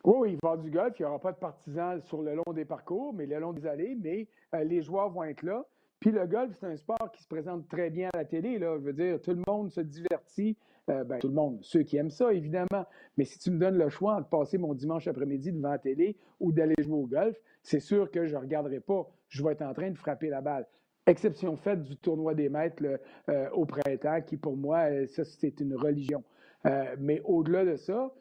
Oui, 0.04 0.32
il 0.32 0.38
va 0.42 0.50
y 0.50 0.52
avoir 0.52 0.58
du 0.58 0.70
golf. 0.70 0.98
Il 0.98 1.02
n'y 1.02 1.06
aura 1.06 1.18
pas 1.18 1.32
de 1.32 1.38
partisans 1.38 2.00
sur 2.02 2.22
le 2.22 2.34
long 2.34 2.52
des 2.54 2.64
parcours, 2.64 3.12
mais 3.12 3.26
le 3.26 3.38
long 3.40 3.52
des 3.52 3.66
allées, 3.66 3.96
mais 4.00 4.28
euh, 4.54 4.64
les 4.64 4.80
joueurs 4.80 5.10
vont 5.10 5.24
être 5.24 5.42
là. 5.42 5.66
Puis 6.00 6.12
le 6.12 6.26
golf, 6.26 6.54
c'est 6.60 6.66
un 6.66 6.76
sport 6.76 7.10
qui 7.12 7.22
se 7.22 7.28
présente 7.28 7.68
très 7.68 7.90
bien 7.90 8.08
à 8.14 8.18
la 8.18 8.24
télé. 8.24 8.58
Là. 8.58 8.76
Je 8.78 8.84
veux 8.84 8.92
dire, 8.92 9.20
tout 9.20 9.32
le 9.32 9.42
monde 9.46 9.70
se 9.70 9.80
divertit. 9.80 10.56
Euh, 10.88 11.04
ben, 11.04 11.18
tout 11.18 11.28
le 11.28 11.34
monde, 11.34 11.58
ceux 11.60 11.82
qui 11.82 11.96
aiment 11.96 12.10
ça, 12.10 12.32
évidemment. 12.32 12.86
Mais 13.16 13.24
si 13.24 13.38
tu 13.38 13.50
me 13.50 13.58
donnes 13.58 13.76
le 13.76 13.88
choix 13.90 14.20
de 14.22 14.26
passer 14.26 14.56
mon 14.56 14.72
dimanche 14.72 15.06
après-midi 15.08 15.52
devant 15.52 15.70
la 15.70 15.78
télé 15.78 16.16
ou 16.40 16.52
d'aller 16.52 16.74
jouer 16.78 16.96
au 16.96 17.06
golf, 17.06 17.36
c'est 17.62 17.80
sûr 17.80 18.10
que 18.10 18.24
je 18.24 18.34
ne 18.34 18.40
regarderai 18.40 18.80
pas. 18.80 19.06
Je 19.28 19.42
vais 19.44 19.52
être 19.52 19.62
en 19.62 19.74
train 19.74 19.90
de 19.90 19.98
frapper 19.98 20.30
la 20.30 20.40
balle. 20.40 20.66
Exception 21.08 21.56
faite 21.56 21.84
du 21.84 21.96
tournoi 21.96 22.34
des 22.34 22.50
maîtres 22.50 22.84
euh, 23.30 23.48
au 23.52 23.64
printemps, 23.64 24.20
qui 24.20 24.36
pour 24.36 24.58
moi, 24.58 24.90
euh, 24.90 25.06
ça, 25.06 25.24
c'est 25.24 25.58
une 25.58 25.74
religion. 25.74 26.22
Euh, 26.66 26.96
mais 26.98 27.22
au-delà 27.24 27.64
de 27.64 27.76
ça, 27.76 28.12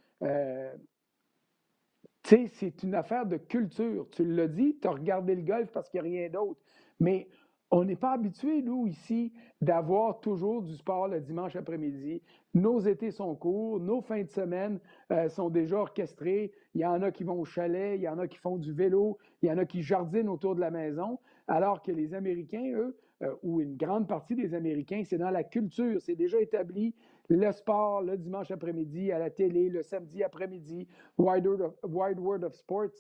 c'est 2.24 2.84
une 2.84 2.96
affaire 2.96 3.26
de 3.26 3.36
culture. 3.36 4.08
Tu 4.12 4.24
l'as 4.24 4.48
dit, 4.48 4.78
tu 4.82 4.88
as 4.88 4.92
regardé 4.92 5.36
le 5.36 5.42
golf 5.42 5.70
parce 5.74 5.90
qu'il 5.90 6.02
n'y 6.02 6.08
a 6.08 6.22
rien 6.22 6.30
d'autre. 6.30 6.62
Mais 7.02 7.28
on 7.72 7.84
n'est 7.84 7.98
pas 7.98 8.14
habitué, 8.14 8.62
nous, 8.62 8.88
ici, 8.88 9.34
d'avoir 9.60 10.22
toujours 10.22 10.62
du 10.62 10.74
sport 10.78 11.10
le 11.10 11.20
dimanche 11.20 11.58
après-midi. 11.58 12.22
Nos 12.54 12.80
étés 12.80 13.12
sont 13.12 13.36
courts, 13.36 13.82
nos 13.82 14.00
fins 14.00 14.24
de 14.24 14.30
semaine 14.30 14.80
sont 15.28 15.50
déjà 15.50 15.78
orchestrées. 15.78 16.54
Il 16.74 16.82
y 16.82 16.86
en 16.86 17.02
a 17.02 17.12
qui 17.12 17.26
vont 17.26 17.40
au 17.42 17.46
chalet, 17.46 17.98
il 17.98 18.04
y 18.04 18.08
en 18.08 18.18
a 18.18 18.28
qui 18.28 18.38
font 18.38 18.56
du 18.56 18.72
vélo, 18.72 19.18
il 19.42 19.50
y 19.50 19.52
en 19.52 19.58
a 19.58 19.66
qui 19.66 19.82
jardinent 19.82 20.30
autour 20.30 20.56
de 20.56 20.62
la 20.62 20.72
maison 20.72 21.20
alors 21.48 21.82
que 21.82 21.92
les 21.92 22.14
Américains, 22.14 22.72
eux, 22.74 22.98
euh, 23.24 23.34
ou 23.42 23.62
une 23.62 23.78
grande 23.78 24.08
partie 24.08 24.36
des 24.36 24.54
Américains, 24.54 25.02
c'est 25.04 25.18
dans 25.18 25.32
la 25.32 25.44
culture, 25.44 26.00
c'est 26.02 26.16
déjà 26.16 26.40
établi. 26.40 26.94
Le 27.30 27.52
sport, 27.52 28.02
le 28.02 28.16
dimanche 28.16 28.52
après-midi, 28.52 29.12
à 29.12 29.20
la 29.20 29.30
télé, 29.30 29.70
le 29.70 29.82
samedi 29.82 30.24
après-midi, 30.24 30.88
Wide, 31.18 31.48
World 31.84 32.44
of 32.44 32.54
Sports, 32.54 32.92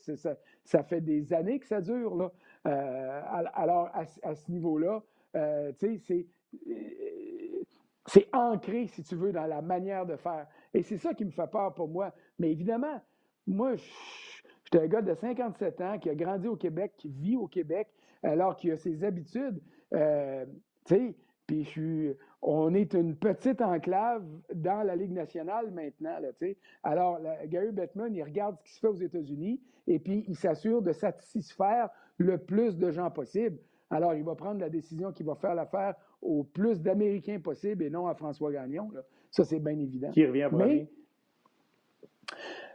ça, 0.64 0.84
fait 0.84 1.02
des 1.02 1.34
années 1.34 1.60
que 1.60 1.68
ça 1.68 1.82
dure. 1.82 2.16
Là. 2.16 2.32
Euh, 2.66 3.22
alors, 3.54 3.90
à, 3.94 4.36
ce 4.36 4.52
niveau-là, 4.52 5.04
euh, 5.36 5.72
sais, 5.78 6.26
c'est 8.08 8.28
ancré, 8.34 8.88
si 8.88 9.04
tu 9.04 9.16
veux, 9.16 9.32
dans 9.32 9.46
la 9.46 9.62
manière 9.62 10.06
de 10.06 10.16
faire. 10.16 10.48
Et 10.74 10.82
c'est 10.82 10.98
ça 10.98 11.14
qui 11.14 11.26
me 11.26 11.32
fait 11.32 11.50
peur 11.50 11.74
pour 11.74 11.90
moi. 11.90 12.14
Mais 12.40 12.52
évidemment, 12.52 13.02
moi, 13.46 13.76
j'étais 14.64 14.80
un 14.80 14.88
gars 14.88 15.02
de 15.02 15.14
57 15.14 15.82
ans 15.82 16.00
qui 16.00 16.10
a 16.10 16.16
grandi 16.16 16.48
au 16.48 16.56
Québec, 16.56 16.94
qui 16.98 17.10
vit 17.10 17.36
au 17.36 17.48
Québec, 17.48 17.88
alors 18.24 18.56
qu'il 18.56 18.72
a 18.72 18.78
ses 18.78 19.04
habitudes. 19.04 19.62
Euh, 19.94 20.46
tu 20.86 20.96
sais, 20.96 21.16
puis 21.46 21.64
je 21.64 21.70
suis, 21.70 22.14
on 22.42 22.74
est 22.74 22.94
une 22.94 23.16
petite 23.16 23.62
enclave 23.62 24.24
dans 24.54 24.84
la 24.86 24.96
Ligue 24.96 25.14
nationale 25.14 25.72
maintenant. 25.72 26.20
Là, 26.20 26.30
Alors, 26.84 27.20
Gary 27.46 27.72
Bettman, 27.72 28.14
il 28.14 28.24
regarde 28.24 28.58
ce 28.58 28.64
qui 28.64 28.74
se 28.74 28.80
fait 28.80 28.88
aux 28.88 28.96
États-Unis 28.96 29.62
et 29.88 30.00
puis 30.00 30.26
il 30.28 30.36
s'assure 30.36 30.82
de 30.82 30.92
satisfaire 30.92 31.90
le 32.18 32.38
plus 32.38 32.78
de 32.78 32.92
gens 32.92 33.10
possible. 33.10 33.58
Alors, 33.90 34.14
il 34.14 34.24
va 34.24 34.36
prendre 34.36 34.60
la 34.60 34.70
décision 34.70 35.14
qui 35.14 35.24
va 35.24 35.36
faire 35.36 35.56
l'affaire 35.56 35.96
au 36.22 36.44
plus 36.44 36.82
d'Américains 36.82 37.40
possible 37.40 37.84
et 37.84 37.90
non 37.90 38.08
à 38.08 38.16
François 38.16 38.52
Gagnon. 38.52 38.92
Là. 38.92 39.02
Ça, 39.32 39.46
c'est 39.46 39.60
bien 39.60 39.80
évident. 39.80 40.12
Qui 40.12 40.26
revient 40.26 40.50
premier? 40.52 40.90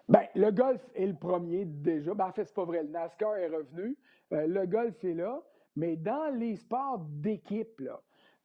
Ben, 0.08 0.22
le 0.34 0.50
golf 0.50 0.80
est 0.94 1.06
le 1.06 1.14
premier 1.14 1.64
déjà. 1.64 2.14
Ben, 2.14 2.26
en 2.26 2.32
fait, 2.32 2.44
c'est 2.44 2.54
pas 2.54 2.64
vrai. 2.64 2.82
Le 2.82 2.88
NASCAR 2.88 3.36
est 3.36 3.48
revenu. 3.48 3.96
Euh, 4.32 4.46
le 4.46 4.66
golf 4.66 5.02
est 5.04 5.14
là. 5.14 5.42
Mais 5.76 5.96
dans 5.96 6.34
les 6.36 6.56
sports 6.56 6.98
d'équipe, 7.08 7.82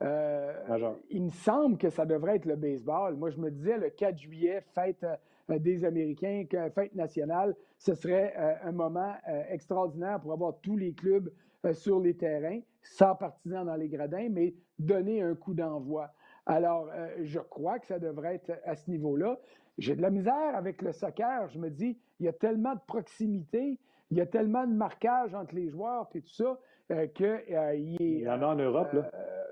euh, 0.02 0.94
il 1.10 1.24
me 1.24 1.30
semble 1.30 1.78
que 1.78 1.90
ça 1.90 2.06
devrait 2.06 2.38
être 2.38 2.46
le 2.46 2.56
baseball. 2.56 3.16
Moi, 3.16 3.32
je 3.32 3.38
me 3.38 3.52
disais, 3.52 3.78
le 3.78 3.90
4 3.90 4.18
juillet, 4.18 4.64
fête, 4.74 5.06
des 5.50 5.84
Américains, 5.84 6.46
fête 6.74 6.96
nationale, 6.96 7.54
ce 7.78 7.96
serait 7.96 8.34
un 8.64 8.72
moment 8.72 9.14
extraordinaire 9.50 10.22
pour 10.22 10.32
avoir 10.32 10.58
tous 10.62 10.78
les 10.78 10.94
clubs 10.94 11.30
sur 11.74 12.00
les 12.00 12.16
terrains, 12.16 12.60
sans 12.82 13.16
partisans 13.16 13.66
dans 13.66 13.76
les 13.76 13.90
gradins, 13.90 14.30
mais 14.30 14.54
donner 14.80 15.22
un 15.22 15.36
coup 15.36 15.54
d'envoi. 15.54 16.12
Alors, 16.46 16.90
je 17.22 17.40
crois 17.40 17.80
que 17.80 17.88
ça 17.88 18.00
devrait 18.00 18.36
être 18.36 18.54
à 18.64 18.76
ce 18.76 18.90
niveau-là. 18.90 19.38
J'ai 19.78 19.96
de 19.96 20.02
la 20.02 20.10
misère 20.10 20.56
avec 20.56 20.82
le 20.82 20.92
soccer. 20.92 21.50
Je 21.50 21.60
me 21.60 21.70
dis, 21.70 21.98
il 22.20 22.26
y 22.26 22.30
a 22.30 22.34
tellement 22.34 22.74
de 22.74 22.82
proximité, 22.88 23.80
il 24.12 24.18
y 24.18 24.22
a 24.22 24.26
tellement 24.26 24.66
de 24.66 24.74
marquage 24.74 25.34
entre 25.34 25.56
les 25.56 25.70
joueurs 25.70 26.08
et 26.16 26.22
tout 26.22 26.34
ça 26.34 26.58
euh, 26.92 27.08
qu'il 27.08 27.26
euh, 27.26 27.76
il 27.76 28.22
y 28.22 28.30
en 28.30 28.42
a 28.42 28.48
en 28.48 28.56
Europe, 28.56 28.94
là. 28.94 29.12
Euh, 29.14 29.44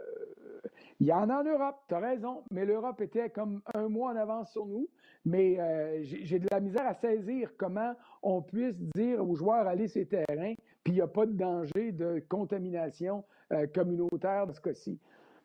il 1.01 1.07
y 1.07 1.11
en 1.11 1.29
a 1.29 1.41
en 1.41 1.43
Europe, 1.43 1.75
tu 1.89 1.93
as 1.93 1.99
raison, 1.99 2.43
mais 2.51 2.65
l'Europe 2.65 3.01
était 3.01 3.29
comme 3.29 3.61
un 3.73 3.89
mois 3.89 4.13
en 4.13 4.15
avance 4.15 4.53
sur 4.53 4.65
nous. 4.65 4.87
Mais 5.25 5.57
j'ai 6.03 6.39
de 6.39 6.47
la 6.51 6.61
misère 6.61 6.87
à 6.87 6.93
saisir 6.93 7.49
comment 7.57 7.93
on 8.23 8.41
puisse 8.41 8.77
dire 8.95 9.21
aux 9.21 9.35
joueurs 9.35 9.67
aller 9.67 9.89
sur 9.89 9.99
les 9.99 10.05
terrains, 10.05 10.53
puis 10.83 10.93
il 10.93 10.95
n'y 10.95 11.01
a 11.01 11.07
pas 11.07 11.25
de 11.25 11.33
danger 11.33 11.91
de 11.91 12.23
contamination 12.29 13.25
communautaire 13.73 14.47
de 14.47 14.53
ce 14.53 14.61
cas-ci. 14.61 14.97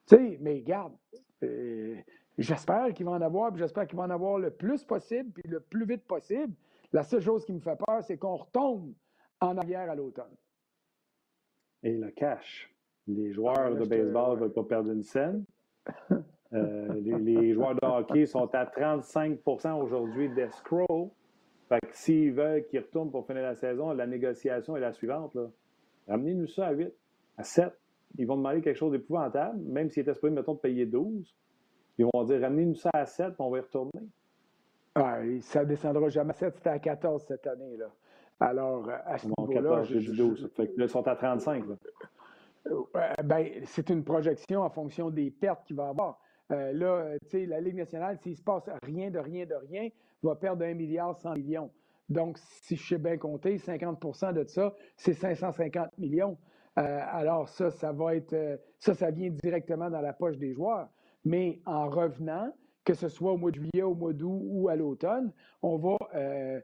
Tu 0.06 0.16
sais, 0.16 0.38
mais 0.40 0.58
regarde, 0.58 0.92
J'espère 2.40 2.94
qu'il 2.94 3.04
va 3.04 3.12
en 3.12 3.20
avoir, 3.20 3.50
puis 3.50 3.58
j'espère 3.60 3.86
qu'il 3.86 3.98
va 3.98 4.04
en 4.04 4.10
avoir 4.10 4.38
le 4.38 4.50
plus 4.50 4.82
possible, 4.82 5.30
puis 5.30 5.42
le 5.46 5.60
plus 5.60 5.84
vite 5.84 6.04
possible. 6.04 6.54
La 6.92 7.02
seule 7.02 7.20
chose 7.20 7.44
qui 7.44 7.52
me 7.52 7.60
fait 7.60 7.76
peur, 7.76 8.02
c'est 8.02 8.18
qu'on 8.18 8.36
retombe 8.36 8.92
en 9.40 9.56
arrière 9.56 9.88
à 9.90 9.94
l'automne. 9.94 10.34
Et 11.82 11.96
le 11.96 12.10
cash. 12.10 12.72
Les 13.06 13.32
joueurs 13.32 13.74
de 13.76 13.84
baseball 13.86 14.36
ne 14.36 14.40
veulent 14.42 14.52
pas 14.52 14.64
perdre 14.64 14.90
une 14.90 15.02
scène. 15.02 15.44
Euh, 16.52 16.94
les, 16.94 17.54
joueurs 17.54 17.76
de 17.76 17.86
hockey 17.86 18.26
sont 18.26 18.52
à 18.56 18.64
35% 18.64 19.80
aujourd'hui 19.80 20.28
d'escrow. 20.30 21.14
Fait 21.68 21.78
que 21.78 21.96
s'ils 21.96 22.32
veulent 22.32 22.66
qu'ils 22.66 22.80
retournent 22.80 23.12
pour 23.12 23.24
finir 23.24 23.42
la 23.42 23.54
saison, 23.54 23.92
la 23.92 24.04
négociation 24.04 24.76
est 24.76 24.80
la 24.80 24.92
suivante. 24.92 25.36
Ramenez-nous 26.08 26.48
ça 26.48 26.66
à 26.66 26.72
8, 26.72 26.92
à 27.38 27.44
7. 27.44 27.72
Ils 28.18 28.26
vont 28.26 28.36
demander 28.36 28.62
quelque 28.62 28.76
chose 28.76 28.90
d'épouvantable, 28.90 29.60
même 29.60 29.90
s'ils 29.90 30.00
étaient 30.00 30.12
supposés, 30.12 30.34
mettons, 30.34 30.54
de 30.54 30.58
payer 30.58 30.86
12. 30.86 31.36
Ils 31.98 32.06
vont 32.12 32.24
dire 32.24 32.40
ramenez-nous 32.40 32.74
ça 32.74 32.90
à 32.94 33.06
7, 33.06 33.28
puis 33.28 33.36
on 33.38 33.50
va 33.50 33.58
y 33.58 33.60
retourner. 33.60 34.08
Ah, 34.94 35.20
ça 35.42 35.60
ne 35.60 35.66
descendra 35.66 36.08
jamais 36.08 36.30
à 36.30 36.34
7, 36.34 36.56
c'était 36.56 36.70
à 36.70 36.78
14 36.78 37.24
cette 37.26 37.46
année. 37.46 37.76
Là. 37.76 37.86
Alors, 38.40 38.88
à 39.04 39.18
ce 39.18 39.28
niveau-là. 39.28 39.82
j'ai 39.84 40.00
12. 40.00 40.50
Fait 40.56 40.68
que 40.68 40.78
là, 40.78 40.86
ils 40.86 40.88
sont 40.88 41.06
à 41.06 41.14
35. 41.14 41.64
Euh, 42.66 42.82
ben, 43.24 43.48
c'est 43.64 43.88
une 43.90 44.04
projection 44.04 44.62
en 44.62 44.70
fonction 44.70 45.10
des 45.10 45.30
pertes 45.30 45.64
qu'il 45.64 45.76
va 45.76 45.88
avoir. 45.88 46.20
Euh, 46.50 46.72
là, 46.72 47.18
tu 47.22 47.28
sais, 47.28 47.46
la 47.46 47.60
Ligue 47.60 47.76
nationale, 47.76 48.18
s'il 48.18 48.32
ne 48.32 48.36
se 48.36 48.42
passe 48.42 48.68
rien 48.82 49.10
de 49.10 49.18
rien 49.18 49.46
de 49.46 49.54
rien, 49.54 49.88
va 50.22 50.34
perdre 50.34 50.64
1 50.64 50.74
milliard 50.74 51.16
100 51.16 51.34
millions. 51.34 51.70
Donc, 52.08 52.38
si 52.38 52.76
je 52.76 52.88
sais 52.88 52.98
bien 52.98 53.16
compter, 53.16 53.56
50% 53.56 54.32
de 54.32 54.44
ça, 54.44 54.74
c'est 54.96 55.14
550 55.14 55.96
millions. 55.98 56.36
Euh, 56.78 57.00
alors, 57.12 57.48
ça, 57.48 57.70
ça 57.70 57.92
va 57.92 58.16
être. 58.16 58.60
ça, 58.78 58.94
ça 58.94 59.10
vient 59.10 59.30
directement 59.30 59.90
dans 59.90 60.00
la 60.00 60.12
poche 60.12 60.36
des 60.38 60.52
joueurs. 60.52 60.88
Mais 61.24 61.60
en 61.66 61.88
revenant, 61.88 62.52
que 62.84 62.94
ce 62.94 63.08
soit 63.08 63.32
au 63.32 63.36
mois 63.36 63.50
de 63.50 63.56
juillet, 63.56 63.82
au 63.82 63.94
mois 63.94 64.12
d'août 64.12 64.40
ou 64.44 64.68
à 64.68 64.76
l'automne, 64.76 65.32
on 65.62 65.76
va 65.76 65.96
euh, 66.14 66.60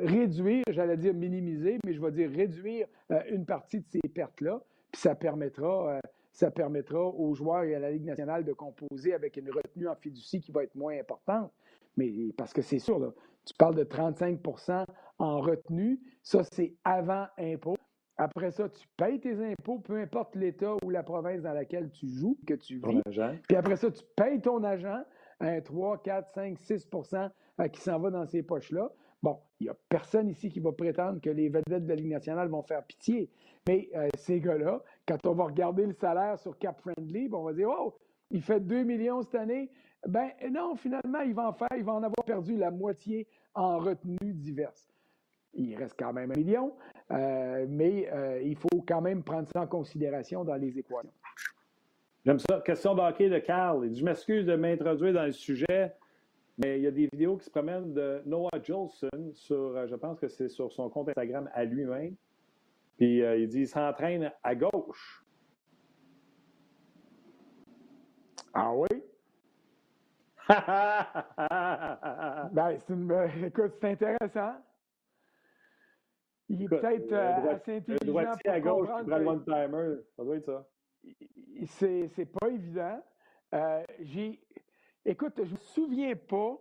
réduire, 0.00 0.62
j'allais 0.68 0.96
dire 0.96 1.14
minimiser, 1.14 1.78
mais 1.84 1.94
je 1.94 2.00
vais 2.00 2.12
dire 2.12 2.30
réduire 2.30 2.86
euh, 3.10 3.20
une 3.30 3.44
partie 3.44 3.80
de 3.80 3.86
ces 3.88 4.08
pertes-là. 4.08 4.62
Puis 4.92 5.00
ça 5.00 5.14
permettra, 5.14 5.96
euh, 5.96 6.00
ça 6.32 6.50
permettra 6.50 7.00
aux 7.00 7.34
joueurs 7.34 7.64
et 7.64 7.74
à 7.74 7.78
la 7.78 7.90
Ligue 7.90 8.04
nationale 8.04 8.44
de 8.44 8.52
composer 8.52 9.14
avec 9.14 9.36
une 9.36 9.50
retenue 9.50 9.88
en 9.88 9.96
fiducie 9.96 10.40
qui 10.40 10.52
va 10.52 10.62
être 10.64 10.74
moins 10.74 10.96
importante. 10.98 11.50
Mais 11.96 12.12
parce 12.36 12.52
que 12.52 12.62
c'est 12.62 12.78
sûr, 12.78 13.14
tu 13.44 13.54
parles 13.54 13.74
de 13.74 13.84
35% 13.84 14.84
en 15.18 15.40
retenue, 15.40 15.98
ça 16.22 16.42
c'est 16.44 16.74
avant 16.84 17.26
impôt. 17.38 17.76
Après 18.18 18.50
ça, 18.50 18.68
tu 18.68 18.86
payes 18.96 19.20
tes 19.20 19.34
impôts, 19.44 19.78
peu 19.78 19.96
importe 19.96 20.36
l'État 20.36 20.74
ou 20.82 20.90
la 20.90 21.02
province 21.02 21.42
dans 21.42 21.52
laquelle 21.52 21.90
tu 21.90 22.06
joues, 22.08 22.38
que 22.46 22.54
tu 22.54 22.76
vis. 22.76 23.02
Puis 23.46 23.56
après 23.56 23.76
ça, 23.76 23.90
tu 23.90 24.02
payes 24.16 24.40
ton 24.40 24.64
agent, 24.64 25.02
un 25.40 25.60
3, 25.60 26.02
4, 26.02 26.32
5, 26.32 26.58
6% 26.58 27.30
qui 27.72 27.80
s'en 27.80 27.98
va 27.98 28.10
dans 28.10 28.26
ces 28.26 28.42
poches-là. 28.42 28.90
Bon, 29.22 29.38
il 29.60 29.64
n'y 29.64 29.70
a 29.70 29.76
personne 29.88 30.28
ici 30.28 30.48
qui 30.48 30.60
va 30.60 30.72
prétendre 30.72 31.20
que 31.20 31.30
les 31.30 31.48
vedettes 31.48 31.84
de 31.84 31.88
la 31.88 31.94
Ligue 31.94 32.10
nationale 32.10 32.48
vont 32.48 32.62
faire 32.62 32.84
pitié. 32.84 33.30
Mais 33.66 33.88
euh, 33.94 34.08
ces 34.16 34.40
gars-là, 34.40 34.82
quand 35.06 35.26
on 35.26 35.34
va 35.34 35.44
regarder 35.44 35.84
le 35.86 35.94
salaire 35.94 36.38
sur 36.38 36.56
Cap 36.58 36.80
Friendly, 36.80 37.28
on 37.32 37.42
va 37.42 37.52
dire 37.52 37.68
Oh, 37.68 37.98
il 38.30 38.42
fait 38.42 38.60
2 38.60 38.84
millions 38.84 39.22
cette 39.22 39.34
année. 39.34 39.70
Ben 40.06 40.30
non, 40.50 40.76
finalement, 40.76 41.20
il 41.20 41.34
va 41.34 41.48
en 41.48 41.52
faire, 41.52 41.68
il 41.76 41.84
va 41.84 41.94
en 41.94 42.02
avoir 42.02 42.24
perdu 42.24 42.56
la 42.56 42.70
moitié 42.70 43.26
en 43.54 43.78
retenues 43.78 44.34
diverses. 44.34 44.88
Il 45.54 45.74
reste 45.74 45.96
quand 45.98 46.12
même 46.12 46.30
un 46.30 46.36
million. 46.36 46.72
Euh, 47.12 47.66
mais 47.68 48.08
euh, 48.12 48.42
il 48.42 48.56
faut 48.56 48.82
quand 48.86 49.00
même 49.00 49.22
prendre 49.22 49.48
ça 49.48 49.60
en 49.60 49.66
considération 49.66 50.44
dans 50.44 50.56
les 50.56 50.78
équations. 50.78 51.10
J'aime 52.24 52.38
ça. 52.40 52.60
Question 52.64 52.94
d'hockey 52.94 53.28
de 53.28 53.38
Carl. 53.38 53.94
Je 53.94 54.04
m'excuse 54.04 54.44
de 54.44 54.56
m'introduire 54.56 55.12
dans 55.12 55.26
le 55.26 55.32
sujet, 55.32 55.94
mais 56.58 56.78
il 56.78 56.82
y 56.82 56.86
a 56.88 56.90
des 56.90 57.08
vidéos 57.12 57.36
qui 57.36 57.44
se 57.44 57.50
promènent 57.50 57.94
de 57.94 58.22
Noah 58.26 58.60
Jolson 58.62 59.30
sur, 59.34 59.76
euh, 59.76 59.86
je 59.86 59.94
pense 59.94 60.18
que 60.18 60.26
c'est 60.26 60.48
sur 60.48 60.72
son 60.72 60.88
compte 60.88 61.10
Instagram 61.10 61.48
à 61.54 61.64
lui-même. 61.64 62.16
Puis 62.98 63.18
il 63.18 63.48
dit 63.48 63.58
qu'il 63.58 63.68
s'entraîne 63.68 64.32
à 64.42 64.54
gauche. 64.54 65.22
Ah 68.54 68.72
oui? 68.72 68.88
ben, 72.52 72.78
c'est 72.78 73.46
écoute, 73.46 73.72
c'est 73.78 73.90
intéressant. 73.90 74.54
Il 76.48 76.62
est 76.62 76.68
peut-être 76.68 77.12
euh, 77.12 77.54
assez 77.54 77.76
intelligent. 77.76 78.04
Droitier 78.04 78.50
à 78.50 78.60
gauche 78.60 78.88
qui 78.88 79.06
prend 79.08 79.18
le 79.18 79.26
one-timer, 79.26 79.96
ça 80.16 80.24
doit 80.24 80.36
être 80.36 80.46
ça. 80.46 80.66
C'est 81.66 82.26
pas 82.26 82.48
évident. 82.48 83.02
Euh, 83.54 83.82
j'ai. 84.00 84.40
Écoute, 85.04 85.40
je 85.42 85.52
me 85.52 85.58
souviens 85.58 86.14
pas, 86.16 86.58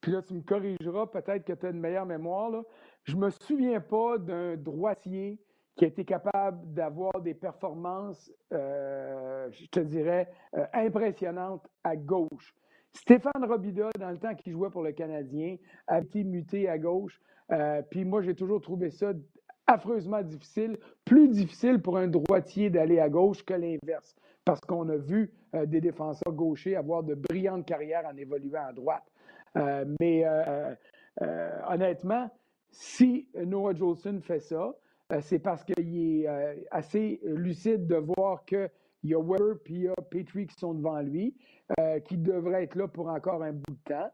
puis 0.00 0.12
là, 0.12 0.22
tu 0.22 0.34
me 0.34 0.42
corrigeras, 0.42 1.06
peut-être 1.06 1.44
que 1.44 1.52
tu 1.52 1.66
as 1.66 1.70
une 1.70 1.80
meilleure 1.80 2.06
mémoire, 2.06 2.50
là. 2.50 2.62
Je 3.04 3.16
me 3.16 3.28
souviens 3.30 3.80
pas 3.80 4.16
d'un 4.16 4.56
droitier 4.56 5.38
qui 5.76 5.84
a 5.84 5.88
été 5.88 6.04
capable 6.04 6.72
d'avoir 6.72 7.20
des 7.20 7.34
performances, 7.34 8.32
euh, 8.52 9.50
je 9.50 9.66
te 9.66 9.80
dirais, 9.80 10.30
impressionnantes 10.72 11.66
à 11.82 11.96
gauche. 11.96 12.54
Stéphane 12.94 13.44
Robida, 13.44 13.90
dans 13.98 14.10
le 14.10 14.18
temps 14.18 14.34
qu'il 14.34 14.52
jouait 14.52 14.70
pour 14.70 14.82
le 14.82 14.92
Canadien, 14.92 15.56
a 15.86 16.00
été 16.00 16.22
muté 16.24 16.68
à 16.68 16.78
gauche. 16.78 17.20
Euh, 17.50 17.82
puis 17.90 18.04
moi, 18.04 18.22
j'ai 18.22 18.34
toujours 18.34 18.60
trouvé 18.60 18.90
ça 18.90 19.12
affreusement 19.66 20.22
difficile, 20.22 20.78
plus 21.04 21.28
difficile 21.28 21.80
pour 21.80 21.98
un 21.98 22.06
droitier 22.06 22.70
d'aller 22.70 23.00
à 23.00 23.08
gauche 23.08 23.44
que 23.44 23.54
l'inverse, 23.54 24.14
parce 24.44 24.60
qu'on 24.60 24.88
a 24.90 24.96
vu 24.96 25.32
euh, 25.54 25.66
des 25.66 25.80
défenseurs 25.80 26.32
gauchers 26.32 26.76
avoir 26.76 27.02
de 27.02 27.14
brillantes 27.14 27.66
carrières 27.66 28.04
en 28.06 28.16
évoluant 28.16 28.66
à 28.68 28.72
droite. 28.72 29.04
Euh, 29.56 29.84
mais 30.00 30.24
honnêtement, 31.68 32.30
si 32.70 33.28
Noah 33.34 33.74
Jolson 33.74 34.20
fait 34.20 34.40
ça, 34.40 34.74
c'est 35.20 35.38
parce 35.38 35.62
qu'il 35.62 36.22
est 36.22 36.26
assez 36.72 37.20
lucide 37.22 37.86
de 37.86 37.96
voir 37.96 38.44
qu'il 38.44 38.68
y 39.04 39.14
a 39.14 39.20
Weber 39.20 39.58
puis 39.64 39.74
il 39.74 39.82
y 39.82 39.88
a 39.88 39.94
Petrie 40.10 40.48
qui 40.48 40.56
sont 40.56 40.74
devant 40.74 41.00
lui, 41.00 41.36
qui 42.00 42.16
devraient 42.16 42.64
être 42.64 42.74
là 42.76 42.88
pour 42.88 43.08
encore 43.08 43.42
un 43.42 43.52
bout 43.52 43.74
de 43.86 43.94
temps, 43.94 44.10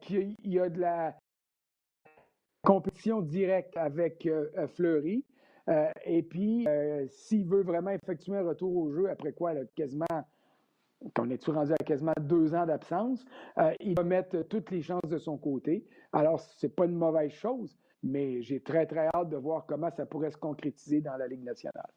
qu'il 0.00 0.34
y 0.44 0.58
a 0.58 0.68
de 0.68 0.80
la, 0.80 1.14
compétition 2.62 3.22
directe 3.22 3.76
avec 3.76 4.26
euh, 4.26 4.50
euh, 4.56 4.66
Fleury. 4.68 5.24
Euh, 5.68 5.90
et 6.04 6.22
puis, 6.22 6.66
s'il 7.08 7.46
veut 7.46 7.62
vraiment 7.62 7.90
effectuer 7.90 8.36
un 8.36 8.42
retour 8.42 8.74
au 8.74 8.90
jeu, 8.90 9.10
après 9.10 9.32
quoi, 9.32 9.52
là, 9.52 9.60
quasiment, 9.74 10.06
qu'on 11.14 11.28
est 11.28 11.44
rendu 11.46 11.72
à 11.72 11.76
quasiment 11.76 12.14
deux 12.20 12.54
ans 12.54 12.64
d'absence, 12.64 13.22
il 13.80 13.94
va 13.94 14.02
mettre 14.02 14.40
toutes 14.48 14.70
les 14.70 14.80
chances 14.80 15.06
de 15.06 15.18
son 15.18 15.36
côté. 15.36 15.86
Alors, 16.14 16.40
ce 16.40 16.66
n'est 16.66 16.72
pas 16.72 16.86
une 16.86 16.96
mauvaise 16.96 17.32
chose, 17.32 17.76
mais 18.02 18.40
j'ai 18.40 18.60
très, 18.60 18.86
très 18.86 19.10
hâte 19.14 19.28
de 19.28 19.36
voir 19.36 19.66
comment 19.66 19.90
ça 19.90 20.06
pourrait 20.06 20.30
se 20.30 20.38
concrétiser 20.38 21.02
dans 21.02 21.18
la 21.18 21.28
Ligue 21.28 21.44
nationale. 21.44 21.90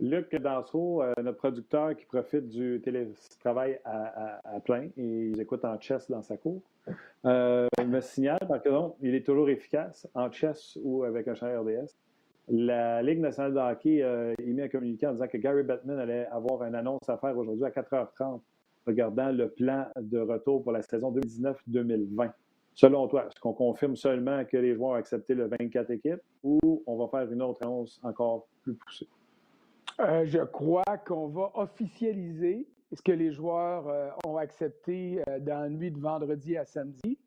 Luc 0.00 0.34
Dansereau, 0.34 1.02
notre 1.22 1.38
producteur 1.38 1.94
qui 1.96 2.04
profite 2.04 2.48
du 2.48 2.80
télétravail 2.82 3.80
à, 3.84 4.40
à, 4.44 4.60
plein, 4.60 4.88
et 4.96 5.28
il 5.28 5.40
écoute 5.40 5.64
en 5.64 5.80
chess 5.80 6.10
dans 6.10 6.22
sa 6.22 6.36
cour. 6.36 6.62
Euh, 7.24 7.68
il 7.80 7.88
me 7.88 8.00
signale, 8.00 8.40
par 8.48 8.62
contre, 8.62 8.96
il 9.00 9.14
est 9.14 9.24
toujours 9.24 9.48
efficace 9.48 10.08
en 10.14 10.30
chess 10.30 10.78
ou 10.82 11.04
avec 11.04 11.28
un 11.28 11.34
champ 11.34 11.46
RDS. 11.46 11.96
La 12.48 13.02
Ligue 13.02 13.20
nationale 13.20 13.54
de 13.54 13.58
hockey 13.58 14.02
a 14.02 14.34
émis 14.38 14.62
un 14.62 14.68
communiqué 14.68 15.06
en 15.06 15.12
disant 15.12 15.28
que 15.28 15.38
Gary 15.38 15.62
Bettman 15.62 15.98
allait 15.98 16.26
avoir 16.26 16.62
une 16.64 16.74
annonce 16.74 17.08
à 17.08 17.16
faire 17.16 17.36
aujourd'hui 17.38 17.64
à 17.64 17.70
4h30 17.70 18.40
regardant 18.86 19.30
le 19.30 19.48
plan 19.48 19.86
de 19.96 20.18
retour 20.18 20.62
pour 20.62 20.72
la 20.72 20.82
saison 20.82 21.10
2019-2020. 21.12 22.32
Selon 22.74 23.06
toi, 23.08 23.26
est-ce 23.26 23.40
qu'on 23.40 23.54
confirme 23.54 23.96
seulement 23.96 24.44
que 24.44 24.56
les 24.56 24.74
joueurs 24.74 24.90
ont 24.90 24.94
accepté 24.94 25.34
le 25.34 25.46
24 25.46 25.90
équipes 25.92 26.20
ou 26.42 26.82
on 26.86 26.96
va 26.96 27.08
faire 27.08 27.32
une 27.32 27.40
autre 27.40 27.62
annonce 27.62 27.98
encore 28.02 28.46
plus 28.62 28.74
poussée? 28.74 29.06
Euh, 30.00 30.24
je 30.26 30.40
crois 30.40 30.98
qu'on 31.06 31.28
va 31.28 31.50
officialiser 31.54 32.66
ce 32.92 33.02
que 33.02 33.12
les 33.12 33.32
joueurs 33.32 34.16
ont 34.24 34.36
accepté 34.36 35.20
dans 35.40 35.62
la 35.62 35.68
nuit 35.68 35.90
de 35.90 35.98
vendredi 35.98 36.56
à 36.56 36.64
samedi. 36.64 37.18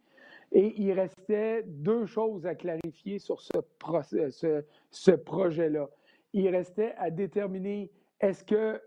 Et 0.52 0.74
il 0.82 0.94
restait 0.94 1.64
deux 1.64 2.06
choses 2.06 2.46
à 2.46 2.56
clarifier 2.56 3.20
sur 3.20 3.42
ce, 3.42 5.12
projet-là. 5.12 5.90
Il 6.34 6.48
restait 6.50 6.94
à 6.98 7.10
déterminer 7.10 7.92
est-ce 8.22 8.44
que 8.44 8.82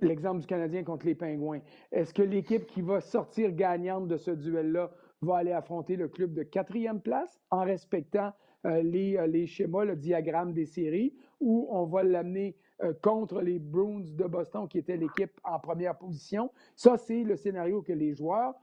l'exemple 0.00 0.40
du 0.40 0.46
Canadien 0.46 0.82
contre 0.82 1.06
les 1.06 1.14
Pingouins, 1.14 1.60
est-ce 1.92 2.12
que 2.12 2.22
l'équipe 2.22 2.66
qui 2.66 2.82
va 2.82 3.00
sortir 3.00 3.52
gagnante 3.52 4.08
de 4.08 4.16
ce 4.16 4.30
duel-là 4.30 4.90
va 5.22 5.38
aller 5.38 5.52
affronter 5.52 5.96
le 5.96 6.08
club 6.08 6.34
de 6.34 6.42
quatrième 6.42 7.00
place 7.00 7.40
en 7.50 7.64
respectant 7.64 8.32
euh, 8.66 8.82
les, 8.82 9.16
euh, 9.16 9.26
les, 9.26 9.46
schémas, 9.46 9.84
le 9.84 9.96
diagramme 9.96 10.52
des 10.52 10.66
séries, 10.66 11.14
ou 11.40 11.68
on 11.70 11.84
va 11.84 12.02
l'amener 12.02 12.56
euh, 12.56 12.63
contre 13.02 13.40
les 13.40 13.58
Bruins 13.58 14.04
de 14.04 14.24
Boston, 14.24 14.68
qui 14.68 14.78
était 14.78 14.96
l'équipe 14.96 15.32
en 15.44 15.58
première 15.58 15.96
position. 15.96 16.50
Ça, 16.74 16.96
c'est 16.96 17.22
le 17.22 17.36
scénario 17.36 17.82
que 17.82 17.92
les 17.92 18.14
joueurs 18.14 18.54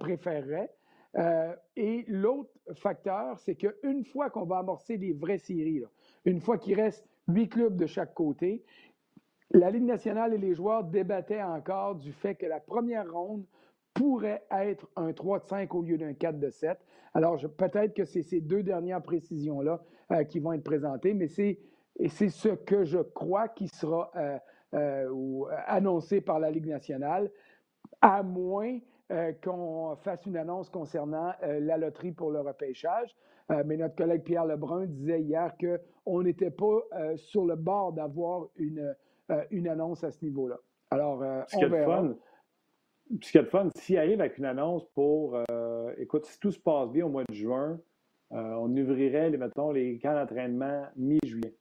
préféreraient. 0.00 0.70
et 1.76 2.04
l'autre 2.08 2.50
facteur, 2.74 3.38
c'est 3.38 3.54
qu'une 3.56 4.04
fois 4.04 4.30
qu'on 4.30 4.44
va 4.44 4.58
amorcer 4.58 4.96
les 4.96 5.12
vraies 5.12 5.38
séries, 5.38 5.82
une 6.24 6.40
fois 6.40 6.58
qu'il 6.58 6.74
reste 6.74 7.06
huit 7.28 7.48
clubs 7.48 7.76
de 7.76 7.86
chaque 7.86 8.14
côté, 8.14 8.64
la 9.50 9.70
Ligue 9.70 9.84
nationale 9.84 10.34
et 10.34 10.38
les 10.38 10.54
joueurs 10.54 10.84
débattaient 10.84 11.42
encore 11.42 11.94
du 11.94 12.12
fait 12.12 12.34
que 12.34 12.46
la 12.46 12.60
première 12.60 13.10
ronde 13.10 13.44
pourrait 13.94 14.44
être 14.50 14.88
un 14.96 15.12
3 15.12 15.40
de 15.40 15.44
5 15.46 15.74
au 15.74 15.82
lieu 15.82 15.96
d'un 15.96 16.12
4 16.12 16.38
de 16.38 16.50
7. 16.50 16.78
Alors, 17.14 17.38
peut-être 17.56 17.94
que 17.94 18.04
c'est 18.04 18.22
ces 18.22 18.40
deux 18.40 18.62
dernières 18.62 19.02
précisions-là 19.02 19.82
euh, 20.12 20.24
qui 20.24 20.38
vont 20.38 20.52
être 20.52 20.62
présentées, 20.62 21.14
mais 21.14 21.28
c'est, 21.28 21.58
c'est 22.06 22.28
ce 22.28 22.48
que 22.50 22.84
je 22.84 22.98
crois 22.98 23.48
qui 23.48 23.68
sera 23.68 24.12
euh, 24.16 24.38
euh, 24.74 25.44
annoncé 25.66 26.20
par 26.20 26.38
la 26.38 26.50
Ligue 26.50 26.68
nationale, 26.68 27.30
à 28.00 28.22
moins 28.22 28.78
qu'on 29.42 29.96
fasse 29.96 30.26
une 30.26 30.36
annonce 30.36 30.68
concernant 30.68 31.32
la 31.40 31.78
loterie 31.78 32.12
pour 32.12 32.30
le 32.30 32.40
repêchage. 32.40 33.16
mais 33.64 33.78
notre 33.78 33.96
collègue 33.96 34.22
Pierre 34.22 34.44
Lebrun 34.44 34.84
disait 34.84 35.22
hier 35.22 35.54
qu'on 35.58 36.22
n'était 36.22 36.50
pas 36.50 36.82
sur 37.16 37.46
le 37.46 37.56
bord 37.56 37.94
d'avoir 37.94 38.48
une 38.56 38.94
euh, 39.30 39.44
une 39.50 39.68
annonce 39.68 40.04
à 40.04 40.10
ce 40.10 40.24
niveau-là. 40.24 40.58
Alors, 40.90 41.22
euh, 41.22 41.42
on 41.54 41.68
verra. 41.68 41.96
Fun. 42.02 42.14
Ce 43.20 43.30
qui 43.30 43.38
est 43.38 43.44
fun, 43.44 43.68
s'il 43.74 43.98
arrive 43.98 44.20
avec 44.20 44.38
une 44.38 44.46
annonce 44.46 44.86
pour, 44.94 45.38
euh, 45.50 45.92
écoute, 45.98 46.24
si 46.24 46.38
tout 46.40 46.50
se 46.50 46.58
passe 46.58 46.90
bien 46.90 47.04
au 47.06 47.08
mois 47.10 47.24
de 47.28 47.34
juin, 47.34 47.78
on 48.30 48.74
ouvrirait, 48.76 49.30
mettons, 49.30 49.72
les 49.72 49.98
camps 49.98 50.12
d'entraînement 50.12 50.84
mi-juillet. 50.96 51.54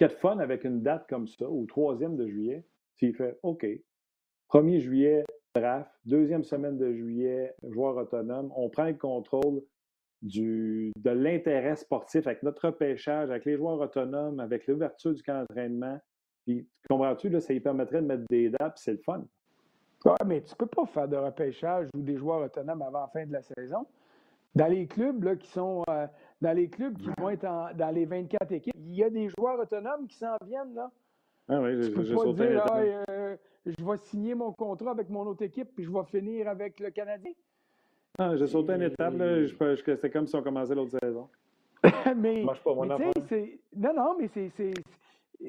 Est 0.00 0.18
fun 0.20 0.38
avec 0.38 0.64
une 0.64 0.82
date 0.82 1.06
comme 1.08 1.26
ça, 1.26 1.48
au 1.48 1.64
3e 1.64 2.16
de 2.16 2.26
juillet, 2.26 2.64
s'il 2.96 3.14
fait 3.14 3.38
OK, 3.42 3.66
1er 4.50 4.80
juillet, 4.80 5.24
draft, 5.54 5.90
deuxième 6.04 6.44
semaine 6.44 6.78
de 6.78 6.92
juillet, 6.92 7.54
joueur 7.68 7.96
autonome, 7.96 8.52
on 8.56 8.68
prend 8.68 8.84
le 8.84 8.94
contrôle 8.94 9.62
de 10.22 11.10
l'intérêt 11.10 11.76
sportif 11.76 12.26
avec 12.26 12.42
notre 12.42 12.66
repêchage, 12.66 13.30
avec 13.30 13.44
les 13.44 13.56
joueurs 13.56 13.80
autonomes, 13.80 14.40
avec 14.40 14.66
l'ouverture 14.66 15.14
du 15.14 15.22
camp 15.22 15.40
d'entraînement, 15.40 15.98
puis, 16.46 16.66
comprends-tu, 16.88 17.28
là, 17.28 17.40
ça 17.40 17.52
lui 17.52 17.60
permettrait 17.60 18.00
de 18.00 18.06
mettre 18.06 18.24
des 18.28 18.50
dates, 18.50 18.78
c'est 18.78 18.92
le 18.92 18.98
fun. 18.98 19.24
Oui, 20.04 20.12
mais 20.26 20.42
tu 20.42 20.52
ne 20.52 20.56
peux 20.56 20.66
pas 20.66 20.86
faire 20.86 21.08
de 21.08 21.16
repêchage 21.16 21.88
ou 21.94 22.00
des 22.00 22.16
joueurs 22.16 22.40
autonomes 22.42 22.82
avant 22.82 23.02
la 23.02 23.08
fin 23.08 23.26
de 23.26 23.32
la 23.32 23.42
saison. 23.42 23.86
Dans 24.54 24.66
les 24.66 24.86
clubs 24.86 25.22
là, 25.22 25.36
qui 25.36 25.48
sont 25.48 25.84
euh, 25.88 26.06
dans 26.40 26.52
les 26.52 26.68
clubs 26.68 26.96
qui 26.96 27.08
vont 27.18 27.30
être 27.30 27.42
dans 27.42 27.94
les 27.94 28.04
24 28.06 28.52
équipes, 28.52 28.74
il 28.76 28.94
y 28.94 29.04
a 29.04 29.10
des 29.10 29.28
joueurs 29.28 29.58
autonomes 29.58 30.06
qui 30.06 30.16
s'en 30.16 30.36
viennent 30.46 30.74
là. 30.74 30.90
Ah 31.48 31.60
oui, 31.60 31.80
tu 31.80 31.90
peux 31.92 32.04
pas 32.14 32.32
dire 32.32 32.64
ah, 32.70 32.78
euh, 32.78 33.36
je 33.66 33.84
vais 33.84 33.96
signer 33.96 34.34
mon 34.34 34.52
contrat 34.52 34.92
avec 34.92 35.08
mon 35.08 35.26
autre 35.26 35.42
équipe 35.42 35.68
puis 35.74 35.84
je 35.84 35.90
vais 35.90 36.04
finir 36.04 36.48
avec 36.48 36.78
le 36.80 36.90
Canadien. 36.90 37.32
Ah, 38.18 38.36
j'ai 38.36 38.46
sauté 38.46 38.74
une 38.74 38.82
étape, 38.82 39.14
là. 39.16 39.46
C'est 39.96 40.10
comme 40.10 40.26
si 40.26 40.36
on 40.36 40.42
commençait 40.42 40.74
l'autre 40.74 40.98
saison. 41.02 41.28
mais, 42.16 42.44
mais 43.30 43.60
non, 43.74 43.94
non, 43.94 44.16
mais 44.18 44.28
c'est 44.28 44.74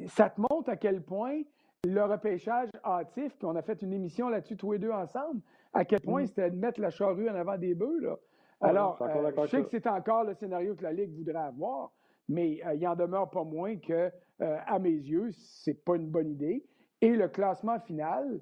ça 0.08 0.30
te 0.30 0.40
montre 0.40 0.70
à 0.70 0.78
quel 0.78 1.02
point 1.02 1.42
le 1.84 2.04
repêchage 2.04 2.70
hâtif, 2.84 3.36
puis 3.38 3.46
on 3.46 3.56
a 3.56 3.62
fait 3.62 3.82
une 3.82 3.92
émission 3.94 4.30
là-dessus 4.30 4.56
tous 4.56 4.74
les 4.74 4.80
deux 4.80 4.92
ensemble, 4.92 5.42
à 5.74 5.84
quel 5.84 6.00
point 6.00 6.24
mm. 6.24 6.28
c'était 6.28 6.52
de 6.52 6.56
mettre 6.56 6.80
la 6.80 6.92
charrue 6.92 7.30
en 7.30 7.36
avant 7.36 7.58
des 7.58 7.74
bœufs. 7.74 8.00
Là. 8.00 8.18
Alors, 8.62 9.02
euh, 9.02 9.32
je 9.46 9.48
sais 9.48 9.64
que 9.64 9.70
c'est 9.70 9.88
encore 9.88 10.24
le 10.24 10.34
scénario 10.34 10.76
que 10.76 10.84
la 10.84 10.94
Ligue 10.94 11.16
voudrait 11.16 11.42
avoir, 11.42 11.92
mais 12.30 12.62
euh, 12.66 12.76
il 12.76 12.88
en 12.88 12.96
demeure 12.96 13.30
pas 13.30 13.44
moins 13.44 13.78
que, 13.78 14.12
euh, 14.42 14.58
à 14.68 14.78
mes 14.80 14.92
yeux, 14.92 15.32
c'est 15.32 15.84
pas 15.84 15.96
une 15.96 16.10
bonne 16.10 16.30
idée. 16.30 16.64
Et 17.02 17.10
le 17.10 17.28
classement 17.28 17.80
final 17.80 18.40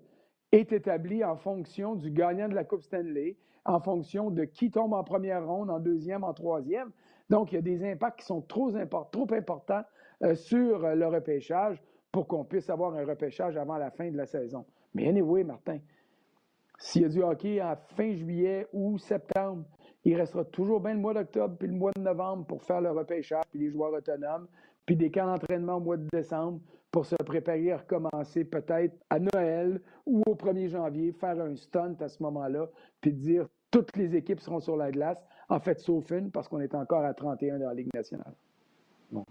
est 0.52 0.74
établi 0.74 1.24
en 1.24 1.38
fonction 1.38 1.96
du 1.96 2.12
gagnant 2.12 2.50
de 2.50 2.56
la 2.56 2.66
Coupe 2.66 2.82
Stanley, 2.82 3.38
en 3.66 3.80
fonction 3.80 4.30
de 4.30 4.44
qui 4.44 4.72
tombe 4.72 4.94
en 4.94 5.04
première 5.04 5.46
ronde, 5.46 5.70
en 5.70 5.80
deuxième, 5.80 6.24
en 6.24 6.34
troisième. 6.34 6.92
Donc, 7.30 7.52
il 7.52 7.56
y 7.56 7.60
a 7.60 7.62
des 7.62 7.90
impacts 7.90 8.20
qui 8.20 8.26
sont 8.26 8.42
trop, 8.42 8.72
trop 9.12 9.28
importants 9.34 9.84
sur 10.34 10.80
le 10.80 11.08
repêchage 11.08 11.82
pour 12.12 12.28
qu'on 12.28 12.44
puisse 12.44 12.70
avoir 12.70 12.96
un 12.96 13.06
repêchage 13.06 13.56
avant 13.56 13.78
la 13.78 13.92
fin 13.92 14.10
de 14.10 14.18
la 14.18 14.26
saison. 14.26 14.66
Mais 14.94 15.08
anyway, 15.08 15.44
Martin, 15.44 15.80
s'il 16.80 17.04
y 17.04 17.06
a 17.06 17.10
du 17.10 17.22
hockey 17.22 17.62
en 17.62 17.76
fin 17.76 18.14
juillet 18.14 18.68
ou 18.74 18.98
septembre, 18.98 19.66
il 20.06 20.16
restera 20.16 20.46
toujours 20.46 20.80
bien 20.80 20.94
le 20.94 21.00
mois 21.00 21.14
d'octobre 21.14 21.56
puis 21.58 21.68
le 21.68 21.76
mois 21.76 21.92
de 21.96 22.02
novembre 22.02 22.46
pour 22.46 22.64
faire 22.64 22.82
le 22.82 22.92
repêchage 22.92 23.44
puis 23.52 23.60
les 23.60 23.70
joueurs 23.70 23.94
autonomes, 23.94 24.48
puis 24.86 24.96
des 24.96 25.12
camps 25.12 25.28
d'entraînement 25.28 25.76
au 25.76 25.82
mois 25.82 25.98
de 25.98 26.08
décembre 26.12 26.60
pour 26.92 27.06
se 27.06 27.16
préparer 27.16 27.72
à 27.72 27.78
recommencer 27.78 28.44
peut-être 28.44 28.96
à 29.10 29.20
Noël 29.20 29.82
ou 30.06 30.24
au 30.26 30.36
1er 30.36 30.70
janvier, 30.70 31.12
faire 31.12 31.40
un 31.40 31.56
stunt 31.56 31.96
à 32.00 32.08
ce 32.08 32.24
moment-là, 32.24 32.68
puis 33.02 33.14
dire 33.14 33.48
toutes 33.72 33.96
les 33.98 34.16
équipes 34.16 34.40
seront 34.40 34.60
sur 34.60 34.76
la 34.76 34.92
glace, 34.92 35.24
en 35.50 35.60
fait, 35.60 35.80
sauf 35.80 36.10
une, 36.12 36.32
parce 36.32 36.48
qu'on 36.48 36.60
est 36.60 36.74
encore 36.74 37.04
à 37.04 37.14
31 37.14 37.60
dans 37.60 37.68
la 37.68 37.74
Ligue 37.76 37.94
nationale. 37.94 38.34
Bon. 39.12 39.26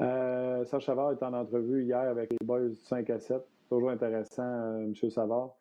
Euh, 0.00 0.64
Serge 0.64 0.86
Savard 0.86 1.12
est 1.12 1.22
en 1.22 1.34
entrevue 1.34 1.84
hier 1.84 2.00
avec 2.00 2.30
les 2.30 2.46
boys 2.46 2.74
5 2.74 3.10
à 3.10 3.18
7. 3.18 3.42
Toujours 3.68 3.90
intéressant, 3.90 4.42
euh, 4.42 4.84
M. 4.84 5.10
Savard. 5.10 5.56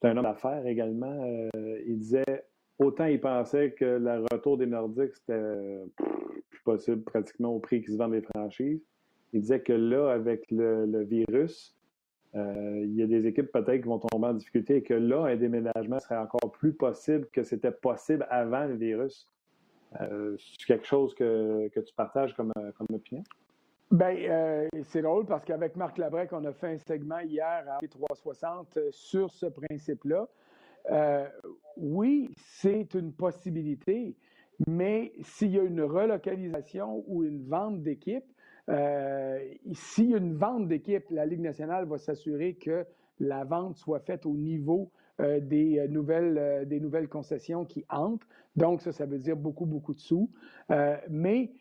C'est 0.00 0.08
un 0.08 0.16
homme 0.16 0.22
d'affaires 0.22 0.64
également. 0.66 1.20
Euh, 1.24 1.80
il 1.86 1.98
disait 1.98 2.44
autant 2.78 3.06
il 3.06 3.20
pensait 3.20 3.72
que 3.72 3.84
le 3.84 4.24
retour 4.32 4.58
des 4.58 4.66
Nordiques, 4.66 5.14
c'était 5.14 5.84
plus 6.50 6.62
possible 6.62 7.02
pratiquement 7.02 7.50
au 7.50 7.58
prix 7.58 7.82
qu'ils 7.82 7.94
se 7.94 7.98
vendent 7.98 8.12
les 8.12 8.22
franchises. 8.22 8.80
Il 9.32 9.42
disait 9.42 9.60
que 9.60 9.72
là, 9.72 10.10
avec 10.12 10.50
le, 10.50 11.02
virus, 11.02 11.76
il 12.34 12.94
y 12.94 13.02
a 13.02 13.06
des 13.06 13.26
équipes 13.26 13.52
peut-être 13.52 13.82
qui 13.82 13.88
vont 13.88 13.98
tomber 13.98 14.28
en 14.28 14.34
difficulté 14.34 14.76
et 14.76 14.82
que 14.82 14.94
là, 14.94 15.24
un 15.24 15.36
déménagement 15.36 15.98
serait 16.00 16.16
encore 16.16 16.52
plus 16.52 16.72
possible 16.72 17.26
que 17.32 17.42
c'était 17.42 17.72
possible 17.72 18.26
avant 18.30 18.64
le 18.64 18.76
virus. 18.76 19.28
c'est 19.92 20.66
quelque 20.66 20.86
chose 20.86 21.14
que, 21.14 21.68
tu 21.68 21.94
partages 21.94 22.34
comme, 22.34 22.52
comme 22.76 22.86
opinion? 22.94 23.22
Bien, 23.90 24.14
euh, 24.16 24.68
c'est 24.84 25.00
drôle 25.00 25.24
parce 25.24 25.44
qu'avec 25.46 25.74
Marc 25.74 25.96
Labrec, 25.96 26.30
on 26.34 26.44
a 26.44 26.52
fait 26.52 26.74
un 26.74 26.78
segment 26.78 27.20
hier 27.20 27.64
à 27.66 27.78
360 27.86 28.76
euh, 28.76 28.88
sur 28.90 29.32
ce 29.32 29.46
principe-là. 29.46 30.28
Euh, 30.90 31.28
oui, 31.76 32.30
c'est 32.36 32.94
une 32.94 33.12
possibilité, 33.12 34.16
mais 34.66 35.12
s'il 35.22 35.50
y 35.52 35.58
a 35.58 35.62
une 35.62 35.82
relocalisation 35.82 37.04
ou 37.06 37.24
une 37.24 37.44
vente 37.46 37.82
d'équipe, 37.82 38.24
s'il 39.72 40.10
y 40.10 40.14
a 40.14 40.18
une 40.18 40.34
vente 40.34 40.68
d'équipe, 40.68 41.04
la 41.10 41.24
Ligue 41.24 41.40
nationale 41.40 41.86
va 41.86 41.96
s'assurer 41.96 42.54
que 42.54 42.84
la 43.18 43.44
vente 43.44 43.76
soit 43.76 44.00
faite 44.00 44.26
au 44.26 44.34
niveau 44.34 44.90
des, 45.18 45.86
nouvelles, 45.88 46.66
des 46.68 46.78
nouvelles 46.78 47.08
concessions 47.08 47.64
qui 47.64 47.86
entrent. 47.88 48.26
Donc, 48.56 48.82
ça, 48.82 48.92
ça 48.92 49.06
veut 49.06 49.18
dire 49.18 49.36
beaucoup, 49.36 49.64
beaucoup 49.64 49.94
de 49.94 50.00
sous. 50.00 50.30
mais 51.08 51.52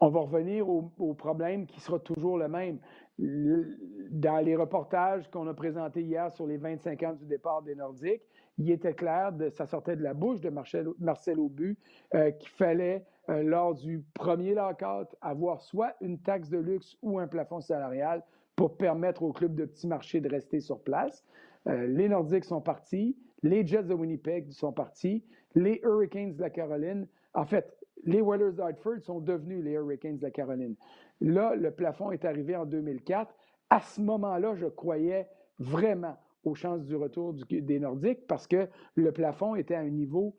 on 0.00 0.08
va 0.08 0.20
revenir 0.20 0.68
au, 0.68 1.14
problème 1.14 1.66
qui 1.66 1.80
sera 1.80 1.98
toujours 1.98 2.38
le 2.38 2.48
même. 2.48 2.78
Dans 3.18 4.44
les 4.44 4.56
reportages 4.56 5.30
qu'on 5.30 5.46
a 5.48 5.54
présentés 5.54 6.02
hier 6.02 6.30
sur 6.32 6.46
les 6.46 6.58
25 6.58 7.02
ans 7.02 7.14
du 7.14 7.24
départ 7.24 7.62
des 7.62 7.74
Nordiques, 7.74 8.22
il 8.58 8.70
était 8.70 8.94
clair, 8.94 9.32
de, 9.32 9.50
ça 9.50 9.66
sortait 9.66 9.96
de 9.96 10.02
la 10.02 10.14
bouche 10.14 10.40
de 10.40 10.50
Marcel, 10.50 10.88
Marcel 10.98 11.38
Aubu, 11.38 11.76
euh, 12.14 12.30
qu'il 12.30 12.48
fallait, 12.50 13.04
euh, 13.28 13.42
lors 13.42 13.74
du 13.74 14.02
premier 14.14 14.54
lockout, 14.54 15.14
avoir 15.20 15.60
soit 15.60 15.94
une 16.00 16.18
taxe 16.18 16.48
de 16.48 16.58
luxe 16.58 16.96
ou 17.02 17.18
un 17.18 17.26
plafond 17.26 17.60
salarial 17.60 18.22
pour 18.54 18.76
permettre 18.76 19.22
aux 19.22 19.32
clubs 19.32 19.54
de 19.54 19.64
petits 19.64 19.86
marchés 19.86 20.20
de 20.20 20.28
rester 20.28 20.60
sur 20.60 20.80
place. 20.80 21.24
Euh, 21.66 21.86
les 21.86 22.08
Nordiques 22.08 22.44
sont 22.44 22.60
partis, 22.60 23.16
les 23.42 23.66
Jets 23.66 23.84
de 23.84 23.94
Winnipeg 23.94 24.50
sont 24.52 24.72
partis, 24.72 25.24
les 25.54 25.80
Hurricanes 25.82 26.36
de 26.36 26.40
la 26.40 26.50
Caroline. 26.50 27.06
En 27.34 27.44
fait, 27.44 27.76
les 28.04 28.20
Whalers 28.20 28.52
d'Hartford 28.52 29.00
sont 29.00 29.20
devenus 29.20 29.62
les 29.62 29.72
Hurricanes 29.72 30.18
de 30.18 30.22
la 30.22 30.30
Caroline. 30.30 30.76
Là, 31.20 31.54
le 31.54 31.70
plafond 31.70 32.10
est 32.10 32.24
arrivé 32.24 32.56
en 32.56 32.66
2004. 32.66 33.34
À 33.70 33.80
ce 33.80 34.00
moment-là, 34.00 34.54
je 34.54 34.66
croyais 34.66 35.28
vraiment 35.58 36.16
aux 36.44 36.54
chances 36.54 36.84
du 36.84 36.94
retour 36.94 37.34
des 37.50 37.80
Nordiques 37.80 38.26
parce 38.26 38.46
que 38.46 38.68
le 38.94 39.12
plafond 39.12 39.54
était 39.56 39.74
à 39.74 39.80
un 39.80 39.88
niveau, 39.88 40.36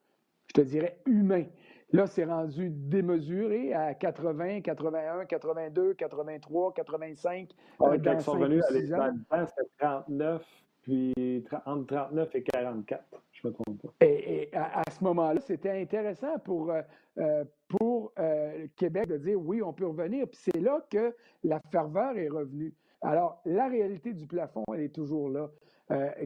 je 0.47 0.53
te 0.53 0.61
dirais, 0.61 0.99
humain. 1.05 1.45
là, 1.91 2.07
c'est 2.07 2.25
rendu 2.25 2.69
démesuré 2.69 3.73
à 3.73 3.93
80, 3.93 4.61
81, 4.61 5.25
82, 5.25 5.93
83, 5.95 6.73
85. 6.73 7.49
quand 7.77 7.93
ils 7.93 8.21
sont 8.21 8.37
venus 8.37 8.63
à 8.63 8.71
l'état 8.71 9.11
c'était 9.29 9.69
39, 9.79 10.45
puis 10.83 11.45
entre 11.65 11.95
39 11.95 12.35
et 12.35 12.43
44. 12.43 13.03
Je 13.41 13.47
me 13.47 13.53
trompe 13.53 13.81
pas. 13.81 14.05
Et, 14.05 14.49
à, 14.53 14.81
ce 14.89 15.03
moment-là, 15.03 15.39
c'était 15.41 15.81
intéressant 15.81 16.39
pour, 16.39 16.71
euh, 16.71 16.81
euh, 17.19 17.43
pour 17.67 18.11
euh, 18.17 18.67
Québec 18.75 19.07
de 19.07 19.17
dire 19.17 19.39
oui, 19.39 19.61
on 19.61 19.73
peut 19.73 19.85
revenir. 19.85 20.27
Puis 20.27 20.39
c'est 20.41 20.59
là 20.59 20.85
que 20.89 21.15
la 21.43 21.59
ferveur 21.71 22.17
est 22.17 22.29
revenue. 22.29 22.73
Alors, 23.01 23.39
la 23.45 23.67
réalité 23.67 24.13
du 24.13 24.25
plafond, 24.25 24.63
elle 24.73 24.81
est 24.81 24.95
toujours 24.95 25.29
là. 25.29 25.49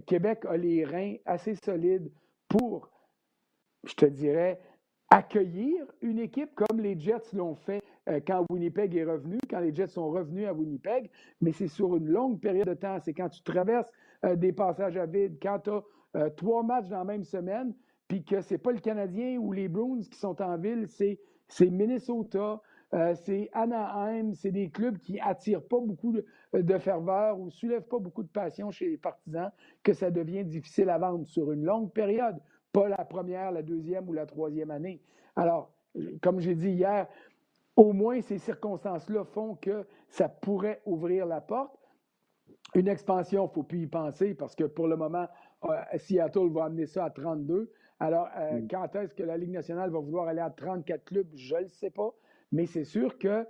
Québec 0.07 0.43
a 0.45 0.57
les 0.57 0.83
reins 0.85 1.17
assez 1.25 1.53
solides 1.53 2.11
pour, 2.47 2.89
je 3.83 3.93
te 3.93 4.05
dirais, 4.07 4.59
accueillir 5.11 5.85
une 6.01 6.17
équipe 6.17 6.55
comme 6.55 6.79
les 6.79 6.99
Jets 6.99 7.33
l'ont 7.33 7.53
fait 7.53 7.79
quand 8.25 8.43
Winnipeg 8.49 8.95
est 8.95 9.03
revenu, 9.03 9.37
quand 9.47 9.59
les 9.59 9.75
Jets 9.75 9.89
sont 9.89 10.09
revenus 10.09 10.47
à 10.47 10.53
Winnipeg, 10.53 11.11
mais 11.41 11.51
c'est 11.51 11.67
sur 11.67 11.95
une 11.95 12.07
longue 12.07 12.39
période 12.39 12.69
de 12.69 12.73
temps. 12.73 12.97
C'est 13.01 13.13
quand 13.13 13.29
tu 13.29 13.43
traverses 13.43 13.91
des 14.35 14.51
passages 14.51 14.97
à 14.97 15.05
vide, 15.05 15.37
quand 15.39 15.59
tu 15.59 15.69
as 15.69 15.83
euh, 16.15 16.29
trois 16.29 16.63
matchs 16.63 16.89
dans 16.89 16.99
la 16.99 17.03
même 17.05 17.23
semaine, 17.23 17.73
puis 18.07 18.23
que 18.23 18.41
ce 18.41 18.53
n'est 18.53 18.57
pas 18.57 18.71
le 18.71 18.79
Canadien 18.79 19.37
ou 19.37 19.51
les 19.51 19.67
Bruins 19.67 20.01
qui 20.01 20.19
sont 20.19 20.41
en 20.41 20.57
ville, 20.57 20.87
c'est, 20.87 21.17
Minnesota, 21.61 22.61
euh, 22.93 23.13
c'est 23.23 23.49
Anaheim, 23.53 24.33
c'est 24.33 24.51
des 24.51 24.69
clubs 24.69 24.97
qui 24.97 25.19
attirent 25.19 25.63
pas 25.63 25.79
beaucoup 25.79 26.13
de, 26.13 26.77
ferveur 26.77 27.39
ou 27.39 27.49
soulèvent 27.49 27.87
pas 27.87 27.99
beaucoup 27.99 28.23
de 28.23 28.29
passion 28.29 28.69
chez 28.69 28.89
les 28.89 28.97
partisans, 28.97 29.51
que 29.83 29.93
ça 29.93 30.11
devient 30.11 30.43
difficile 30.43 30.89
à 30.89 30.97
vendre 30.97 31.25
sur 31.25 31.51
une 31.53 31.63
longue 31.63 31.93
période, 31.93 32.37
pas 32.73 32.89
la 32.89 33.05
première, 33.05 33.51
la 33.51 33.61
deuxième 33.61 34.09
ou 34.09 34.13
la 34.13 34.25
troisième 34.25 34.71
année. 34.71 35.01
Alors, 35.37 35.71
comme 36.21 36.39
j'ai 36.41 36.55
dit 36.55 36.71
hier, 36.71 37.07
au 37.75 37.93
moins 37.93 38.21
ces 38.21 38.37
circonstances-là 38.37 39.23
font 39.23 39.55
que 39.55 39.85
ça 40.09 40.27
pourrait 40.27 40.81
ouvrir 40.85 41.25
la 41.25 41.41
porte. 41.41 41.77
Une 42.75 42.87
expansion, 42.87 43.45
il 43.45 43.47
ne 43.47 43.53
faut 43.53 43.63
plus 43.63 43.83
y 43.83 43.87
penser 43.87 44.33
parce 44.33 44.55
que 44.55 44.63
pour 44.63 44.87
le 44.87 44.95
moment, 44.95 45.27
Seattle 45.97 46.49
va 46.51 46.65
amener 46.65 46.85
ça 46.85 47.05
à 47.05 47.09
32. 47.09 47.71
Alors, 48.01 48.29
euh, 48.35 48.59
mm. 48.59 48.67
quand 48.67 48.95
est-ce 48.95 49.13
que 49.13 49.21
la 49.21 49.37
Ligue 49.37 49.51
nationale 49.51 49.91
va 49.91 49.99
vouloir 49.99 50.27
aller 50.27 50.41
à 50.41 50.49
34 50.49 51.05
clubs? 51.05 51.27
Je 51.35 51.55
ne 51.55 51.61
le 51.61 51.67
sais 51.67 51.91
pas. 51.91 52.09
Mais 52.51 52.65
c'est 52.65 52.83
sûr 52.83 53.17
que 53.19 53.45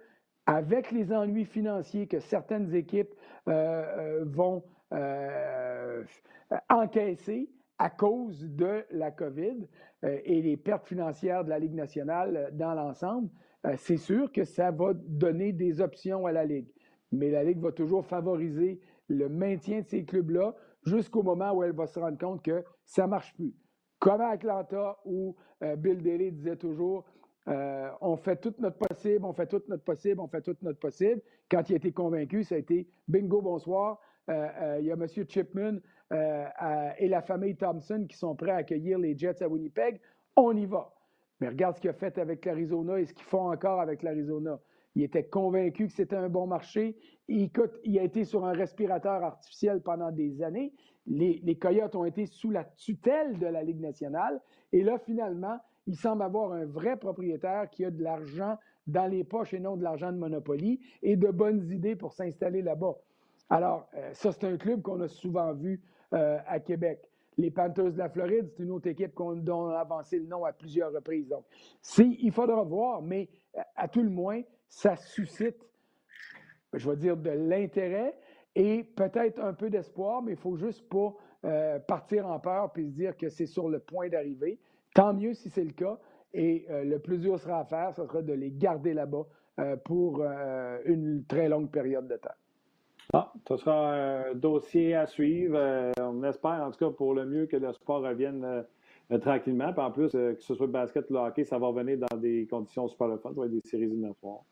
avec 0.45 0.91
les 0.91 1.13
ennuis 1.13 1.45
financiers 1.45 2.07
que 2.07 2.19
certaines 2.19 2.75
équipes 2.75 3.13
euh, 3.47 3.83
euh, 3.97 4.25
vont 4.25 4.63
encaisser 6.69 7.49
à 7.77 7.89
cause 7.89 8.43
de 8.43 8.83
la 8.91 9.09
COVID 9.09 9.67
et 10.03 10.41
les 10.41 10.57
pertes 10.57 10.85
financières 10.85 11.45
de 11.45 11.49
la 11.49 11.59
Ligue 11.59 11.75
nationale 11.75 12.49
dans 12.51 12.73
l'ensemble, 12.73 13.29
c'est 13.77 13.95
sûr 13.95 14.33
que 14.33 14.43
ça 14.43 14.69
va 14.69 14.93
donner 14.93 15.53
des 15.53 15.79
options 15.79 16.25
à 16.25 16.33
la 16.33 16.43
Ligue. 16.43 16.67
Mais 17.13 17.29
la 17.29 17.45
Ligue 17.45 17.59
va 17.59 17.71
toujours 17.71 18.05
favoriser 18.05 18.81
le 19.07 19.29
maintien 19.29 19.79
de 19.79 19.87
ces 19.87 20.03
clubs-là 20.03 20.53
jusqu'au 20.85 21.23
moment 21.23 21.51
où 21.51 21.63
elle 21.63 21.73
va 21.73 21.87
se 21.87 21.99
rendre 21.99 22.17
compte 22.17 22.43
que 22.43 22.63
ça 22.85 23.03
ne 23.03 23.09
marche 23.09 23.33
plus. 23.35 23.53
Comme 23.99 24.21
à 24.21 24.29
Atlanta, 24.29 24.97
où 25.05 25.35
euh, 25.63 25.75
Bill 25.75 26.01
Daly 26.01 26.31
disait 26.31 26.55
toujours 26.55 27.05
euh, 27.47 27.89
on 28.01 28.15
fait 28.17 28.35
tout 28.35 28.53
notre 28.59 28.77
possible, 28.77 29.25
on 29.25 29.33
fait 29.33 29.47
tout 29.47 29.61
notre 29.67 29.83
possible, 29.83 30.19
on 30.19 30.27
fait 30.27 30.41
tout 30.41 30.55
notre 30.61 30.79
possible. 30.79 31.21
Quand 31.49 31.69
il 31.69 31.73
a 31.73 31.75
été 31.77 31.91
convaincu, 31.91 32.43
ça 32.43 32.55
a 32.55 32.57
été 32.59 32.87
bingo, 33.07 33.41
bonsoir. 33.41 33.99
Euh, 34.29 34.77
il 34.79 34.85
y 34.85 34.91
a 34.91 34.93
M. 34.93 35.07
Chipman 35.27 35.79
et 36.11 37.07
la 37.07 37.21
famille 37.21 37.55
Thompson 37.55 38.05
qui 38.07 38.17
sont 38.17 38.35
prêts 38.35 38.51
à 38.51 38.57
accueillir 38.57 38.99
les 38.99 39.17
Jets 39.17 39.41
à 39.43 39.47
Winnipeg. 39.47 39.99
On 40.35 40.55
y 40.55 40.65
va. 40.65 40.93
Mais 41.39 41.49
regarde 41.49 41.75
ce 41.75 41.81
qu'il 41.81 41.89
a 41.89 41.93
fait 41.93 42.17
avec 42.19 42.45
l'Arizona 42.45 42.99
et 42.99 43.05
ce 43.05 43.13
qu'ils 43.13 43.25
font 43.25 43.51
encore 43.51 43.81
avec 43.81 44.03
l'Arizona. 44.03 44.59
Il 44.95 45.03
était 45.03 45.23
convaincu 45.23 45.87
que 45.87 45.93
c'était 45.93 46.15
un 46.15 46.29
bon 46.29 46.47
marché. 46.47 46.97
Il, 47.27 47.49
a 47.97 48.03
été 48.03 48.25
sur 48.25 48.45
un 48.45 48.51
respirateur 48.51 49.23
artificiel 49.23 49.81
pendant 49.81 50.11
des 50.11 50.43
années. 50.43 50.73
Les, 51.07 51.55
Coyotes 51.55 51.95
ont 51.95 52.05
été 52.05 52.25
sous 52.25 52.51
la 52.51 52.63
tutelle 52.63 53.39
de 53.39 53.47
la 53.47 53.63
Ligue 53.63 53.79
nationale. 53.79 54.41
Et 54.73 54.83
là, 54.83 54.97
finalement, 54.99 55.57
il 55.87 55.95
semble 55.95 56.23
avoir 56.23 56.51
un 56.51 56.65
vrai 56.65 56.97
propriétaire 56.97 57.69
qui 57.69 57.85
a 57.85 57.91
de 57.91 58.03
l'argent 58.03 58.57
dans 58.87 59.07
les 59.07 59.23
poches 59.23 59.53
et 59.53 59.59
non 59.59 59.77
de 59.77 59.83
l'argent 59.83 60.11
de 60.11 60.17
Monopoly 60.17 60.79
et 61.01 61.15
de 61.15 61.29
bonnes 61.29 61.71
idées 61.71 61.95
pour 61.95 62.13
s'installer 62.13 62.61
là-bas. 62.61 62.97
Alors, 63.49 63.87
euh, 63.95 64.13
ça, 64.13 64.31
c'est 64.31 64.45
un 64.45 64.57
club 64.57 64.81
qu'on 64.81 65.01
a 65.01 65.07
souvent 65.07 65.53
vu 65.53 65.81
euh, 66.13 66.37
à 66.47 66.59
Québec. 66.59 67.10
Les 67.37 67.51
Panthers 67.51 67.93
de 67.93 67.97
la 67.97 68.09
Floride, 68.09 68.49
c'est 68.49 68.63
une 68.63 68.71
autre 68.71 68.87
équipe 68.87 69.13
dont 69.15 69.67
on 69.67 69.69
a 69.69 69.79
avancé 69.79 70.19
le 70.19 70.25
nom 70.25 70.43
à 70.43 70.51
plusieurs 70.51 70.91
reprises. 70.91 71.27
Donc, 71.27 71.45
il 71.97 72.31
faudra 72.31 72.63
voir, 72.63 73.01
mais 73.01 73.29
à 73.75 73.87
tout 73.87 74.03
le 74.03 74.09
moins, 74.09 74.41
ça 74.67 74.95
suscite, 74.95 75.57
je 76.73 76.89
vais 76.89 76.97
dire, 76.97 77.17
de 77.17 77.29
l'intérêt 77.29 78.15
et 78.55 78.83
peut-être 78.83 79.39
un 79.39 79.53
peu 79.53 79.69
d'espoir, 79.69 80.21
mais 80.21 80.31
il 80.33 80.37
faut 80.37 80.55
juste 80.55 80.87
pas 80.89 81.13
euh, 81.45 81.79
partir 81.79 82.27
en 82.27 82.39
peur 82.39 82.71
puis 82.71 82.85
se 82.87 82.93
dire 82.93 83.17
que 83.17 83.29
c'est 83.29 83.45
sur 83.45 83.69
le 83.69 83.79
point 83.79 84.09
d'arriver. 84.09 84.59
Tant 84.93 85.13
mieux 85.13 85.33
si 85.33 85.49
c'est 85.49 85.63
le 85.63 85.71
cas. 85.71 85.99
Et 86.33 86.65
euh, 86.69 86.83
le 86.83 86.99
plus 86.99 87.17
dur 87.17 87.39
sera 87.39 87.59
à 87.59 87.65
faire, 87.65 87.93
ce 87.93 88.05
sera 88.05 88.21
de 88.21 88.33
les 88.33 88.51
garder 88.51 88.93
là-bas 88.93 89.25
euh, 89.59 89.75
pour 89.75 90.23
une 90.85 91.25
très 91.25 91.49
longue 91.49 91.69
période 91.69 92.07
de 92.07 92.15
temps. 92.15 92.29
Ah, 93.13 93.33
ce 93.47 93.57
sera 93.57 93.93
un 93.93 94.35
dossier 94.35 94.95
à 94.95 95.05
suivre. 95.05 95.59
on 95.99 96.23
espère, 96.23 96.63
en 96.63 96.71
tout 96.71 96.79
cas, 96.79 96.91
pour 96.91 97.13
le 97.13 97.25
mieux, 97.25 97.45
que 97.45 97.57
le 97.57 97.73
sport 97.73 98.01
revienne 98.01 98.65
tranquillement. 99.21 99.73
Puis 99.73 99.81
en 99.81 99.91
plus, 99.91 100.11
que 100.11 100.37
ce 100.39 100.55
soit 100.55 100.65
le 100.65 100.71
basket 100.71 101.09
ou 101.09 101.13
le 101.13 101.19
hockey, 101.19 101.43
ça 101.43 101.57
va 101.57 101.67
revenir 101.67 101.97
dans 101.97 102.17
des 102.17 102.47
conditions 102.49 102.87
super 102.87 103.07
le 103.07 103.17
fun. 103.17 103.33
Ça 103.33 103.41
va 103.41 103.45
être 103.47 103.51
des 103.51 103.61
séries 103.69 103.83
éliminatoires 103.83 104.43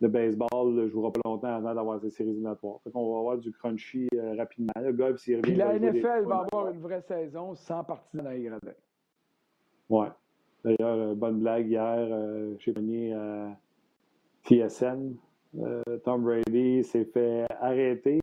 le 0.00 0.08
baseball 0.08 0.74
ne 0.74 0.88
jouera 0.88 1.12
pas 1.12 1.20
longtemps 1.24 1.54
avant 1.54 1.74
d'avoir 1.74 2.00
ces 2.00 2.10
séries 2.10 2.30
éliminatoires. 2.30 2.80
Fait 2.84 2.90
qu'on 2.90 3.12
va 3.12 3.18
avoir 3.18 3.38
du 3.38 3.50
crunchy 3.52 4.08
euh, 4.14 4.34
rapidement. 4.36 4.72
Le 4.76 4.92
golf, 4.92 5.20
s'il 5.20 5.40
Puis 5.40 5.54
la 5.54 5.78
NFL 5.78 6.24
va 6.26 6.46
avoir 6.52 6.70
une 6.70 6.80
vraie 6.80 7.02
saison 7.02 7.54
sans 7.54 7.82
partisans 7.84 8.24
dans 8.24 8.30
les 8.30 8.42
gradins. 8.42 8.72
Oui. 9.88 10.06
D'ailleurs, 10.64 10.98
euh, 10.98 11.14
bonne 11.14 11.40
blague 11.40 11.68
hier, 11.68 11.96
euh, 11.98 12.54
j'ai 12.58 12.72
venu 12.72 13.12
à 13.12 13.56
TSN. 14.44 15.16
Tom 16.04 16.22
Brady 16.22 16.84
s'est 16.84 17.04
fait 17.04 17.46
arrêter, 17.60 18.20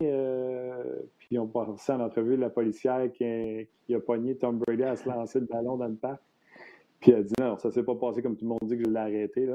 puis 1.18 1.38
on 1.40 1.48
pensait 1.48 1.94
en 1.94 2.02
entrevue 2.02 2.38
la 2.38 2.50
policière 2.50 3.12
qui 3.12 3.24
a, 3.26 3.64
qui 3.86 3.98
pogné 4.06 4.36
Tom 4.36 4.60
Brady 4.60 4.84
à 4.84 4.96
se 4.96 5.08
lancer 5.08 5.40
le 5.40 5.46
ballon 5.46 5.78
dans 5.78 5.88
le 5.88 5.96
parc. 5.96 6.22
Puis 7.00 7.12
elle 7.12 7.20
a 7.20 7.24
dit 7.24 7.34
non, 7.40 7.58
ça 7.58 7.72
s'est 7.72 7.84
pas 7.84 7.96
passé 7.96 8.22
comme 8.22 8.36
tout 8.36 8.46
le 8.46 8.50
monde 8.50 8.60
dit 8.64 8.78
que 8.78 8.84
je 8.86 8.90
l'ai 8.90 9.00
arrêté. 9.00 9.48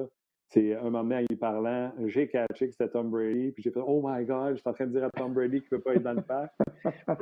C'est 0.49 0.75
un 0.75 0.91
moment 0.91 1.15
en 1.15 1.21
y 1.31 1.37
parlant, 1.37 1.93
j'ai 2.07 2.27
catché 2.27 2.67
que 2.67 2.73
c'était 2.73 2.89
Tom 2.89 3.09
Brady, 3.09 3.53
puis 3.53 3.63
j'ai 3.63 3.71
fait 3.71 3.83
Oh 3.87 4.03
my 4.05 4.25
God, 4.25 4.55
je 4.55 4.61
suis 4.61 4.69
en 4.69 4.73
train 4.73 4.87
de 4.87 4.91
dire 4.91 5.05
à 5.05 5.11
Tom 5.11 5.33
Brady 5.33 5.61
qu'il 5.61 5.69
ne 5.73 5.79
peut 5.79 5.81
pas 5.81 5.95
être 5.95 6.03
dans 6.03 6.13
le 6.13 6.23
parc. 6.23 6.53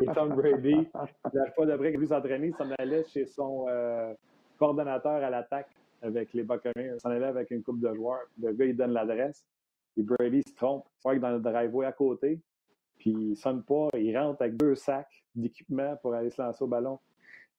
Et 0.00 0.06
Tom 0.14 0.34
Brady, 0.34 0.88
la 1.34 1.50
fois 1.52 1.66
d'après 1.66 1.92
qu'il 1.92 2.02
a 2.04 2.06
s'entraîner, 2.06 2.46
il 2.46 2.54
s'en 2.54 2.70
allait 2.78 3.04
chez 3.04 3.26
son 3.26 3.66
euh, 3.68 4.14
coordonnateur 4.58 5.22
à 5.22 5.28
l'attaque 5.28 5.68
avec 6.00 6.32
les 6.32 6.42
Buccaneers. 6.42 6.94
Il 6.94 7.00
s'en 7.00 7.10
allait 7.10 7.26
avec 7.26 7.50
une 7.50 7.62
coupe 7.62 7.80
de 7.80 7.92
joueurs. 7.92 8.24
Le 8.40 8.52
gars, 8.52 8.64
il 8.64 8.76
donne 8.76 8.92
l'adresse. 8.92 9.44
Et 9.98 10.02
Brady 10.02 10.42
se 10.46 10.54
trompe. 10.54 10.86
Il 10.98 11.02
faut 11.02 11.18
dans 11.18 11.30
le 11.30 11.40
driveway 11.40 11.86
à 11.86 11.92
côté. 11.92 12.40
Puis 12.98 13.10
il 13.10 13.36
sonne 13.36 13.62
pas. 13.62 13.88
Il 13.94 14.16
rentre 14.16 14.42
avec 14.42 14.56
deux 14.56 14.74
sacs 14.74 15.24
d'équipement 15.34 15.96
pour 16.00 16.14
aller 16.14 16.30
se 16.30 16.40
lancer 16.40 16.64
au 16.64 16.66
ballon. 16.66 16.98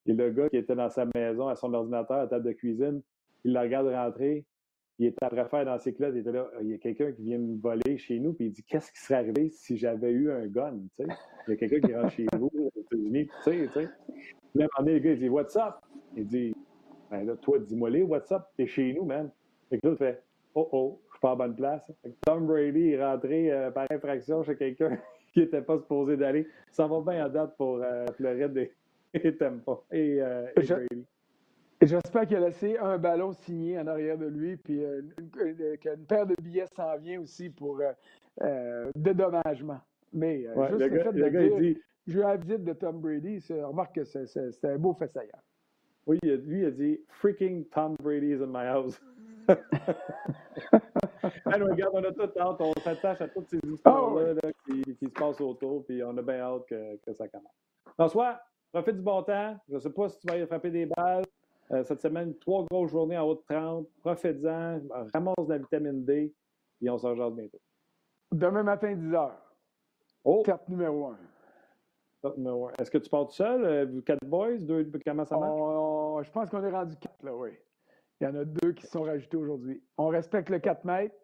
Et 0.06 0.14
le 0.14 0.32
gars 0.32 0.50
qui 0.50 0.58
était 0.58 0.76
dans 0.76 0.90
sa 0.90 1.06
maison 1.14 1.48
à 1.48 1.56
son 1.56 1.74
ordinateur 1.74 2.18
à 2.18 2.28
table 2.28 2.46
de 2.46 2.54
cuisine, 2.54 3.02
il 3.44 3.54
le 3.54 3.60
regarde 3.60 3.88
rentrer 3.88 4.46
il 5.00 5.06
était 5.06 5.26
après 5.26 5.46
faire 5.46 5.66
dans 5.66 5.80
ses 5.80 5.94
classes, 5.94 6.14
il 6.14 6.20
était 6.20 6.34
là, 6.34 6.50
il 6.62 6.68
y 6.68 6.74
a 6.74 6.78
quelqu'un 6.78 7.14
qui 7.14 7.24
vient 7.24 7.38
me 7.38 7.58
voler 7.58 7.98
chez 7.98 8.20
nous, 8.20 8.34
puis 8.34 8.48
il 8.48 8.52
dit 8.52 8.64
Qu'est-ce 8.64 8.92
qui 8.92 9.00
serait 9.00 9.16
arrivé 9.16 9.50
si 9.50 9.78
j'avais 9.78 10.12
eu 10.12 10.30
un 10.30 10.46
gun? 10.48 10.78
Il 11.00 11.08
y 11.48 11.52
a 11.54 11.56
quelqu'un 11.56 11.80
qui 11.80 11.96
rentre 11.96 12.12
chez 12.12 12.26
vous 12.38 12.52
aux 12.54 12.72
États-Unis, 12.78 13.28
tu 13.28 13.44
sais. 13.44 13.70
Puis 13.74 13.88
là, 14.56 14.68
un 14.78 14.82
moment 14.82 14.94
le 14.94 15.00
gars, 15.00 15.12
il 15.14 15.20
dit 15.20 15.30
What's 15.30 15.56
up? 15.56 15.76
Il 16.18 16.28
dit 16.28 16.54
Ben 17.10 17.26
là, 17.26 17.38
toi, 17.38 17.60
dis-moi 17.60 17.90
les, 17.90 18.04
what's 18.04 18.30
up? 18.34 18.44
T'es 18.58 18.68
chez 18.68 18.92
nous, 18.94 19.06
man. 19.06 19.32
Et 19.72 19.80
que 19.80 19.88
l'autre 19.88 20.00
fait 20.00 20.22
Oh 20.54 20.68
oh, 20.74 21.02
suis 21.20 21.22
pas 21.22 21.34
en 21.34 21.36
bonne 21.36 21.56
place. 21.56 21.92
Tom 22.26 22.48
Brady 22.48 22.92
est 22.92 23.04
rentré 23.04 23.52
euh, 23.52 23.72
par 23.72 23.88
infraction 23.92 24.44
chez 24.44 24.56
quelqu'un 24.56 24.98
qui 25.34 25.40
n'était 25.42 25.62
pas 25.62 25.78
supposé 25.78 26.18
d'aller. 26.18 26.48
Ça 26.72 26.88
va 26.88 27.02
bien 27.02 27.26
en 27.26 27.30
date 27.30 27.56
pour 27.58 27.82
euh, 27.82 28.06
Floride 28.16 28.70
et, 29.14 29.38
Tampa 29.38 29.80
et, 29.92 30.22
euh, 30.22 30.48
et 30.56 30.66
Brady. 30.66 31.06
J'espère 31.82 32.28
qu'il 32.28 32.36
a 32.36 32.42
laissé 32.42 32.78
un 32.78 32.98
ballon 32.98 33.32
signé 33.32 33.80
en 33.80 33.88
arrière 33.88 34.18
de 34.18 34.26
lui, 34.26 34.58
puis 34.58 34.84
euh, 34.84 35.02
qu'une 35.78 36.06
paire 36.06 36.28
de 36.28 36.36
billets 36.42 36.68
s'en 36.76 36.98
vient 36.98 37.22
aussi 37.22 37.50
pour 37.50 37.80
euh, 37.80 37.92
euh, 38.42 38.92
dédommagement. 38.96 39.80
Mais 40.12 40.42
juste 40.42 40.92
le, 40.92 41.00
fait 41.00 41.14
de 41.14 41.30
dire, 41.30 41.58
dit, 41.58 41.78
je 42.06 42.12
suis 42.12 42.22
à 42.22 42.30
la 42.30 42.38
visite 42.38 42.66
de 42.66 42.74
Tom 42.74 43.00
Brady, 43.00 43.42
remarque 43.50 43.96
que 43.96 44.04
c'est 44.04 44.66
un 44.66 44.78
beau 44.78 44.94
fait 44.94 45.16
ailleurs. 45.16 45.44
Oui, 46.06 46.18
lui, 46.24 46.62
il 46.62 46.66
a 46.66 46.72
dit 46.72 47.00
Freaking 47.08 47.66
Tom 47.70 47.96
Brady 48.02 48.32
is 48.32 48.42
in 48.42 48.48
my 48.48 48.66
house. 48.66 49.00
Alors, 51.46 51.70
regarde, 51.70 51.94
on 51.94 52.04
a 52.04 52.12
tout 52.12 52.30
hâte, 52.40 52.58
on 52.60 52.74
s'attache 52.82 53.22
à 53.22 53.28
toutes 53.28 53.50
ces 53.50 53.60
histoires-là 53.64 54.36
ah 54.44 54.48
qui, 54.66 54.82
qui, 54.96 55.06
se 55.06 55.12
passent 55.12 55.42
autour, 55.42 55.86
puis 55.86 56.04
on 56.04 56.18
a 56.18 56.22
bien 56.22 56.40
hâte 56.40 56.66
que, 56.68 56.98
que 56.98 57.14
ça 57.14 57.28
commence. 57.28 57.54
François, 57.94 58.40
profite 58.72 58.98
du 58.98 59.02
bon 59.02 59.24
temps. 59.24 59.58
Je 59.68 59.76
ne 59.76 59.80
sais 59.80 59.90
pas 59.90 60.10
si 60.10 60.20
tu 60.20 60.28
vas 60.28 60.34
aller 60.34 60.46
frapper 60.46 60.70
des 60.70 60.86
balles. 60.86 61.26
cette 61.84 62.02
semaine, 62.02 62.38
trois 62.40 62.66
grosses 62.66 62.92
journées 62.92 63.18
en 63.18 63.28
haut 63.28 63.36
de 63.36 63.44
30. 63.50 63.88
Profitez-en, 64.02 64.82
ramasse 65.14 65.48
de 65.48 65.54
la 65.54 65.58
vitamine 65.58 66.06
D, 66.06 66.34
et 66.82 66.90
on 66.90 66.98
se 66.98 67.08
rejoint 67.08 67.32
bientôt. 67.32 67.60
Demain 68.32 68.64
matin, 68.64 68.94
10 68.96 69.12
h. 69.12 69.32
Oh! 70.24 70.44
Carte 70.44 70.68
numéro 70.70 71.08
1. 71.08 71.18
Est-ce 72.80 72.92
que 72.92 72.98
tu 72.98 73.10
pars 73.10 73.26
tout 73.28 73.34
seul? 73.34 73.64
Euh, 73.64 74.02
quatre 74.02 74.26
boys? 74.26 74.58
Deux, 74.58 74.90
comment 75.06 75.26
ça 75.26 75.38
marche? 75.38 75.54
Oh, 75.58 76.20
je 76.22 76.30
pense 76.30 76.50
qu'on 76.50 76.64
est 76.64 76.70
rendu 76.70 76.96
quatre, 76.98 77.24
là, 77.24 77.34
oui. 77.34 77.52
Il 78.20 78.26
y 78.26 78.28
en 78.28 78.36
a 78.36 78.44
deux 78.46 78.74
qui 78.74 78.86
sont 78.88 79.04
rajoutés 79.04 79.38
aujourd'hui. 79.38 79.82
On 79.98 80.08
respecte 80.08 80.50
le 80.50 80.60
4 80.60 80.84
mètres. 80.86 81.16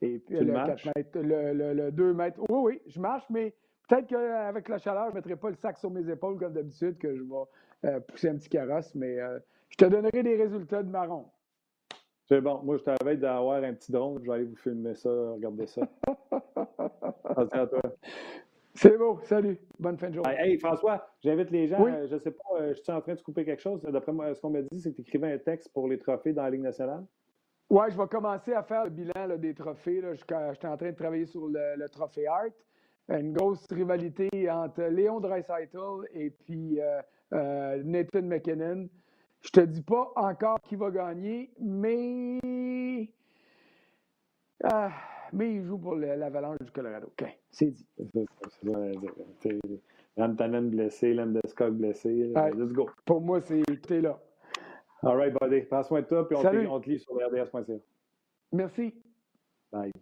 Et 0.00 0.18
puis 0.18 0.36
le, 0.36 0.52
4 0.52 0.88
mètres, 0.96 1.18
le, 1.20 1.90
2 1.90 2.14
mètres. 2.14 2.40
Oui, 2.48 2.58
oui, 2.72 2.80
je 2.86 2.98
marche, 2.98 3.24
mais 3.30 3.54
peut-être 3.88 4.08
qu'avec 4.08 4.68
la 4.68 4.78
chaleur, 4.78 5.06
je 5.06 5.10
ne 5.10 5.14
mettrai 5.16 5.36
pas 5.36 5.50
le 5.50 5.56
sac 5.56 5.78
sur 5.78 5.90
mes 5.90 6.08
épaules 6.10 6.38
comme 6.38 6.52
d'habitude, 6.52 6.98
que 6.98 7.14
je 7.14 7.22
vais 7.22 7.90
euh, 7.90 8.00
pousser 8.00 8.28
un 8.28 8.36
petit 8.36 8.48
carrosse, 8.48 8.92
mais 8.96 9.20
euh, 9.20 9.38
je 9.68 9.76
te 9.76 9.84
donnerai 9.84 10.24
des 10.24 10.34
résultats 10.34 10.82
de 10.82 10.90
marron. 10.90 11.26
C'est 12.28 12.40
bon. 12.40 12.60
Moi, 12.64 12.78
je 12.78 12.84
t'avais 12.84 13.16
d'avoir 13.16 13.62
un 13.62 13.74
petit 13.74 13.92
drone. 13.92 14.18
Je 14.22 14.28
vais 14.28 14.36
aller 14.36 14.44
vous 14.44 14.56
filmer 14.56 14.94
ça, 14.94 15.10
regarder 15.10 15.66
ça. 15.66 15.82
Merci 17.36 17.56
à 17.56 17.66
toi. 17.66 17.82
C'est 18.74 18.96
beau. 18.96 19.20
Salut. 19.24 19.58
Bonne 19.78 19.98
fin 19.98 20.08
de 20.08 20.14
journée. 20.14 20.34
Hey, 20.38 20.58
François, 20.58 21.06
j'invite 21.22 21.50
les 21.50 21.68
gens. 21.68 21.86
Euh, 21.86 22.06
je 22.08 22.14
ne 22.14 22.18
sais 22.18 22.30
pas, 22.30 22.42
euh, 22.58 22.74
je 22.74 22.80
suis 22.82 22.92
en 22.92 23.00
train 23.00 23.14
de 23.14 23.20
couper 23.20 23.44
quelque 23.44 23.60
chose. 23.60 23.82
D'après 23.82 24.12
moi, 24.12 24.34
ce 24.34 24.40
qu'on 24.40 24.50
m'a 24.50 24.62
dit, 24.62 24.80
c'est 24.80 24.92
que 24.92 24.96
tu 24.96 25.02
écrivais 25.02 25.32
un 25.32 25.38
texte 25.38 25.70
pour 25.74 25.88
les 25.88 25.98
trophées 25.98 26.32
dans 26.32 26.42
la 26.42 26.50
Ligue 26.50 26.62
nationale. 26.62 27.04
Oui, 27.68 27.84
je 27.90 27.98
vais 27.98 28.06
commencer 28.08 28.54
à 28.54 28.62
faire 28.62 28.84
le 28.84 28.90
bilan 28.90 29.36
des 29.36 29.54
trophées. 29.54 30.02
Suis 30.14 30.34
en 30.34 30.76
train 30.76 30.90
de 30.90 30.96
travailler 30.96 31.26
sur 31.26 31.48
le, 31.48 31.86
trophée 31.88 32.26
Art. 32.26 32.50
Une 33.08 33.32
grosse 33.32 33.66
rivalité 33.70 34.28
entre 34.50 34.82
Léon 34.84 35.20
Dreisaitl 35.20 36.06
et 36.14 36.30
puis 36.30 36.80
euh, 36.80 37.82
Nathan 37.84 38.22
McKinnon. 38.22 38.88
Je 39.42 39.50
te 39.50 39.60
dis 39.60 39.82
pas 39.82 40.12
encore 40.16 40.60
qui 40.62 40.76
va 40.76 40.90
gagner, 40.90 41.50
mais. 41.60 43.10
Ah, 44.64 44.92
mais 45.32 45.54
il 45.54 45.64
joue 45.64 45.78
pour 45.78 45.94
l'Avalanche 45.96 46.58
du 46.60 46.70
Colorado. 46.70 47.06
OK, 47.06 47.26
c'est 47.50 47.70
dit. 47.70 47.86
Rantanen 50.16 50.68
blessé, 50.68 51.14
Landeskog 51.14 51.74
blessé. 51.74 52.32
Let's 52.34 52.72
go. 52.72 52.88
Pour 53.04 53.20
moi, 53.20 53.40
c'est 53.40 53.62
es 53.90 54.00
là. 54.00 54.18
All 55.02 55.16
right, 55.16 55.34
buddy. 55.40 55.62
Prends 55.62 55.82
soin 55.82 56.02
de 56.02 56.06
toi, 56.06 56.28
puis 56.28 56.36
on, 56.36 56.80
te, 56.80 56.88
lit 56.88 56.98
sur 56.98 57.14
rds.ca. 57.14 57.74
Merci. 58.52 58.94
Bye. 59.72 59.92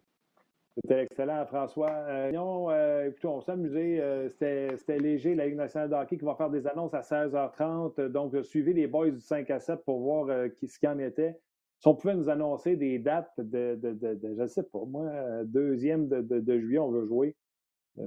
C'était 0.75 1.03
excellent, 1.03 1.45
François. 1.47 1.89
Euh, 1.89 2.31
euh, 2.33 3.09
écoutez, 3.09 3.27
on 3.27 3.41
s'est 3.41 3.51
amusé. 3.51 3.99
Euh, 3.99 4.29
c'était 4.29 4.99
léger, 4.99 5.35
la 5.35 5.47
Ligue 5.47 5.55
nationale 5.55 5.89
de 5.89 5.95
hockey 5.95 6.17
qui 6.17 6.25
va 6.25 6.35
faire 6.35 6.49
des 6.49 6.67
annonces 6.67 6.93
à 6.93 7.01
16h30. 7.01 8.07
Donc, 8.07 8.35
suivez 8.43 8.73
les 8.73 8.87
boys 8.87 9.09
du 9.09 9.19
5 9.19 9.49
à 9.49 9.59
7 9.59 9.83
pour 9.83 9.99
voir 9.99 10.27
ce 10.27 10.79
qu'il 10.79 10.89
en 10.89 10.99
était. 10.99 11.37
Si 11.81 11.87
on 11.87 11.95
pouvait 11.95 12.13
nous 12.13 12.29
annoncer 12.29 12.75
des 12.75 12.99
dates 12.99 13.33
de, 13.39 13.79
je 13.81 14.41
ne 14.41 14.45
sais 14.45 14.61
pas, 14.61 14.85
moi, 14.85 15.43
deuxième 15.45 16.07
de, 16.07 16.59
juillet, 16.59 16.77
on 16.77 16.91
veut 16.91 17.07
jouer. 17.07 17.35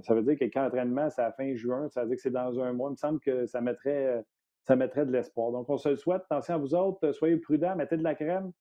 Ça 0.03 0.15
veut 0.15 0.23
dire 0.23 0.39
que 0.39 0.45
quand 0.45 0.63
l'entraînement, 0.63 1.11
c'est 1.11 1.23
à 1.23 1.33
fin 1.33 1.57
juin, 1.57 1.89
ça 1.89 2.03
veut 2.03 2.09
dire 2.09 2.17
que 2.17 2.23
c'est 2.23 2.31
dans 2.31 2.61
un 2.61 2.73
mois. 2.73 2.91
Il 2.91 2.93
me 2.93 2.97
semble 2.97 3.19
que 3.19 3.47
ça 3.47 3.61
mettrait, 3.61 4.25
ça 4.63 4.77
mettrait 4.77 5.05
de 5.05 5.11
l'espoir. 5.11 5.51
Donc, 5.51 5.69
on 5.69 5.77
se 5.77 5.89
le 5.89 5.97
souhaite. 5.97 6.23
Attention 6.31 6.55
à 6.55 6.59
vous 6.59 6.75
autres. 6.77 7.11
Soyez 7.11 7.37
prudents, 7.37 7.75
mettez 7.75 7.97
de 7.97 8.05
la 8.05 8.15
crème. 8.15 8.53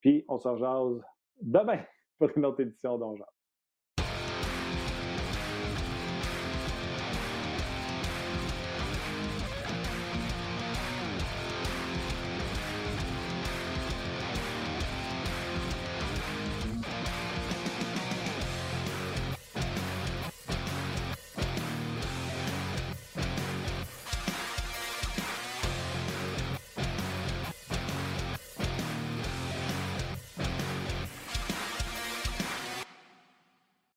Puis, 0.00 0.24
on 0.26 0.36
se 0.36 0.48
rejase 0.48 1.00
demain 1.40 1.78
pour 2.18 2.36
une 2.36 2.44
autre 2.44 2.60
édition 2.60 2.98
d'Ongeant. 2.98 3.24